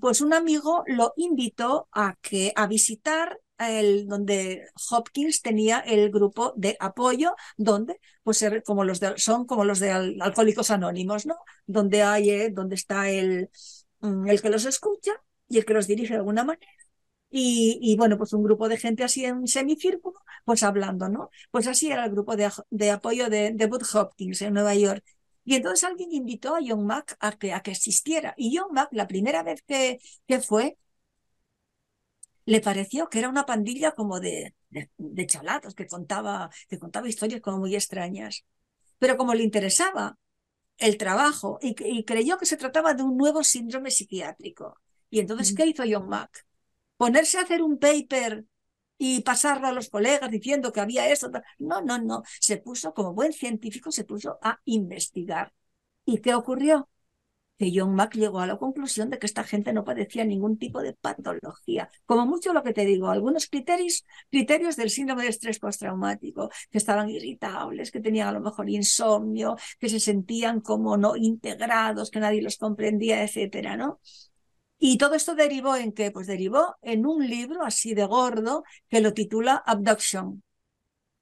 [0.00, 6.52] pues un amigo lo invitó a, que, a visitar el, donde Hopkins tenía el grupo
[6.56, 11.36] de apoyo, donde pues como los de, son como los de Alcohólicos Anónimos, ¿no?
[11.66, 13.50] Donde hay, eh, donde está el,
[14.00, 15.12] mm, el que los escucha
[15.48, 16.70] y el que los dirige de alguna manera.
[17.30, 21.30] Y, y, bueno, pues un grupo de gente así en semicírculo, pues hablando, ¿no?
[21.50, 25.04] Pues así era el grupo de, de apoyo de, de Bud Hopkins en Nueva York.
[25.44, 28.34] Y entonces alguien invitó a John Mack a que, a que existiera.
[28.36, 30.78] Y John Mack, la primera vez que, que fue,
[32.46, 37.40] le pareció que era una pandilla como de, de, chalatos, que contaba, que contaba historias
[37.42, 38.44] como muy extrañas.
[38.98, 40.16] Pero como le interesaba
[40.78, 44.80] el trabajo y, creyó que se trataba de un nuevo síndrome psiquiátrico.
[45.10, 46.47] Y entonces, ¿qué hizo John Mack?
[46.98, 48.44] Ponerse a hacer un paper
[48.98, 51.30] y pasarlo a los colegas diciendo que había eso.
[51.58, 52.22] No, no, no.
[52.40, 55.52] Se puso, como buen científico, se puso a investigar.
[56.04, 56.88] ¿Y qué ocurrió?
[57.58, 60.80] que John Mack llegó a la conclusión de que esta gente no padecía ningún tipo
[60.80, 61.90] de patología.
[62.06, 66.78] Como mucho lo que te digo, algunos criterios, criterios del síndrome de estrés postraumático, que
[66.78, 72.20] estaban irritables, que tenían a lo mejor insomnio, que se sentían como no integrados, que
[72.20, 74.00] nadie los comprendía, etcétera, ¿no?
[74.78, 76.10] Y todo esto derivó en qué?
[76.10, 80.42] Pues derivó en un libro así de gordo que lo titula Abduction,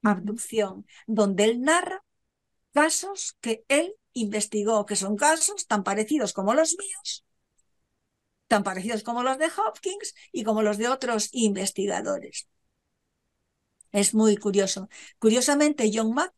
[0.03, 2.05] abducción, donde él narra
[2.73, 7.25] casos que él investigó que son casos tan parecidos como los míos,
[8.49, 12.49] tan parecidos como los de Hopkins y como los de otros investigadores.
[13.93, 14.89] Es muy curioso.
[15.19, 16.35] Curiosamente, John Mack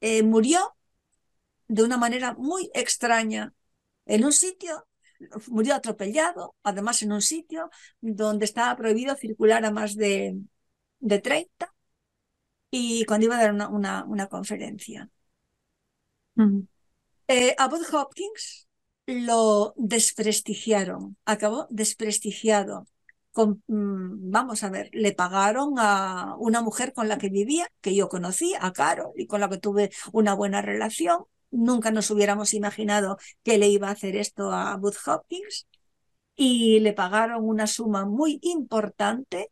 [0.00, 0.76] eh, murió
[1.68, 3.54] de una manera muy extraña
[4.06, 4.86] en un sitio,
[5.48, 7.70] murió atropellado, además en un sitio
[8.00, 10.38] donde estaba prohibido circular a más de,
[11.00, 11.74] de 30
[12.70, 15.10] y cuando iba a dar una, una, conferencia.
[17.26, 18.68] Eh, a Bob Hopkins
[19.06, 22.86] lo desprestigiaron, acabó desprestigiado.
[23.66, 28.08] Mm, vamos a ver, le pagaron a una mujer con la que vivía, que yo
[28.08, 31.24] conocí, a Caro, y con la que tuve una buena relación.
[31.50, 35.66] Nunca nos hubiéramos imaginado que le iba a hacer esto a Bud Hopkins.
[36.36, 39.50] Y le pagaron una suma muy importante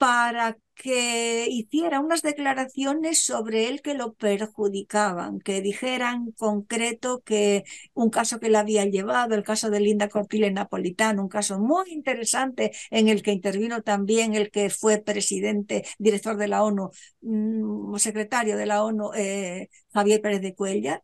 [0.00, 7.64] para que hiciera unas declaraciones sobre él que lo perjudicaban, que dijera en concreto que
[7.92, 11.90] un caso que le había llevado, el caso de Linda Cortile Napolitano, un caso muy
[11.92, 16.90] interesante en el que intervino también el que fue presidente, director de la ONU,
[17.20, 21.02] mm, secretario de la ONU, eh, Javier Pérez de Cuellar.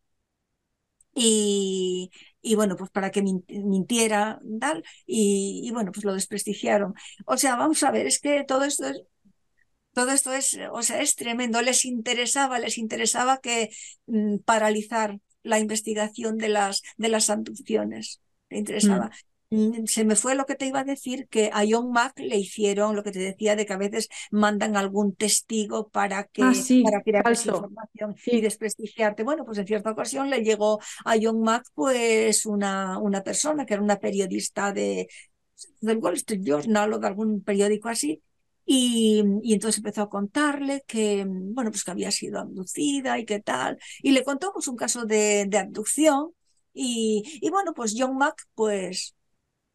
[1.18, 2.10] Y,
[2.42, 6.94] y bueno, pues para que mintiera, tal, y, y, bueno, pues lo desprestigiaron.
[7.24, 9.02] O sea, vamos a ver, es que todo esto es,
[9.94, 11.62] todo esto es, o sea, es tremendo.
[11.62, 13.70] Les interesaba, les interesaba que
[14.06, 18.20] mm, paralizar la investigación de las, de las abducciones.
[18.50, 19.06] Le interesaba.
[19.06, 19.35] Mm.
[19.50, 22.36] Mm, se me fue lo que te iba a decir, que a John Mack le
[22.36, 26.54] hicieron lo que te decía de que a veces mandan algún testigo para que ah,
[26.54, 29.22] sí, para crear información y desprestigiarte.
[29.22, 33.74] Bueno, pues en cierta ocasión le llegó a John Mack pues una, una persona que
[33.74, 35.08] era una periodista de
[35.80, 38.22] del Wall Street Journal o de algún periódico así,
[38.68, 43.40] y, y, entonces empezó a contarle que, bueno, pues que había sido abducida y qué
[43.40, 43.78] tal.
[44.02, 46.32] Y le contó pues un caso de, de abducción.
[46.74, 49.15] Y, y, bueno, pues John Mack pues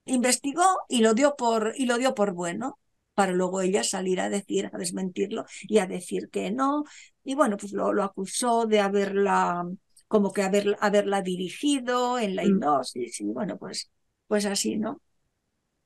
[0.06, 2.80] investigó y lo dio por, y lo dio por bueno,
[3.14, 6.86] para luego ella salir a decir, a desmentirlo y a decir que no.
[7.24, 9.64] Y bueno, pues lo, lo acusó de haberla,
[10.08, 12.48] como que haber, haberla dirigido en la mm.
[12.48, 13.22] hipnosis.
[13.22, 13.92] Y bueno, pues,
[14.28, 15.02] pues así, ¿no?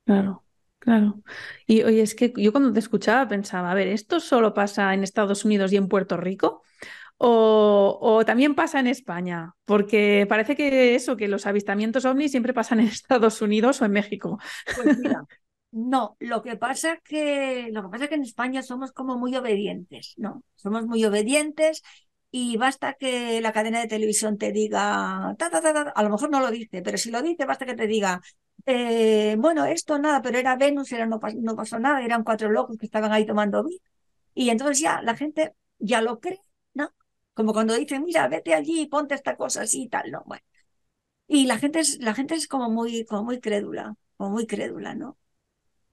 [0.04, 0.42] Claro.
[0.78, 1.20] Claro.
[1.66, 5.02] Y oye, es que yo cuando te escuchaba pensaba, a ver, ¿esto solo pasa en
[5.02, 6.62] Estados Unidos y en Puerto Rico?
[7.18, 12.80] O, también pasa en España, porque parece que eso, que los avistamientos ovnis siempre pasan
[12.80, 14.38] en Estados Unidos o en México.
[14.74, 15.24] Pues mira,
[15.70, 19.34] no, lo que pasa que lo que pasa es que en España somos como muy
[19.34, 20.42] obedientes, ¿no?
[20.56, 21.82] Somos muy obedientes
[22.30, 26.28] y basta que la cadena de televisión te diga, ta, ta, ta, a lo mejor
[26.30, 28.20] no lo dice, pero si lo dice, basta que te diga,
[28.66, 32.76] eh, bueno, esto nada, pero era Venus, era, no, no, pasó nada, eran cuatro locos
[32.76, 33.80] que estaban ahí tomando vino.
[34.34, 36.40] Y entonces ya la gente ya lo cree.
[37.36, 40.22] Como cuando dicen, mira, vete allí ponte esta cosa así y tal, ¿no?
[40.26, 40.42] Bueno.
[41.28, 44.94] Y la gente es, la gente es como muy, como muy crédula, como muy crédula,
[44.94, 45.18] ¿no?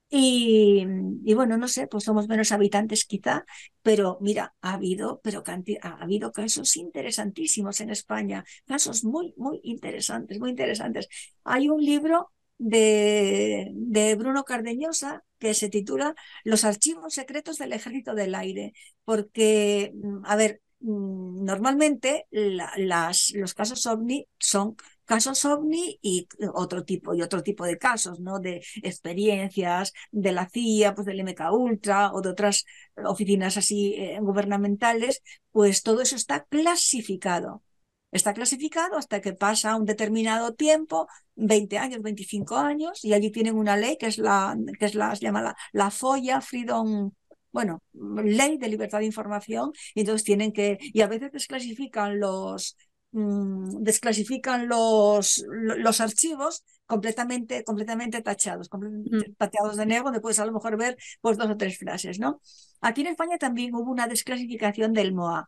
[0.09, 0.85] Y,
[1.25, 3.45] y, bueno, no sé, pues somos menos habitantes quizá,
[3.81, 5.43] pero mira, ha habido, pero
[5.81, 11.07] ha habido casos interesantísimos en España, casos muy, muy interesantes, muy interesantes.
[11.43, 16.13] Hay un libro de, de Bruno Cardeñosa que se titula
[16.43, 18.73] Los archivos secretos del ejército del aire,
[19.05, 26.83] porque, mm, a ver, mm, normalmente las, los casos ovni son casos ovni y otro
[26.85, 28.39] tipo y otro tipo de casos, ¿no?
[28.39, 32.65] De experiencias de la CIA, pues del MK Ultra o de otras
[33.05, 37.63] oficinas así eh, gubernamentales, pues todo eso está clasificado.
[38.11, 43.57] Está clasificado hasta que pasa un determinado tiempo, 20 años, 25 años, y allí tienen
[43.57, 47.11] una ley que es la, que es la, se llama la, la FOIA, Freedom
[47.53, 52.75] bueno, ley de libertad de información, y entonces tienen que, y a veces desclasifican los,
[53.13, 59.35] Mm, desclasifican los, los archivos completamente, completamente tachados, completamente mm.
[59.35, 62.41] tachados de negro, donde puedes a lo mejor ver pues dos o tres frases, ¿no?
[62.81, 65.47] Aquí en España también hubo una desclasificación del MOA.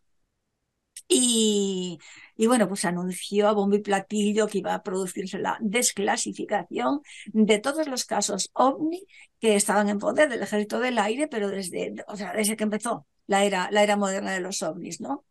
[1.08, 2.00] Y,
[2.36, 7.60] y bueno, pues anunció a bombo y platillo que iba a producirse la desclasificación de
[7.60, 9.06] todos los casos ovni
[9.40, 13.06] que estaban en poder del ejército del aire, pero desde, o sea, desde que empezó
[13.28, 15.26] la era, la era moderna de los ovnis, ¿no?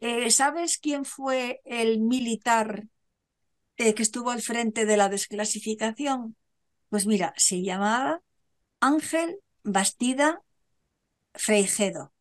[0.00, 2.84] Eh, ¿Sabes quién fue el militar
[3.76, 6.36] eh, que estuvo al frente de la desclasificación?
[6.90, 8.22] Pues mira, se llamaba
[8.80, 10.42] Ángel Bastida
[11.34, 12.12] Freijedo.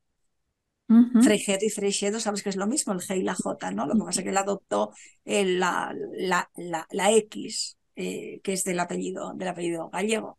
[1.19, 3.85] Freijedo y Freijedo, sabes que es lo mismo, el G y la J, ¿no?
[3.87, 4.91] Lo que pasa es que él adoptó
[5.25, 6.49] la, la,
[6.91, 10.37] la, X, eh, que es del apellido, del apellido gallego.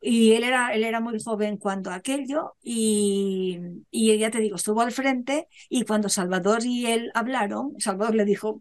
[0.00, 3.58] Y él era, él era muy joven cuando aquello y,
[3.90, 8.24] y ya te digo, estuvo al frente y cuando Salvador y él hablaron, Salvador le
[8.24, 8.60] dijo,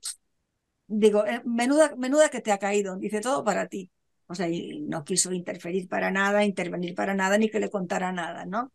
[0.88, 3.92] digo, eh, menuda, menuda que te ha caído, dice todo para ti.
[4.28, 8.12] O sea, y no quiso interferir para nada, intervenir para nada, ni que le contara
[8.14, 8.72] nada, ¿no?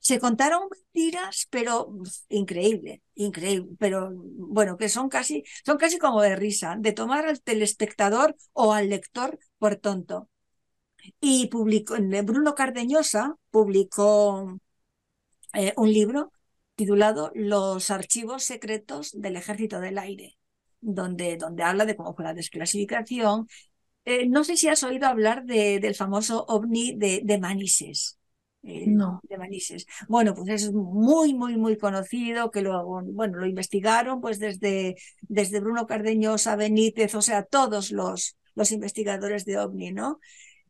[0.00, 1.92] Se contaron mentiras, pero
[2.30, 7.42] increíble, increíble, pero bueno, que son casi, son casi como de risa, de tomar al
[7.42, 10.28] telespectador o al lector por tonto.
[11.20, 14.58] Y publicó, Bruno Cardeñosa publicó
[15.54, 16.32] eh, un libro
[16.76, 20.38] titulado Los archivos secretos del Ejército del Aire,
[20.80, 23.48] donde, donde habla de cómo fue la desclasificación.
[24.06, 28.19] Eh, no sé si has oído hablar de, del famoso ovni de Manises.
[28.62, 29.20] Eh, no.
[29.22, 29.86] De Manises.
[30.08, 35.60] Bueno, pues es muy, muy, muy conocido, que luego, bueno, lo investigaron pues desde, desde
[35.60, 40.20] Bruno Cardeñosa, Benítez, o sea, todos los, los investigadores de ovni, ¿no?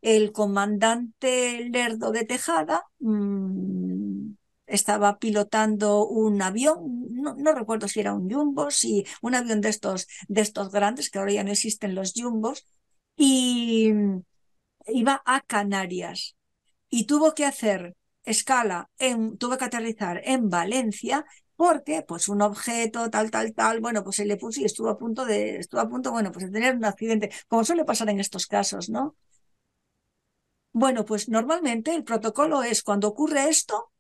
[0.03, 4.33] el comandante Lerdo de Tejada mm,
[4.67, 10.07] estaba pilotando un avión, no, recuerdo si era un jumbo, si un avión de estos,
[10.29, 12.67] de estos grandes, que ahora ya no existen los jumbos,
[13.17, 13.93] y
[14.87, 16.37] iba a Canarias
[16.91, 21.25] y tuvo que hacer escala, en, tuvo que aterrizar en Valencia
[21.57, 24.99] porque pues un objeto tal tal tal bueno pues se le puso y estuvo a
[24.99, 28.21] punto de estuvo a punto bueno pues de tener un accidente como suele pasar en
[28.21, 29.17] estos casos no
[30.73, 33.91] bueno, pues normalmente el protocolo es cuando ocurre esto,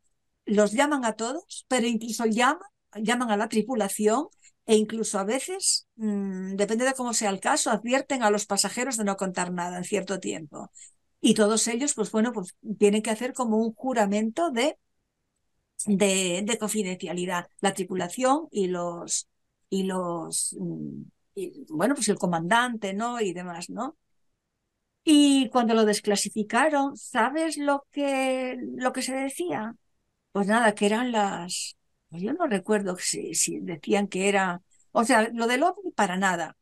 [0.47, 4.29] los llaman a todos, pero incluso llaman, llaman a la tripulación
[4.67, 8.97] e incluso a veces, mm, depende de cómo sea el caso, advierten a los pasajeros
[8.97, 10.71] de no contar nada en cierto tiempo.
[11.21, 14.77] Y todos ellos, pues bueno, pues tienen que hacer como un juramento de,
[15.87, 19.29] de, de confidencialidad, la tripulación y los,
[19.71, 21.03] y los, mm,
[21.71, 23.21] bueno, pues el comandante, ¿no?
[23.21, 23.97] Y demás, ¿no?
[25.05, 29.75] Y cuando lo desclasificaron, ¿sabes lo que, lo que se decía?
[30.33, 31.77] Pues nada, que eran las...
[32.11, 34.63] Pues yo no recuerdo si, si decían que era...
[34.93, 36.57] O sea, lo del OVNI para nada.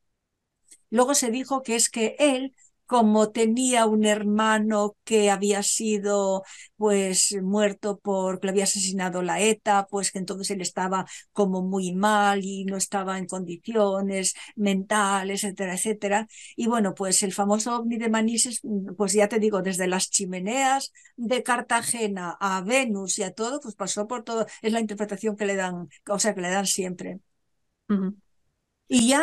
[0.90, 2.54] Luego se dijo que es que él
[2.88, 6.42] como tenía un hermano que había sido
[6.76, 11.94] pues muerto porque le había asesinado la ETA, pues que entonces él estaba como muy
[11.94, 16.28] mal y no estaba en condiciones mentales, etcétera, etcétera.
[16.56, 18.60] Y bueno, pues el famoso ovni de Manises,
[18.96, 23.74] pues ya te digo, desde las chimeneas de Cartagena a Venus y a todo, pues
[23.74, 27.20] pasó por todo, es la interpretación que le dan, o sea, que le dan siempre.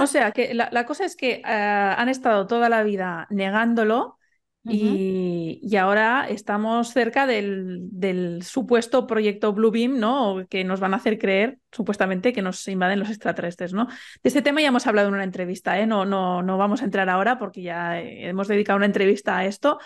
[0.02, 4.18] O sea, que la, cosa es que eh, han estado toda la vida negándolo
[4.68, 10.46] y, ahora estamos cerca del, supuesto proyecto Bluebeam, ¿no?
[10.50, 13.88] Que nos van a hacer creer, supuestamente, que nos invaden los extraterrestres, ¿no?
[13.88, 15.86] De este tema ya hemos hablado en una entrevista, ¿eh?
[15.86, 19.80] No, no, no vamos a entrar ahora porque ya hemos dedicado una entrevista a esto,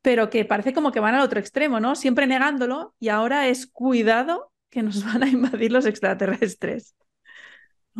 [0.00, 1.94] pero que parece como que van al otro extremo, ¿no?
[1.94, 6.94] Siempre negándolo y ahora es cuidado que nos van a invadir los extraterrestres.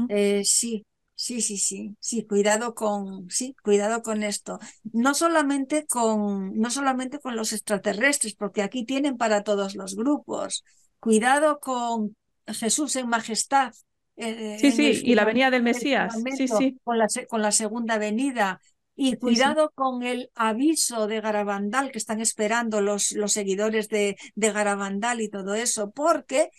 [0.09, 0.85] Eh, sí,
[1.25, 4.59] Sí, sí, sí, sí, cuidado con, sí, cuidado con esto.
[4.93, 10.65] No solamente con, no solamente con los extraterrestres, porque aquí tienen para todos los grupos.
[11.01, 12.15] Cuidado con
[12.47, 13.73] Jesús en majestad.
[14.17, 16.15] Eh, sí, sí, y la venida del Mesías.
[16.37, 16.79] Sí, sí.
[16.85, 18.61] Con la, con la segunda venida.
[18.95, 24.53] Y cuidado con el aviso de Garabandal que están esperando los, los seguidores de, de
[24.53, 26.51] Garabandal y todo eso, porque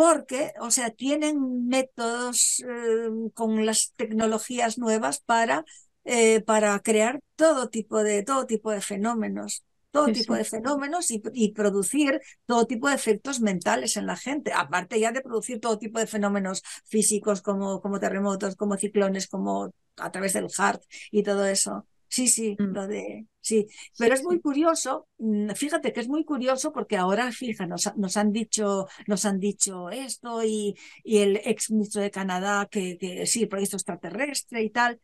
[0.00, 5.66] porque, o sea, tienen métodos eh, con las tecnologías nuevas para,
[6.04, 11.20] eh, para crear todo tipo de, todo tipo de fenómenos todo tipo de fenómenos y,
[11.34, 15.78] y, producir todo tipo de efectos mentales en la gente, aparte ya de producir todo
[15.78, 21.24] tipo de fenómenos físicos como, como terremotos, como ciclones, como a través del heart y
[21.24, 21.86] todo eso.
[22.08, 22.72] Sí, sí, mm.
[22.72, 23.26] lo de.
[23.42, 27.90] Sí, pero es muy curioso, mm, fíjate que es muy curioso porque ahora, fija, nos,
[27.96, 32.98] nos han dicho, nos han dicho esto y, y el ex ministro de Canadá que,
[32.98, 35.00] que sí, el proyecto extraterrestre y tal.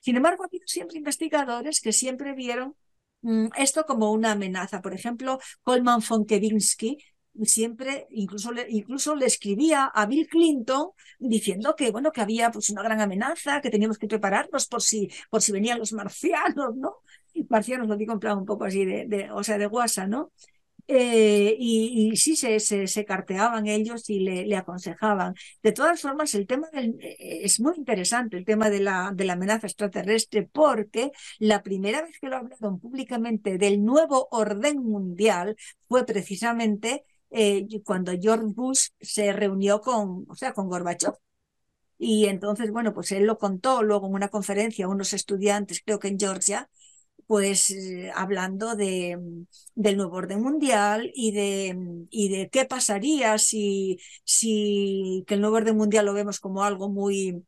[0.00, 2.76] Sin embargo, ha habido siempre investigadores que siempre vieron
[3.22, 4.82] mm, esto como una amenaza.
[4.82, 6.98] Por ejemplo, Coleman von Kevinsky
[7.44, 12.68] siempre incluso le, incluso le escribía a Bill Clinton diciendo que bueno que había pues
[12.70, 16.96] una gran amenaza que teníamos que prepararnos por si por si venían los marcianos no
[17.48, 20.32] marcianos lo digo en un poco así de, de o sea de guasa no
[20.88, 25.34] eh, y, y, sí se, se, carteaban ellos y le, le, aconsejaban.
[25.62, 29.34] De todas formas, el tema eh, es muy interesante, el tema de la, de la
[29.34, 35.56] amenaza extraterrestre, porque la primera vez que lo hablaron públicamente del nuevo orden mundial
[35.88, 41.14] fue precisamente eh, cuando George Bush se reunió con, o sea, con Gorbachev.
[41.98, 46.00] Y entonces, bueno, pues él lo contó luego en una conferencia a unos estudiantes, creo
[46.00, 46.68] que en Georgia,
[47.32, 49.18] pues eh, hablando de,
[49.74, 55.56] del nuevo orden mundial y de, y de qué pasaría si, si que el nuevo
[55.56, 57.42] orden mundial lo vemos como algo muy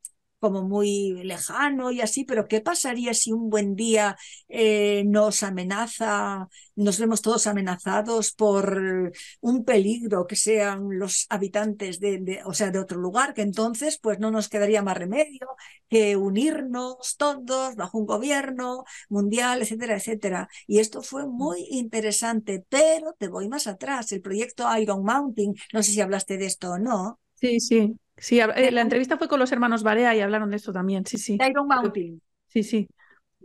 [0.45, 4.15] como muy lejano y así, pero ¿qué pasaría si un buen día
[4.49, 9.11] eh, nos amenaza, nos vemos todos amenazados por
[9.41, 14.19] un peligro que sean los habitantes de, o sea, de otro lugar, que entonces pues
[14.19, 15.49] no nos quedaría más remedio
[15.89, 20.49] que unirnos todos bajo un gobierno mundial, etcétera, etcétera.
[20.67, 25.83] Y esto fue muy interesante, pero te voy más atrás, el proyecto Iron Mountain, no
[25.83, 27.19] sé si hablaste de esto o no.
[27.37, 27.97] Sí, sí.
[28.17, 31.19] Sí, eh, la entrevista fue con los hermanos Barea y hablaron de esto también, sí,
[31.19, 31.39] sí.
[31.49, 32.21] Iron Mountain.
[32.47, 32.89] Sí, sí.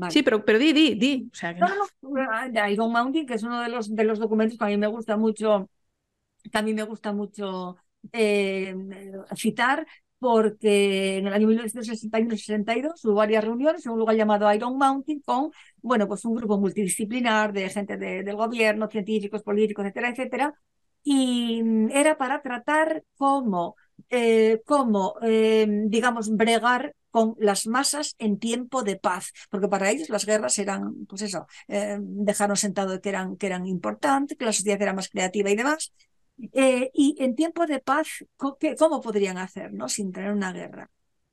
[0.10, 1.30] Sí, pero, pero di, di, di.
[1.32, 1.68] O sea, no,
[2.02, 4.88] no, Iron Mountain, que es uno de los, de los documentos que a mí me
[4.88, 5.70] gusta mucho,
[6.52, 7.76] que a mí me gusta mucho
[8.14, 8.76] eh,
[9.36, 9.86] citar,
[10.20, 15.52] porque en el año 1961-62 hubo varias reuniones en un lugar llamado Iron Mountain con,
[15.82, 20.54] bueno, pues un grupo multidisciplinar de gente del gobierno, científicos, políticos, etcétera, etcétera,
[21.04, 23.76] y era para tratar cómo
[24.10, 30.10] eh, cómo, eh, digamos, bregar con las masas en tiempo de paz, porque para ellos
[30.10, 34.54] las guerras eran, pues eso, eh, dejaron sentado que eran, que eran importantes, que la
[34.54, 35.92] sociedad era más creativa y demás.
[36.94, 38.08] y en tiempo de paz,
[38.78, 39.90] ¿cómo podrían hacer, no?
[39.90, 40.90] Sin tener una guerra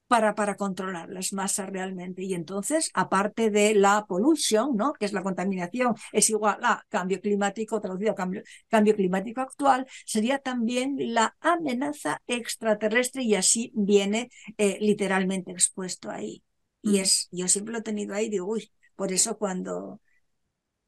[0.07, 2.23] para, para controlar las masas realmente.
[2.23, 4.93] Y entonces, aparte de la pollution, ¿no?
[4.93, 9.87] que es la contaminación, es igual a cambio climático, traducido a cambio, cambio climático actual,
[10.05, 16.43] sería también la amenaza extraterrestre y así viene eh, literalmente expuesto ahí.
[16.83, 20.01] Y es, yo siempre lo he tenido ahí, digo, uy, por eso cuando,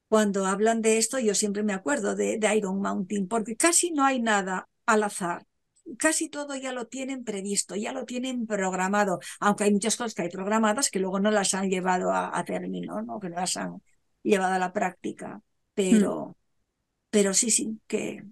[0.08, 4.04] cuando hablan de esto, yo siempre me acuerdo de, de Iron Mountain, porque casi no
[4.04, 5.44] hay nada al azar
[5.96, 10.22] casi todo ya lo tienen previsto, ya lo tienen programado, aunque hay muchas cosas que
[10.22, 13.20] hay programadas que luego no las han llevado a, término, ¿no?
[13.20, 13.82] que no las han
[14.22, 15.40] llevado a la práctica.
[15.74, 16.34] Pero, mm.
[17.10, 18.24] pero sí, sí, que,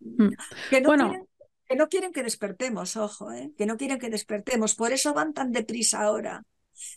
[0.00, 0.28] mm.
[0.70, 1.28] que, no quieren,
[1.66, 3.52] que no quieren que despertemos, ojo, ¿eh?
[3.56, 4.74] que no quieren que despertemos.
[4.74, 6.44] Por eso van tan deprisa ahora.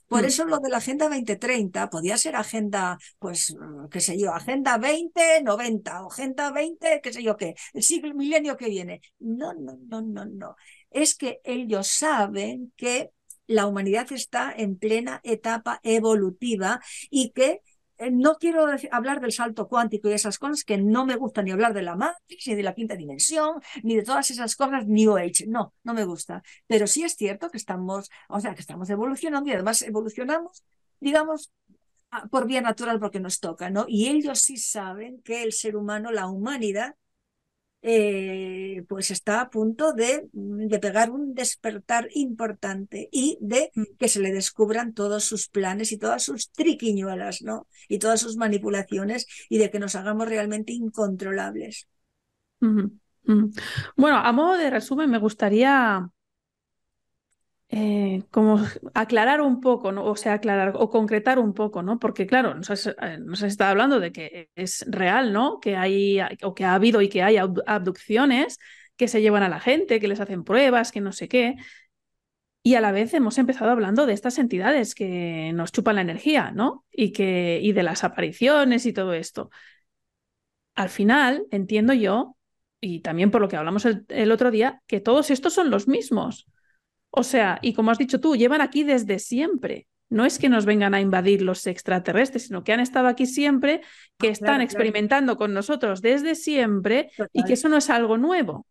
[0.07, 0.25] Por mm.
[0.25, 3.55] eso lo de la Agenda 2030 podía ser Agenda, pues,
[3.91, 8.57] qué sé yo, Agenda 2090 o Agenda 20, qué sé yo qué, el siglo, milenio
[8.57, 9.01] que viene.
[9.19, 10.55] No, no, no, no, no.
[10.89, 13.11] Es que ellos saben que
[13.47, 17.61] la humanidad está en plena etapa evolutiva y que
[18.11, 21.73] no quiero hablar del salto cuántico y esas cosas que no me gusta ni hablar
[21.73, 25.47] de la Matrix, ni de la quinta dimensión, ni de todas esas cosas New Age.
[25.47, 26.43] No, no me gusta.
[26.67, 30.63] Pero sí es cierto que estamos, o sea, que estamos evolucionando y además evolucionamos,
[30.99, 31.51] digamos,
[32.31, 33.85] por vía natural porque nos toca, ¿no?
[33.87, 36.95] Y ellos sí saben que el ser humano, la humanidad,
[37.81, 43.83] eh, pues está a punto de, de, pegar un despertar importante y de mm.
[43.99, 47.67] que se le descubran todos sus planes y todas sus triquiñuelas, ¿no?
[47.87, 51.87] Y todas sus manipulaciones y de que nos hagamos realmente incontrolables.
[52.59, 56.09] Bueno, a modo de resumen, me gustaría
[57.69, 58.59] eh, como
[58.93, 59.89] aclarar un poco.
[59.89, 61.99] O sea, aclarar o concretar un poco, ¿no?
[61.99, 65.59] Porque, claro, nos has, eh, nos estado hablando de que es real, ¿no?
[65.59, 68.59] Que hay, o que ha habido y que hay abducciones
[68.95, 71.55] que se llevan a la gente, que les hacen pruebas, que no sé qué.
[72.63, 76.51] Y a la vez hemos empezado hablando de estas entidades que nos chupan la energía,
[76.51, 76.85] ¿no?
[76.91, 79.49] Y, que, y de las apariciones y todo esto.
[80.75, 82.35] Al final, entiendo yo,
[82.79, 86.47] y también por lo que hablamos el otro día, que todos estos son los mismos.
[87.11, 89.87] O sea, y como has dicho tú, llevan aquí desde siempre.
[90.09, 93.81] No es que nos vengan a invadir los extraterrestres, sino que han estado aquí siempre,
[94.17, 98.65] que ah, están experimentando con nosotros desde siempre y que eso no es algo nuevo.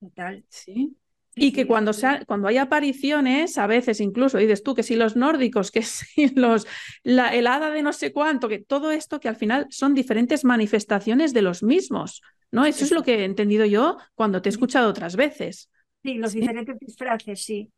[0.00, 0.44] Total.
[0.48, 0.96] Sí.
[1.34, 1.92] Y que cuando,
[2.26, 6.66] cuando hay apariciones, a veces incluso dices tú que si los nórdicos, que si los,
[7.02, 11.32] la helada de no sé cuánto, que todo esto que al final son diferentes manifestaciones
[11.32, 12.66] de los mismos, ¿no?
[12.66, 15.70] Eso es lo que he entendido yo cuando te he escuchado otras veces.
[16.02, 17.72] Sí, los diferentes disfraces, sí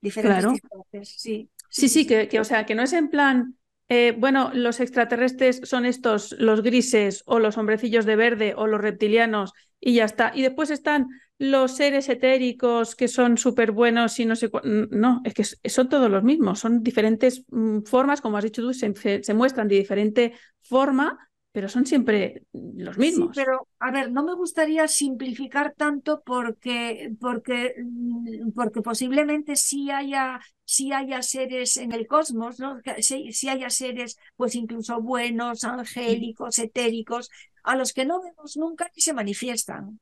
[0.00, 0.46] diferentes
[1.04, 1.50] sí.
[1.68, 3.56] Sí, sí, que, o sea, que no es en plan,
[3.88, 8.80] eh, bueno, los extraterrestres son estos, los grises o los hombrecillos de verde o los
[8.80, 10.32] reptilianos y ya está.
[10.34, 11.06] Y después están
[11.38, 16.10] los seres etéricos que son súper buenos y no sé No, es que son todos
[16.10, 21.29] los mismos, son diferentes mm, formas, como has dicho tú, se muestran de diferente forma,
[21.52, 23.36] pero son siempre los mismos.
[23.36, 29.90] Sí, pero a ver, no me gustaría simplificar tanto porque, porque, mm, porque posiblemente sí
[29.90, 32.80] haya, sí haya seres en el cosmos, ¿no?
[33.00, 37.30] Sí, haya seres, pues incluso buenos, angélicos, etéricos,
[37.64, 39.98] a los que no vemos nunca y se manifiestan.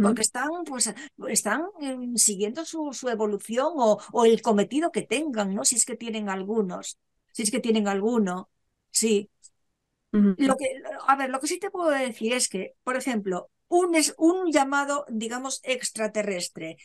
[0.00, 0.94] Porque están, pues,
[1.28, 5.64] están em, siguiendo su, su evolución o, o el cometido que tengan, ¿no?
[5.64, 6.98] Si es que tienen algunos,
[7.32, 8.48] si es que tienen alguno,
[8.90, 9.30] sí.
[10.36, 13.94] Lo que, a ver, lo que sí te puedo decir es que, por ejemplo, un,
[13.94, 16.76] es, un llamado, digamos, extraterrestre,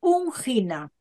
[0.00, 0.92] un Gina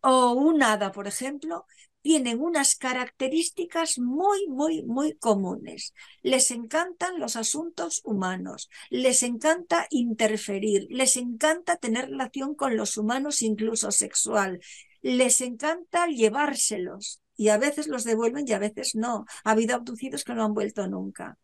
[0.00, 1.66] o un hada, por ejemplo,
[2.02, 5.94] tienen unas características muy, muy, muy comunes.
[6.22, 13.42] Les encantan los asuntos humanos, les encanta interferir, les encanta tener relación con los humanos,
[13.42, 14.60] incluso sexual,
[15.02, 19.24] les encanta llevárselos y a veces los devuelven y a veces no.
[19.44, 21.38] Ha habido abducidos que no han vuelto nunca.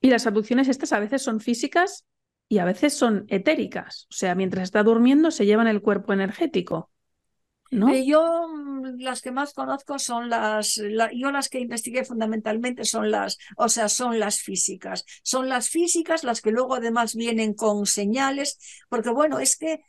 [0.00, 2.04] Y las abducciones estas a veces son físicas
[2.48, 4.06] y a veces son etéricas.
[4.10, 6.90] O sea, mientras está durmiendo se llevan el cuerpo energético.
[7.70, 7.88] ¿no?
[7.88, 10.74] Eh, yo mm, las que más conozco son las,
[11.14, 15.06] yo las que investigué fundamentalmente son las, o sea, son las físicas.
[15.22, 18.58] Son las físicas las que luego además vienen con señales,
[18.90, 19.80] porque bueno, es que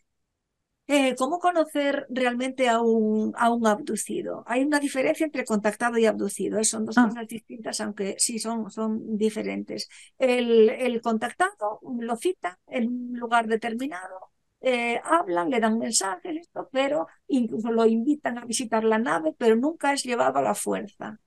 [0.93, 4.43] eh, ¿Cómo conocer realmente a un, a un abducido?
[4.45, 6.59] Hay una diferencia entre contactado y abducido.
[6.59, 6.65] ¿eh?
[6.65, 7.07] Son dos ah.
[7.07, 9.87] cosas distintas, aunque sí son, son diferentes.
[10.19, 16.67] El, el contactado lo cita en un lugar determinado, eh, hablan, le dan mensajes, esto,
[16.73, 21.19] pero incluso lo invitan a visitar la nave, pero nunca es llevado a la fuerza.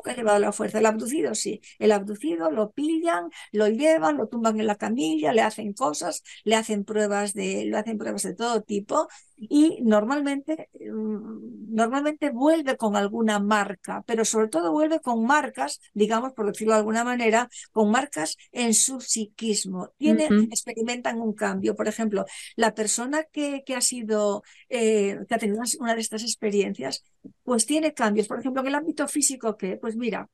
[0.00, 0.78] Nunca ha llevado la fuerza.
[0.78, 1.60] El abducido sí.
[1.78, 6.56] El abducido lo pillan, lo llevan, lo tumban en la camilla, le hacen cosas, le
[6.56, 12.96] hacen pruebas de, le hacen pruebas de todo tipo y normalmente, mm, normalmente vuelve con
[12.96, 17.90] alguna marca, pero sobre todo vuelve con marcas, digamos, por decirlo de alguna manera, con
[17.90, 19.92] marcas en su psiquismo.
[19.96, 21.74] Tiene, experimentan un cambio.
[21.74, 22.24] Por ejemplo,
[22.56, 27.04] la persona que, que ha sido, eh, que ha tenido una de estas experiencias,
[27.42, 28.28] pues tiene cambios.
[28.28, 30.28] Por ejemplo, en el ámbito físico, que, pues mira,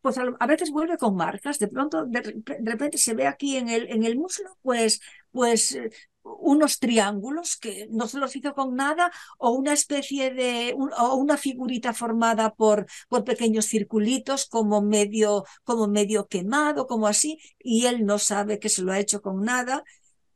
[0.00, 3.90] pues a, veces vuelve con marcas, de pronto, de, repente se ve aquí en el,
[3.90, 5.00] en el muslo, pues,
[5.30, 5.90] pues eh,
[6.24, 11.36] unos triángulos que no se los hizo con nada o una especie de o una
[11.36, 18.06] figurita formada por, por pequeños circulitos como medio como medio quemado como así y él
[18.06, 19.84] no sabe que se lo ha hecho con nada.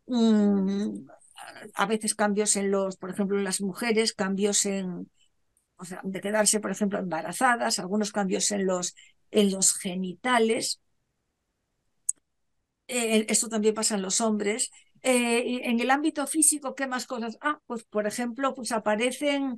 [0.07, 1.07] Mm,
[1.75, 5.09] a veces cambios en los por ejemplo en las mujeres cambios en
[5.79, 8.95] o sea, de quedarse por ejemplo embarazadas algunos cambios en los
[9.31, 10.81] en los genitales.
[12.87, 14.71] Eh, esto también pasa en los hombres.
[15.03, 17.39] Eh, en el ámbito físico, ¿qué más cosas?
[17.41, 19.57] Ah, pues por ejemplo, pues aparecen,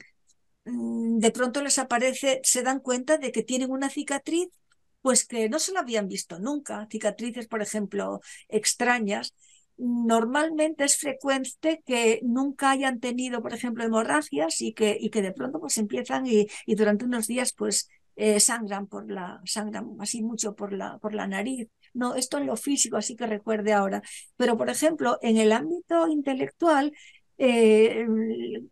[0.67, 4.49] mm, de pronto les aparece, se dan cuenta de que tienen una cicatriz,
[5.03, 9.35] pues que no se la habían visto nunca, cicatrices, por ejemplo, extrañas,
[9.81, 15.33] normalmente es frecuente que nunca hayan tenido, por ejemplo, hemorragias y que, y que de
[15.33, 20.23] pronto pues empiezan y, y durante unos días pues eh, sangran por la, sangran así
[20.23, 21.69] mucho por la, por la nariz.
[21.95, 24.03] No, esto en lo físico, así que recuerde ahora.
[24.37, 26.93] Pero, por ejemplo, en el ámbito intelectual,
[27.39, 28.07] eh,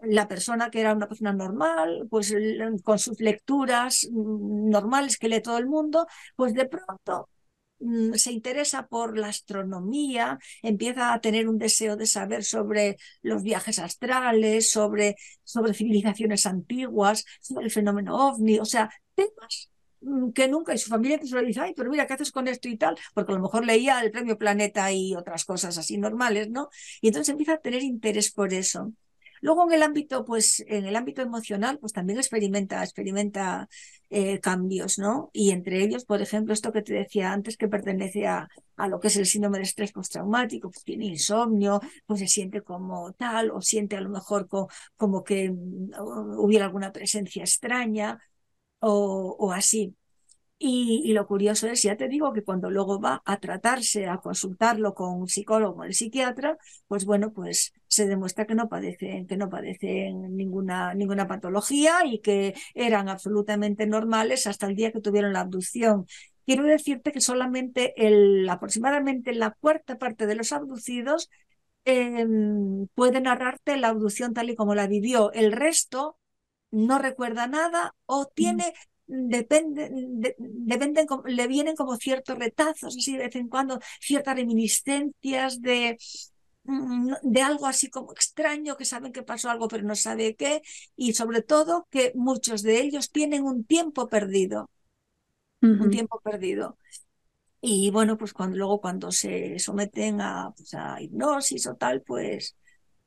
[0.02, 2.34] la persona que era una persona normal, pues
[2.84, 6.06] con sus lecturas mm, normales que lee todo el mundo,
[6.36, 7.30] pues de pronto
[8.14, 13.78] se interesa por la astronomía, empieza a tener un deseo de saber sobre los viajes
[13.78, 20.74] astrales, sobre, sobre civilizaciones antiguas, sobre el fenómeno ovni, o sea, temas Mm, que nunca,
[20.74, 22.96] y su familia pues le dice, ay, pero mira, ¿qué haces con esto y tal?
[23.14, 26.68] Porque a lo mejor leía el premio Planeta y otras cosas así normales, ¿no?
[27.00, 28.92] Y entonces empieza a tener interés por eso.
[29.40, 33.68] Luego en el ámbito, pues, en el ámbito emocional, pues también experimenta, experimenta
[34.10, 35.30] eh, cambios, ¿no?
[35.32, 39.00] Y entre ellos, por ejemplo, esto que te decía antes, que pertenece a, a lo
[39.00, 43.50] que es el síndrome de estrés postraumático, pues tiene insomnio, pues se siente como tal,
[43.50, 44.48] o siente a lo mejor
[44.96, 45.90] como que mm,
[46.38, 48.18] hubiera alguna presencia extraña,
[48.80, 49.94] o, así.
[50.60, 54.92] Y, lo curioso es, ya te digo, que cuando luego va a tratarse, a consultarlo
[54.92, 56.58] con un psicólogo o el psiquiatra,
[56.88, 62.18] pues bueno, pues se demuestra que no padecen, que no padecen ninguna, ninguna patología y
[62.20, 66.06] que eran absolutamente normales hasta el día que tuvieron la abducción.
[66.44, 71.30] Quiero decirte que solamente el, aproximadamente la cuarta parte de los abducidos
[71.84, 72.26] eh,
[72.94, 75.32] puede narrarte la abducción tal y como la vivió.
[75.32, 76.18] El resto
[76.70, 78.74] no recuerda nada o tiene,
[79.08, 79.90] depende,
[80.38, 85.96] dependen, le vienen como ciertos retazos, así de vez en cuando, ciertas reminiscencias de,
[86.64, 90.62] mm, de algo así como extraño, que saben que pasó algo pero no sabe qué,
[90.96, 94.70] y sobre todo que muchos de ellos tienen un tiempo perdido,
[95.60, 96.78] un tiempo perdido.
[97.60, 102.56] Y bueno, pues cuando luego cuando se someten a, pues, a hipnosis o tal, pues,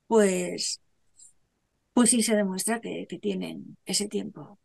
[0.08, 0.82] pues
[1.94, 4.60] pues sí se demuestra que, tienen ese tiempo.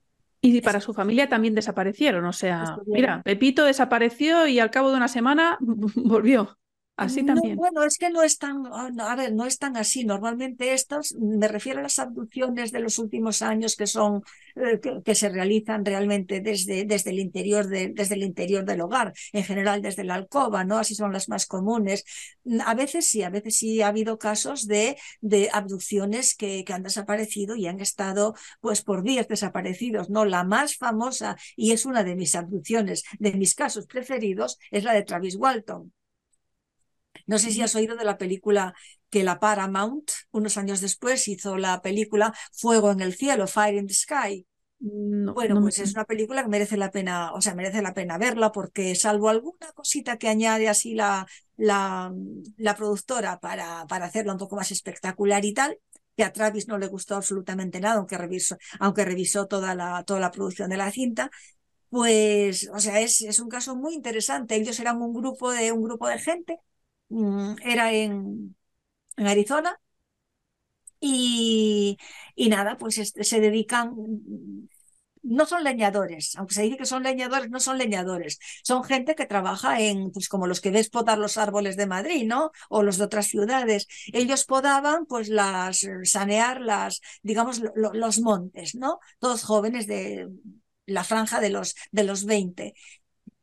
[0.47, 4.97] Y para su familia también desaparecieron, o sea, mira, Pepito desapareció y al cabo de
[4.97, 5.59] una semana
[5.97, 6.57] volvió.
[6.97, 7.57] Así también.
[7.57, 10.05] Bueno, es que no es tan, ah, a ver, no es tan así.
[10.05, 14.23] Normalmente estos, me refiero a las abducciones de los últimos años que son,
[14.55, 19.13] eh, que, se realizan realmente desde, desde el interior de, desde el interior del hogar,
[19.35, 20.79] en general desde la alcoba, ¿no?
[20.79, 22.03] Así son las más comunes.
[22.45, 26.73] Mm, a veces sí, a veces sí ha habido casos de, de abducciones que, que
[26.73, 30.25] han desaparecido y han estado, pues, por días desaparecidos, ¿no?
[30.25, 34.95] La más famosa, y es una de mis abducciones, de mis casos preferidos, es la
[34.95, 35.93] de Travis Walton
[37.27, 38.75] no sé si has oído de la película
[39.11, 43.87] que la Paramount, unos años después, hizo la película Fuego en el cielo, Fire in
[43.87, 44.47] the Sky.
[44.79, 48.53] bueno, pues es una película que merece la pena, o sea, merece la pena verla
[48.53, 51.27] porque salvo alguna cosita que añade así la,
[51.57, 52.13] la,
[52.57, 55.79] la productora para, para hacerla un poco más espectacular y tal,
[56.17, 60.21] que a Travis no le gustó absolutamente nada, aunque revisó, aunque revisó toda la, toda
[60.21, 61.31] la producción de la cinta,
[61.89, 64.57] pues, o sea, es, es un caso muy interesante.
[64.57, 66.59] Ellos eran un grupo de, un grupo de gente
[67.63, 68.57] era en,
[69.17, 69.81] en Arizona.
[71.01, 71.99] Y,
[72.35, 73.95] y, nada, pues se dedican,
[75.23, 79.27] no son leñadores, aunque se dice que son leñadores, no son leñadores, son gente que
[79.27, 82.53] trabaja en, pues como los que ves podar los árboles de Madrid, ¿no?
[82.71, 83.89] O los de otras ciudades.
[84.13, 89.01] Ellos podaban, pues las, sanear las, digamos, los montes, ¿no?
[89.19, 90.29] Todos jóvenes de
[90.87, 92.75] la franja de los, de los 20.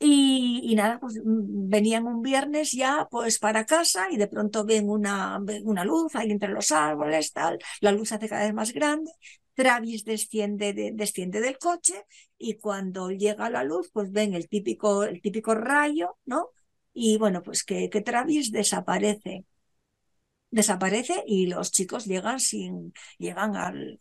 [0.05, 4.89] Y, nada, pues mm, venían un viernes ya pues para casa y de pronto ven
[4.89, 9.11] una, una luz ahí entre los árboles, tal, la luz hace cada vez más grande,
[9.55, 11.93] Travis desciende, desciende del coche
[12.37, 16.49] y cuando llega la luz pues ven el típico, el típico rayo, ¿no?
[16.93, 19.45] Y bueno, pues que, que Travis desaparece
[20.51, 23.99] desaparece y los chicos llegan sin llegan al,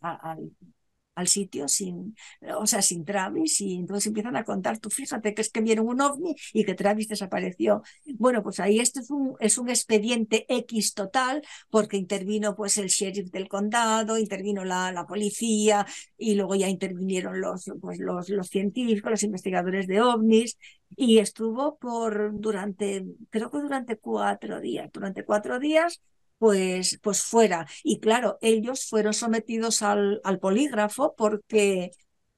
[1.15, 2.17] al sitio sin,
[2.57, 5.87] o sea, sin Travis y entonces empiezan a contar, tú fíjate que es que vieron
[5.87, 7.83] un ovni y que Travis desapareció.
[8.15, 12.89] Bueno, pues ahí esto es un, es un expediente X total porque intervino pues el
[12.89, 15.87] sheriff del condado, intervino la, la policía
[16.17, 20.59] y luego ya intervinieron los, pues, los, los científicos, los investigadores de ovnis
[20.97, 26.01] y estuvo por durante, creo que durante cuatro días, durante cuatro días
[26.43, 27.69] pues, pues fuera.
[27.85, 31.93] Y claro, ellos fueron sometidos al, al polígrafo porque,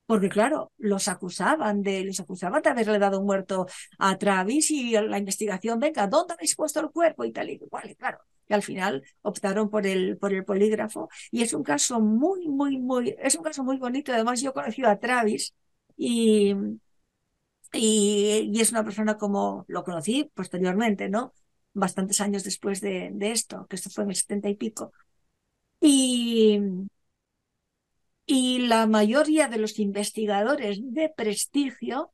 [0.05, 3.67] porque claro, los acusaban de, los acusaban de haberle dado muerto
[3.99, 7.25] a Travis y la investigación, venga, ¿dónde habéis puesto el cuerpo?
[7.25, 8.19] Y tal y cual, y claro.
[8.47, 11.09] Y al final optaron por el, por el polígrafo.
[11.31, 14.13] Y es un caso muy, muy, muy, es un caso muy bonito.
[14.13, 15.55] Además, yo he conocido a Travis
[15.97, 16.55] y,
[17.73, 21.33] y, y es una persona como lo conocí posteriormente, ¿no?
[21.75, 24.93] Bastantes años después de, esto, que esto fue en el setenta y pico.
[25.81, 26.61] Y,
[28.27, 32.11] y la mayoría de los investigadores de prestigio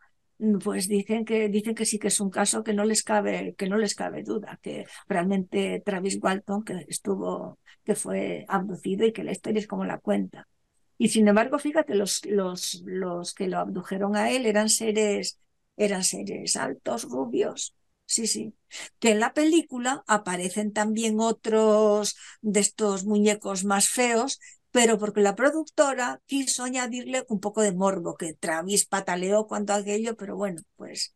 [0.64, 3.68] pues dicen que dicen que sí que es un caso que no les cabe que
[3.68, 9.24] no les cabe duda que realmente Travis Walton que estuvo que fue abducido y que
[9.24, 10.48] la historia es como la cuenta
[10.96, 15.38] y sin embargo fíjate los los los que lo abdujeron a él eran seres
[15.76, 17.74] eran seres altos rubios
[18.10, 18.54] sí sí
[18.98, 24.38] que en la película aparecen también otros de estos muñecos más feos
[24.70, 30.16] pero porque la productora quiso añadirle un poco de morbo, que Travis pataleó cuanto aquello,
[30.16, 31.14] pero bueno, pues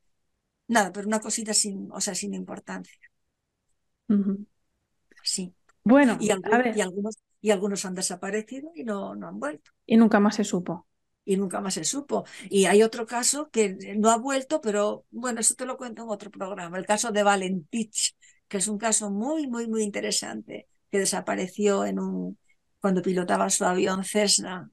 [0.67, 2.99] nada, pero una cosita sin, o sea, sin importancia.
[5.23, 5.55] Sí.
[5.85, 9.71] Bueno, y algunos, y algunos, y algunos han desaparecido y no, no han vuelto.
[9.87, 10.87] Y nunca más se supo.
[11.25, 12.25] Y nunca más se supo.
[12.51, 16.11] Y hay otro caso que no ha vuelto, pero bueno, eso te lo cuento en
[16.11, 18.15] otro programa, el caso de Valentich,
[18.49, 22.39] que es un caso muy, muy, muy interesante, que desapareció en un,
[22.81, 24.71] cuando pilotaba su avión Cessna.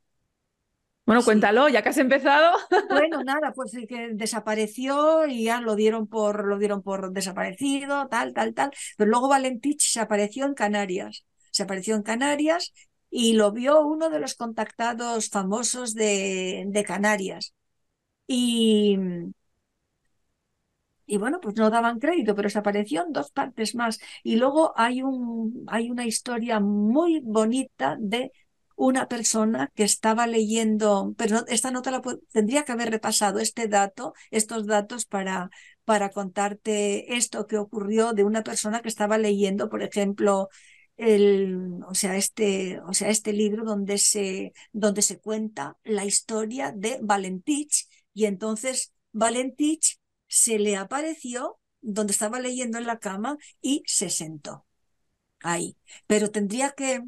[1.06, 2.58] Bueno, cuéntalo, ya que has empezado.
[2.90, 8.34] Bueno, nada, pues que desapareció y ya lo dieron por, lo dieron por desaparecido, tal,
[8.34, 8.72] tal, tal.
[8.98, 11.26] Pero luego Valentich se apareció en Canarias.
[11.52, 12.72] Se apareció en Canarias
[13.12, 17.54] y lo vio uno de los contactados famosos de, Canarias.
[18.28, 18.98] Y,
[21.06, 24.00] y bueno, pues no daban crédito, pero se apareció en dos partes más.
[24.24, 28.32] Y luego hay, un, hay una historia muy bonita de
[28.76, 32.02] una persona que estaba leyendo, pero esta nota la
[32.32, 35.50] tendría que haber repasado este dato, estos datos para,
[35.84, 40.50] para contarte esto que ocurrió de una persona que estaba leyendo, por ejemplo,
[41.02, 46.72] el, o sea, este, o sea, este libro donde se, donde se cuenta la historia
[46.76, 53.84] de Valentich y entonces Valentich se le apareció donde estaba leyendo en la cama y
[53.88, 54.68] se sentó
[55.42, 55.76] ahí.
[56.08, 57.02] Pero tendría que,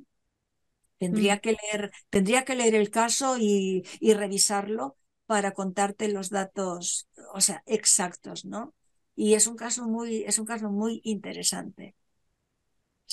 [0.97, 1.39] tendría mm.
[1.39, 4.97] que leer, tendría que leer el caso y, y revisarlo
[5.27, 8.73] para contarte los datos, o sea, exactos, ¿no?
[9.15, 11.95] Y es un caso muy, es un caso muy interesante.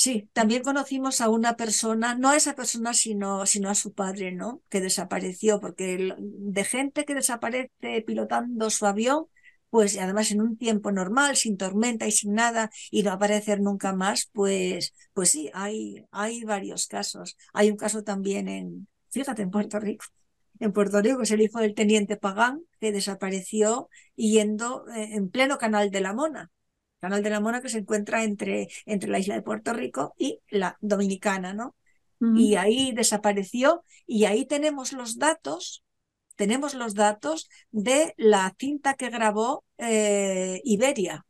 [0.03, 4.33] Sí, también conocimos a una persona, no a esa persona, sino, sino a su padre,
[4.33, 4.63] ¿no?
[4.71, 9.27] Que desapareció, porque de gente que desaparece pilotando su avión,
[9.69, 13.93] pues además en un tiempo normal, sin tormenta y sin nada, y no aparecer nunca
[13.95, 17.37] más, pues, pues sí, hay, hay varios casos.
[17.53, 20.07] Hay un caso también en, fíjate, en Puerto Rico.
[20.61, 25.59] En Puerto Rico es el hijo del teniente Pagán, que desapareció yendo eh, en pleno
[25.59, 26.51] canal de la Mona.
[27.01, 30.41] Canal de la Mona que se encuentra entre, entre la isla de Puerto Rico y
[30.51, 31.77] la Dominicana, ¿no?
[32.33, 35.83] Y ahí desapareció y ahí tenemos los datos
[36.41, 41.27] tenemos los datos de la cinta que grabó eh, Iberia,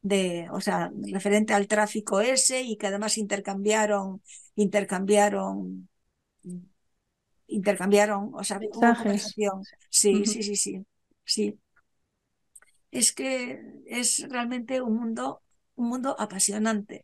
[0.00, 4.22] de, o sea, referente al tráfico ese y que además intercambiaron,
[4.54, 5.88] intercambiaron,
[7.46, 9.66] intercambiaron, o sea, conversación.
[9.88, 10.86] Sí, sí, sí, sí,
[11.24, 11.58] sí.
[12.92, 15.42] Es que es realmente un mundo,
[15.76, 17.02] un mundo apasionante.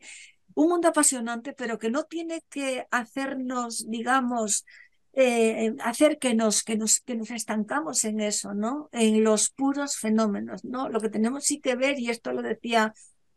[0.55, 4.65] Un mundo apasionante, pero que no tiene que hacernos, digamos,
[5.13, 8.89] eh, hacer que nos, que, nos, que nos estancamos en eso, ¿no?
[8.93, 10.89] En los puros fenómenos, ¿no?
[10.89, 12.93] Lo que tenemos sí que ver, y esto lo decía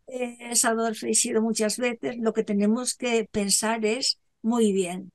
[0.08, 5.12] eh, Salvador Freixedo muchas veces, lo que tenemos que pensar es muy bien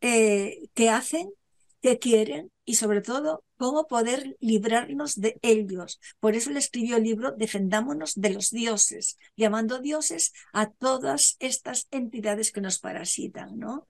[0.00, 1.30] eh, qué hacen,
[1.82, 6.00] qué quieren y sobre todo cómo poder librarnos de ellos.
[6.20, 11.88] Por eso le escribió el libro Defendámonos de los dioses, llamando dioses a todas estas
[11.90, 13.86] entidades que nos parasitan, ¿no?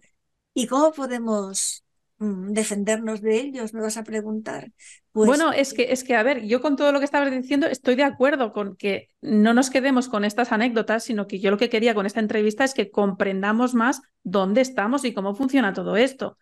[0.54, 1.84] ¿Y cómo podemos
[2.18, 3.74] mm, defendernos de ellos?
[3.74, 4.72] Me vas a preguntar.
[5.12, 7.66] Pues, bueno, es que, es que, a ver, yo con todo lo que estabas diciendo
[7.66, 11.58] estoy de acuerdo con que no nos quedemos con estas anécdotas, sino que yo lo
[11.58, 15.96] que quería con esta entrevista es que comprendamos más dónde estamos y cómo funciona todo
[15.96, 16.38] esto.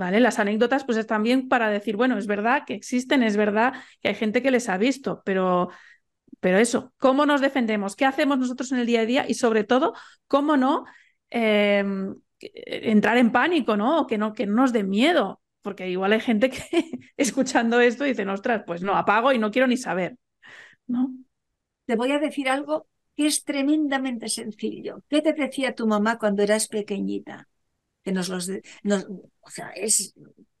[0.00, 0.18] ¿Vale?
[0.18, 4.08] Las anécdotas, pues es también para decir, bueno, es verdad que existen, es verdad que
[4.08, 5.68] hay gente que les ha visto, pero,
[6.40, 7.96] pero eso, ¿cómo nos defendemos?
[7.96, 9.26] ¿Qué hacemos nosotros en el día a día?
[9.28, 9.92] Y sobre todo,
[10.26, 10.86] ¿cómo no
[11.28, 14.06] em, entrar en pánico, ¿no?
[14.06, 16.62] Que no, que no nos dé miedo, porque igual hay gente que
[17.18, 20.16] escuchando esto dice, ostras, pues no, apago y no quiero ni saber,
[20.86, 21.12] ¿no?
[21.84, 25.02] Te voy a decir algo que es tremendamente sencillo.
[25.10, 27.49] ¿Qué te decía tu mamá cuando eras pequeñita?
[28.02, 30.14] Que nos los, o sea, es,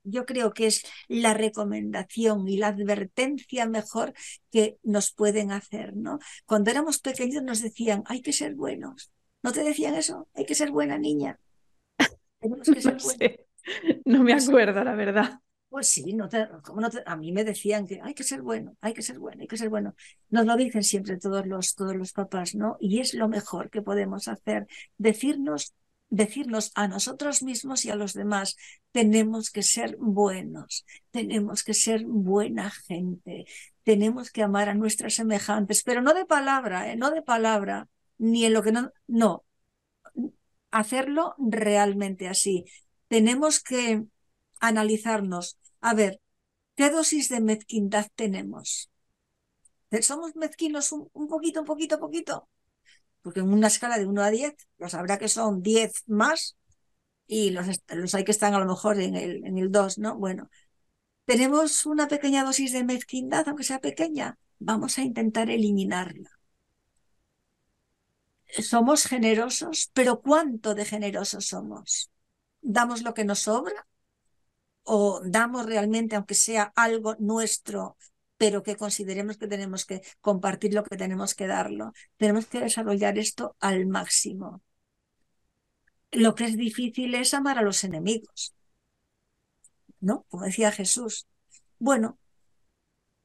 [0.04, 4.12] yo creo que es la recomendación y la advertencia mejor
[4.50, 6.18] que nos pueden hacer, ¿no?
[6.46, 9.10] Cuando éramos pequeños nos decían, hay que ser buenos.
[9.42, 10.28] ¿No te decían eso?
[10.34, 11.38] Hay que ser buena niña.
[14.06, 15.40] No, me acuerdo, la verdad.
[15.68, 18.94] Pues sí, no te, no a mí me decían que hay que ser bueno, hay
[18.94, 19.94] que ser bueno, hay que ser bueno.
[20.30, 22.76] Nos lo dicen siempre todos los, todos los papás, ¿no?
[22.80, 25.74] Y es lo mejor que podemos hacer, decirnos,
[26.10, 28.56] decirnos a nosotros mismos y a los demás,
[28.92, 33.46] tenemos que ser buenos, tenemos que ser buena gente,
[33.84, 36.96] tenemos que amar a nuestras semejantes, pero no de palabra, ¿eh?
[36.96, 37.88] no de palabra,
[38.18, 39.44] ni en lo que no, no,
[40.70, 42.64] hacerlo realmente así.
[43.08, 44.04] Tenemos que
[44.60, 46.20] analizarnos, a ver,
[46.76, 48.90] ¿qué dosis de mezquindad tenemos?
[50.02, 52.48] ¿Somos mezquinos un, poquito, un poquito, un poquito?
[53.22, 56.56] Porque en una escala de 1 a 10, pues habrá que son 10 más
[57.26, 60.16] y los, los hay que están a lo mejor en el, en el 2, ¿no?
[60.16, 60.50] Bueno,
[61.26, 66.30] tenemos una pequeña dosis de mezquindad, aunque sea pequeña, vamos a intentar eliminarla.
[68.72, 72.10] Somos generosos, pero ¿cuánto de generosos somos?
[72.60, 73.86] ¿Damos lo que nos sobra?
[74.82, 77.96] o damos realmente, aunque sea algo nuestro,
[78.40, 81.92] pero que consideremos que tenemos que compartir lo que tenemos que darlo.
[82.16, 84.62] Tenemos que desarrollar esto al máximo.
[86.12, 88.54] Lo que es difícil es amar a los enemigos.
[90.00, 90.24] ¿No?
[90.30, 91.26] Como decía Jesús.
[91.78, 92.18] Bueno,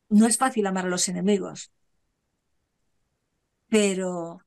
[0.09, 1.71] no es fácil amar a los enemigos,
[3.69, 4.39] pero,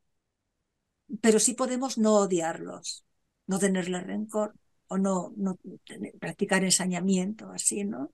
[1.23, 3.07] pero sí podemos no odiarlos,
[3.47, 4.55] no tenerle rencor,
[4.89, 5.59] o no, no
[6.21, 8.13] practicar ensañamiento, así, ¿no?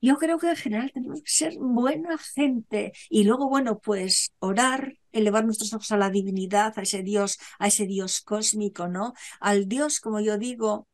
[0.00, 4.94] Yo creo que en general tenemos que ser buena gente y luego, bueno, pues orar,
[5.12, 9.12] elevar nuestros ojos a la divinidad, a ese Dios, a ese Dios cósmico, ¿no?
[9.40, 10.88] Al Dios, como yo digo,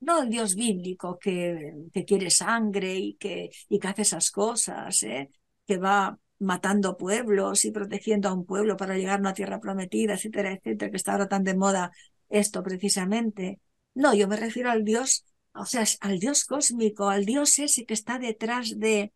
[0.00, 5.02] no al Dios bíblico que, que quiere sangre y que, y que hace esas cosas,
[5.04, 5.30] ¿eh?
[5.66, 10.14] que va matando pueblos y protegiendo a un pueblo para llegar a una tierra prometida,
[10.14, 11.92] etcétera, etcétera, que está ahora tan de moda
[12.28, 13.60] esto precisamente.
[13.94, 15.24] No, yo me refiero al Dios,
[15.54, 19.12] o sea, al Dios cósmico, al Dios ese que está detrás de,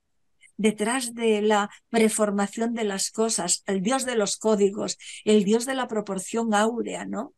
[0.56, 5.74] detrás de la preformación de las cosas, el Dios de los códigos, el Dios de
[5.74, 7.34] la proporción áurea, ¿no?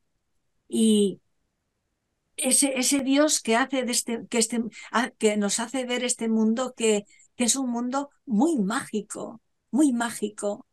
[0.69, 1.21] Y
[2.37, 4.63] ese, ese Dios que hace de este, que este,
[5.19, 7.05] que nos hace ver este mundo que,
[7.37, 10.67] que es un mundo muy mágico, muy mágico,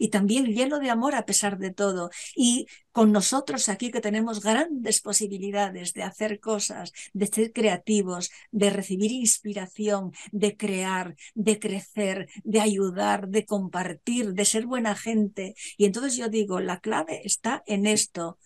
[0.00, 2.10] y también lleno de amor a pesar de todo.
[2.34, 8.70] Y con nosotros aquí que tenemos grandes posibilidades de hacer cosas, de ser creativos, de
[8.70, 15.54] recibir inspiración, de crear, de crecer, de ayudar, de compartir, de ser buena gente.
[15.76, 18.38] Y entonces yo digo, la clave está en esto.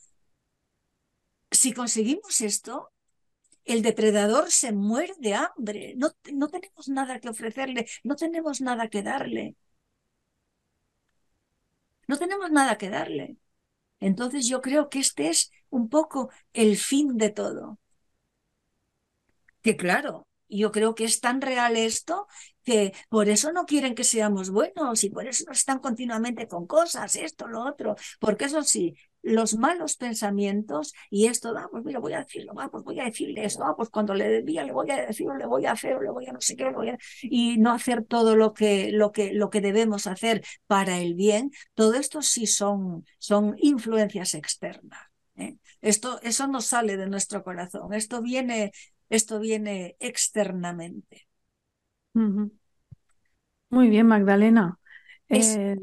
[1.52, 2.90] Si conseguimos esto,
[3.64, 8.88] el depredador se muere de hambre, no, no tenemos nada que ofrecerle, no tenemos nada
[8.88, 9.56] que darle.
[12.08, 13.36] No tenemos nada que darle.
[14.00, 17.78] Entonces yo creo que este es un poco el fin de todo.
[19.62, 22.26] Que claro, yo creo que es tan real esto
[22.64, 26.66] que por eso no quieren que seamos buenos y por eso nos están continuamente con
[26.66, 28.94] cosas, esto, lo otro, porque eso sí,
[29.24, 33.04] los malos pensamientos y esto, ah, pues mira, voy a decirlo, ah, pues voy a
[33.04, 35.98] decirle esto, ah, pues cuando le debía le voy a decir, le voy a hacer,
[36.00, 36.98] le voy a no sé qué, voy a...
[37.22, 41.50] y no hacer todo lo que, lo que, lo que debemos hacer para el bien,
[41.74, 45.00] todo esto sí son, son influencias externas.
[45.36, 45.56] ¿eh?
[45.80, 48.72] Esto, eso no sale de nuestro corazón, esto viene,
[49.08, 51.26] esto viene externamente.
[53.70, 54.78] Muy bien, Magdalena.
[55.30, 55.76] Eh,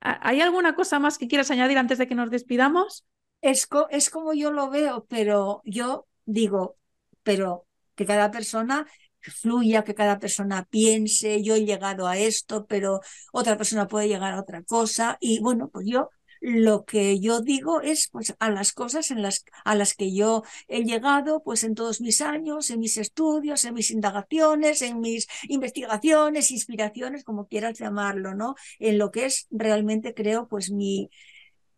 [0.00, 3.04] ¿Hay alguna cosa más que quieras añadir antes de que nos despidamos?
[3.42, 6.76] Es, es como yo lo veo, pero yo digo,
[7.22, 8.86] pero que cada persona
[9.20, 13.00] fluya, que cada persona piense, yo he llegado a esto, pero
[13.32, 15.18] otra persona puede llegar a otra cosa.
[15.20, 16.10] Y bueno, pues yo
[16.40, 20.42] lo que yo digo es pues a las cosas en las, a las que yo
[20.68, 25.26] he llegado pues en todos mis años, en mis estudios, en mis indagaciones, en mis
[25.48, 28.54] investigaciones, inspiraciones, como quieras llamarlo, ¿no?
[28.78, 31.10] En lo que es realmente creo pues mi,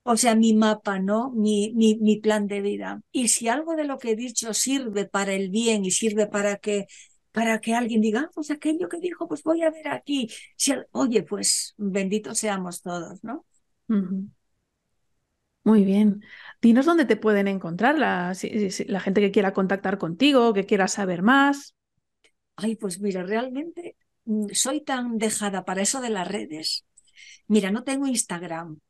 [0.05, 1.31] o sea, mi mapa, ¿no?
[1.31, 3.03] Mi, mi, mi plan de vida.
[3.13, 6.57] Y si algo de lo que he dicho sirve para el bien y sirve para
[6.57, 6.87] que
[7.33, 10.29] para que alguien diga, ah, pues aquello que dijo, pues voy a ver aquí.
[10.57, 13.47] Si, oye, pues benditos seamos todos, ¿no?
[15.65, 16.23] Muy bien.
[16.61, 18.33] Dinos dónde te pueden encontrar la,
[18.87, 21.75] la gente que quiera contactar contigo, que quiera saber más.
[22.57, 26.85] Ay, pues mira, realmente mm, soy tan dejada para eso de las redes.
[27.49, 28.81] Mira, no tengo Instagram.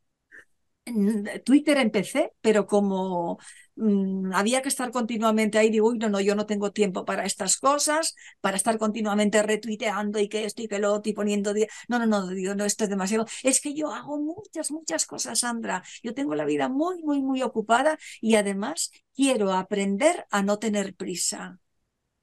[1.44, 3.38] Twitter empecé, pero como
[3.74, 7.24] Mm, había que estar continuamente ahí, digo, uy, no, no, yo no tengo tiempo para
[7.24, 11.54] estas cosas, para estar continuamente retuiteando y que esto y que lo otro y poniendo...
[11.88, 13.24] No, no, no, digo, no, esto es demasiado.
[13.42, 15.82] Es que yo hago muchas, muchas cosas, Sandra.
[16.02, 20.94] Yo tengo la vida muy, muy, muy ocupada y además quiero aprender a no tener
[20.94, 21.58] prisa.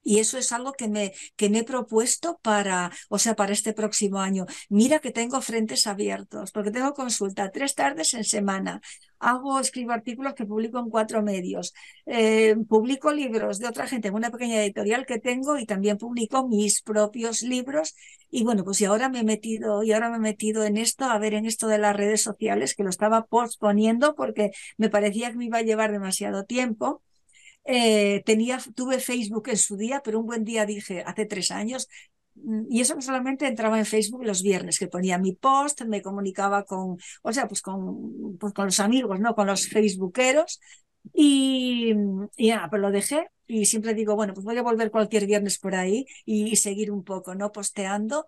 [0.02, 3.72] Y eso es algo que me, que me he propuesto para, o sea, para este
[3.72, 4.46] próximo año.
[4.68, 8.80] Mira que tengo frentes abiertos, porque tengo consulta tres tardes en semana.
[9.18, 11.74] Hago, escribo artículos que publico en cuatro medios.
[12.06, 16.48] Eh, publico libros de otra gente en una pequeña editorial que tengo y también publico
[16.48, 17.94] mis propios libros.
[18.30, 21.04] Y bueno, pues y ahora me he metido, y ahora me he metido en esto,
[21.04, 25.30] a ver, en esto de las redes sociales, que lo estaba posponiendo porque me parecía
[25.30, 27.02] que me iba a llevar demasiado tiempo
[27.64, 31.88] eh, tenía, tuve Facebook en su día, pero un buen día dije, hace tres años,
[32.34, 36.02] mm, y eso no solamente entraba en Facebook los viernes, que ponía mi post, me
[36.02, 39.34] comunicaba con, o sea, pues con, pues con los amigos, ¿no?
[39.34, 40.60] Con los facebookeros.
[41.12, 41.94] Y,
[42.36, 45.58] y nada, pues lo dejé y siempre digo, bueno, pues voy a volver cualquier viernes
[45.58, 47.52] por ahí y, y seguir un poco, ¿no?
[47.52, 48.26] Posteando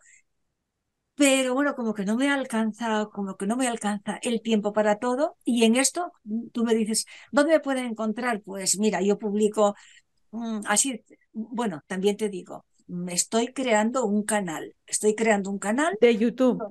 [1.15, 4.99] pero bueno, como que no me alcanza, como que no me alcanza el tiempo para
[4.99, 5.37] todo.
[5.45, 6.13] Y en esto
[6.53, 8.41] tú me dices, ¿dónde me pueden encontrar?
[8.43, 9.75] Pues mira, yo publico
[10.31, 11.03] mm, así,
[11.33, 16.63] bueno, también te digo, me estoy creando un canal, estoy creando un canal de YouTube.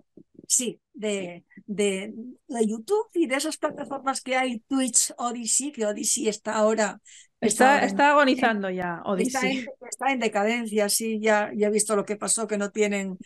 [0.47, 2.13] Sí, de, de,
[2.47, 6.99] de YouTube y de esas plataformas que hay, Twitch, Odyssey, que Odyssey está ahora
[7.41, 9.25] Está, está, agonizando ya, Odyssey.
[9.33, 12.69] Está en, está en, decadencia, sí, ya, ya he visto lo que pasó, que no
[12.69, 13.17] tienen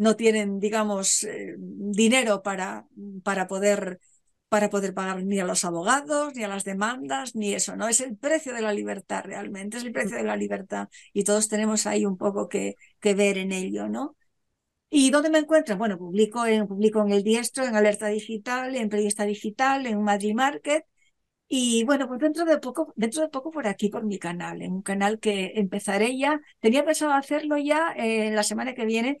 [0.00, 2.86] no tienen, digamos, eh, dinero para,
[3.22, 4.00] para, poder,
[4.48, 7.86] para poder pagar ni a los abogados, ni a las demandas, ni eso, ¿no?
[7.86, 11.48] Es el precio de la libertad realmente, es el precio de la libertad y todos
[11.48, 14.16] tenemos ahí un poco que, que ver en ello, ¿no?
[14.88, 15.76] ¿Y dónde me encuentro?
[15.76, 20.34] Bueno, publico en, publico en El Diestro, en Alerta Digital, en Periodista Digital, en Madrid
[20.34, 20.84] Market.
[21.48, 24.72] Y bueno, pues dentro de poco, dentro de poco por aquí, por mi canal, en
[24.72, 26.40] un canal que empezaré ya.
[26.60, 29.18] Tenía pensado hacerlo ya eh, la semana que viene,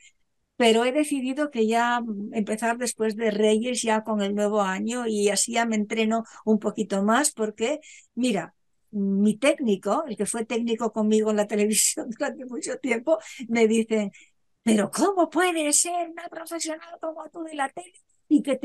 [0.60, 5.06] pero he decidido que ya mm, empezar después de Reyes, ya con el nuevo año,
[5.06, 7.80] y así ya me entreno un poquito más, porque,
[8.14, 8.54] mira,
[8.90, 13.18] mi técnico, el que fue técnico conmigo en la televisión durante mucho tiempo,
[13.48, 14.10] me dice,
[14.62, 17.94] pero ¿cómo puede ser una profesional como tú de la tele?
[18.28, 18.60] Y que,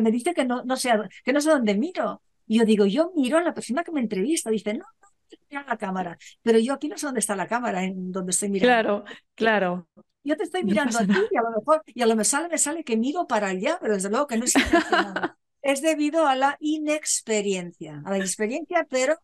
[0.00, 0.90] me dice que no, no sé,
[1.24, 2.22] que no sé dónde miro.
[2.46, 4.48] Y yo digo, yo miro a la persona que me entrevista.
[4.48, 5.08] Dice, no, no,
[5.50, 6.16] no la cámara.
[6.42, 9.04] Pero yo aquí no sé dónde está la cámara, en donde estoy mirando.
[9.04, 9.04] Claro,
[9.34, 9.88] claro
[10.24, 12.48] yo te estoy mirando a ti y a lo mejor, y a lo mejor sale,
[12.48, 14.54] me sale que miro para allá, pero desde luego que no es
[15.64, 19.16] Es debido a la inexperiencia, a la experiencia, pero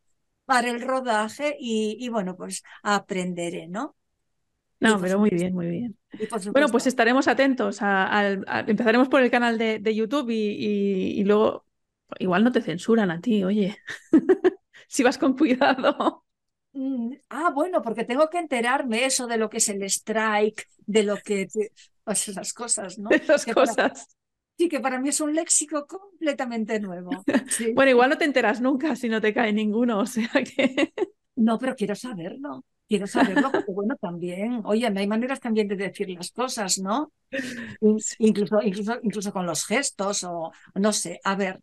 [0.47, 3.95] para el rodaje y, y bueno, pues aprenderé, ¿no?
[4.81, 5.99] No, pero muy bien, muy bien.
[6.53, 7.81] Bueno, pues estaremos atentos.
[7.83, 8.33] A,
[8.67, 11.67] empezaremos por el canal de, de YouTube y, y, luego
[12.19, 13.77] igual no te censuran a ti, oye.
[14.89, 16.25] si vas con cuidado.
[16.73, 21.03] Mm, ah, bueno, porque tengo que enterarme eso de lo que es el strike, de
[21.03, 21.49] lo que...
[22.05, 23.11] Pues esas cosas, ¿no?
[23.11, 24.09] Esas cosas.
[24.57, 27.11] sí, que para mí es un léxico completamente nuevo.
[27.75, 30.93] Bueno, igual no te enteras nunca si no te cae ninguno, o sea que...
[31.37, 32.67] No, pero quiero saberlo.
[32.87, 37.13] Quiero saberlo porque, bueno, también, oye, hay maneras también de decir las cosas, ¿no?
[38.19, 41.19] Incluso, incluso, incluso con los gestos o no sé.
[41.25, 41.61] A ver,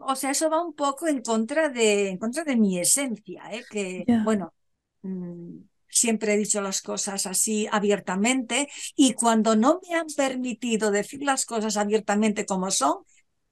[0.00, 3.66] o sea, eso va un poco en contra de, en contra de mi esencia, ¿eh?
[3.68, 4.54] que, bueno,
[5.02, 5.58] mm,
[5.88, 11.46] siempre he dicho las cosas así abiertamente y cuando no me han permitido decir las
[11.46, 13.04] cosas abiertamente como son,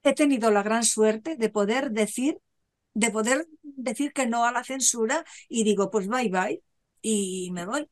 [0.03, 2.39] he tenido la gran suerte de poder decir,
[2.93, 6.63] de poder decir que no a la censura y digo, pues bye bye
[7.01, 7.89] y me voy.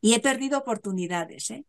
[0.00, 1.64] Y he perdido oportunidades, ¿eh?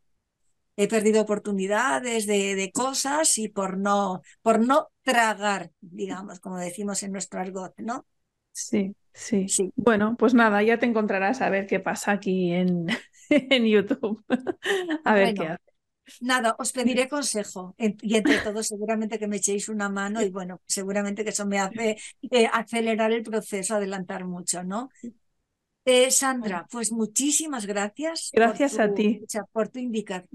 [0.78, 7.04] He perdido oportunidades de, de, cosas y por no, por no tragar, digamos, como decimos
[7.04, 8.06] en nuestro argot, ¿no?
[8.52, 9.48] Sí, sí.
[9.48, 9.72] sí.
[9.76, 12.88] Bueno, pues nada, ya te encontrarás a ver qué pasa aquí en,
[13.30, 14.24] en YouTube.
[15.04, 15.76] a ver qué hace.
[16.22, 20.62] Nada, os pediré consejo y entre todos seguramente que me echéis una mano y bueno,
[20.66, 21.98] seguramente que eso me hace
[22.30, 24.90] eh, acelerar el proceso, adelantar mucho, ¿no?
[25.86, 28.32] Eh, Sandra, pues muchísimas gracias.
[28.34, 29.22] Gracias a ti.
[29.52, 29.80] Por tu,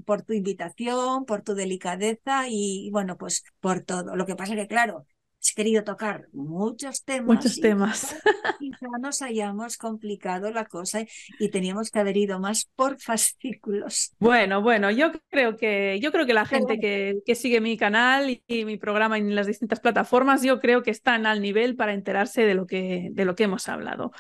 [0.05, 4.15] por tu invitación, por tu delicadeza y, bueno, pues por todo.
[4.15, 5.07] Lo que pasa es que, claro,
[5.41, 7.27] he querido tocar muchos temas.
[7.27, 8.17] Muchos temas.
[8.61, 11.05] Quizá nos hayamos complicado la cosa
[11.41, 14.15] y teníamos que haber ido más por fascículos.
[14.21, 18.31] Bueno, bueno, yo creo que, yo creo que la gente que, que, sigue mi canal
[18.31, 21.95] y, y, mi programa en las distintas plataformas, yo creo que están al nivel para
[21.95, 24.13] enterarse de lo que, de lo que hemos hablado.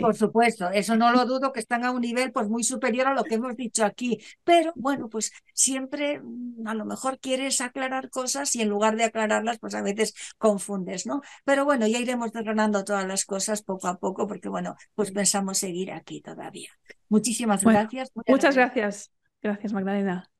[0.00, 3.14] Por supuesto, eso no lo dudo, que están a un nivel pues muy superior a
[3.14, 4.18] lo que hemos dicho aquí.
[4.42, 9.04] Pero bueno, pues siempre mm, a lo mejor quieres aclarar cosas y en lugar de
[9.04, 11.20] aclararlas, pues a veces confundes, ¿no?
[11.44, 15.58] Pero bueno, ya iremos desgranando todas las cosas poco a poco, porque bueno, pues pensamos
[15.58, 16.70] seguir aquí todavía.
[17.08, 18.10] Muchísimas gracias.
[18.26, 19.12] Muchas gracias.
[19.42, 20.30] Gracias, Magdalena.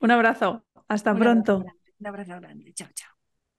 [0.00, 0.64] Un abrazo.
[0.88, 1.64] Hasta pronto.
[1.98, 2.72] un abrazo grande.
[2.72, 3.17] Chao, chao.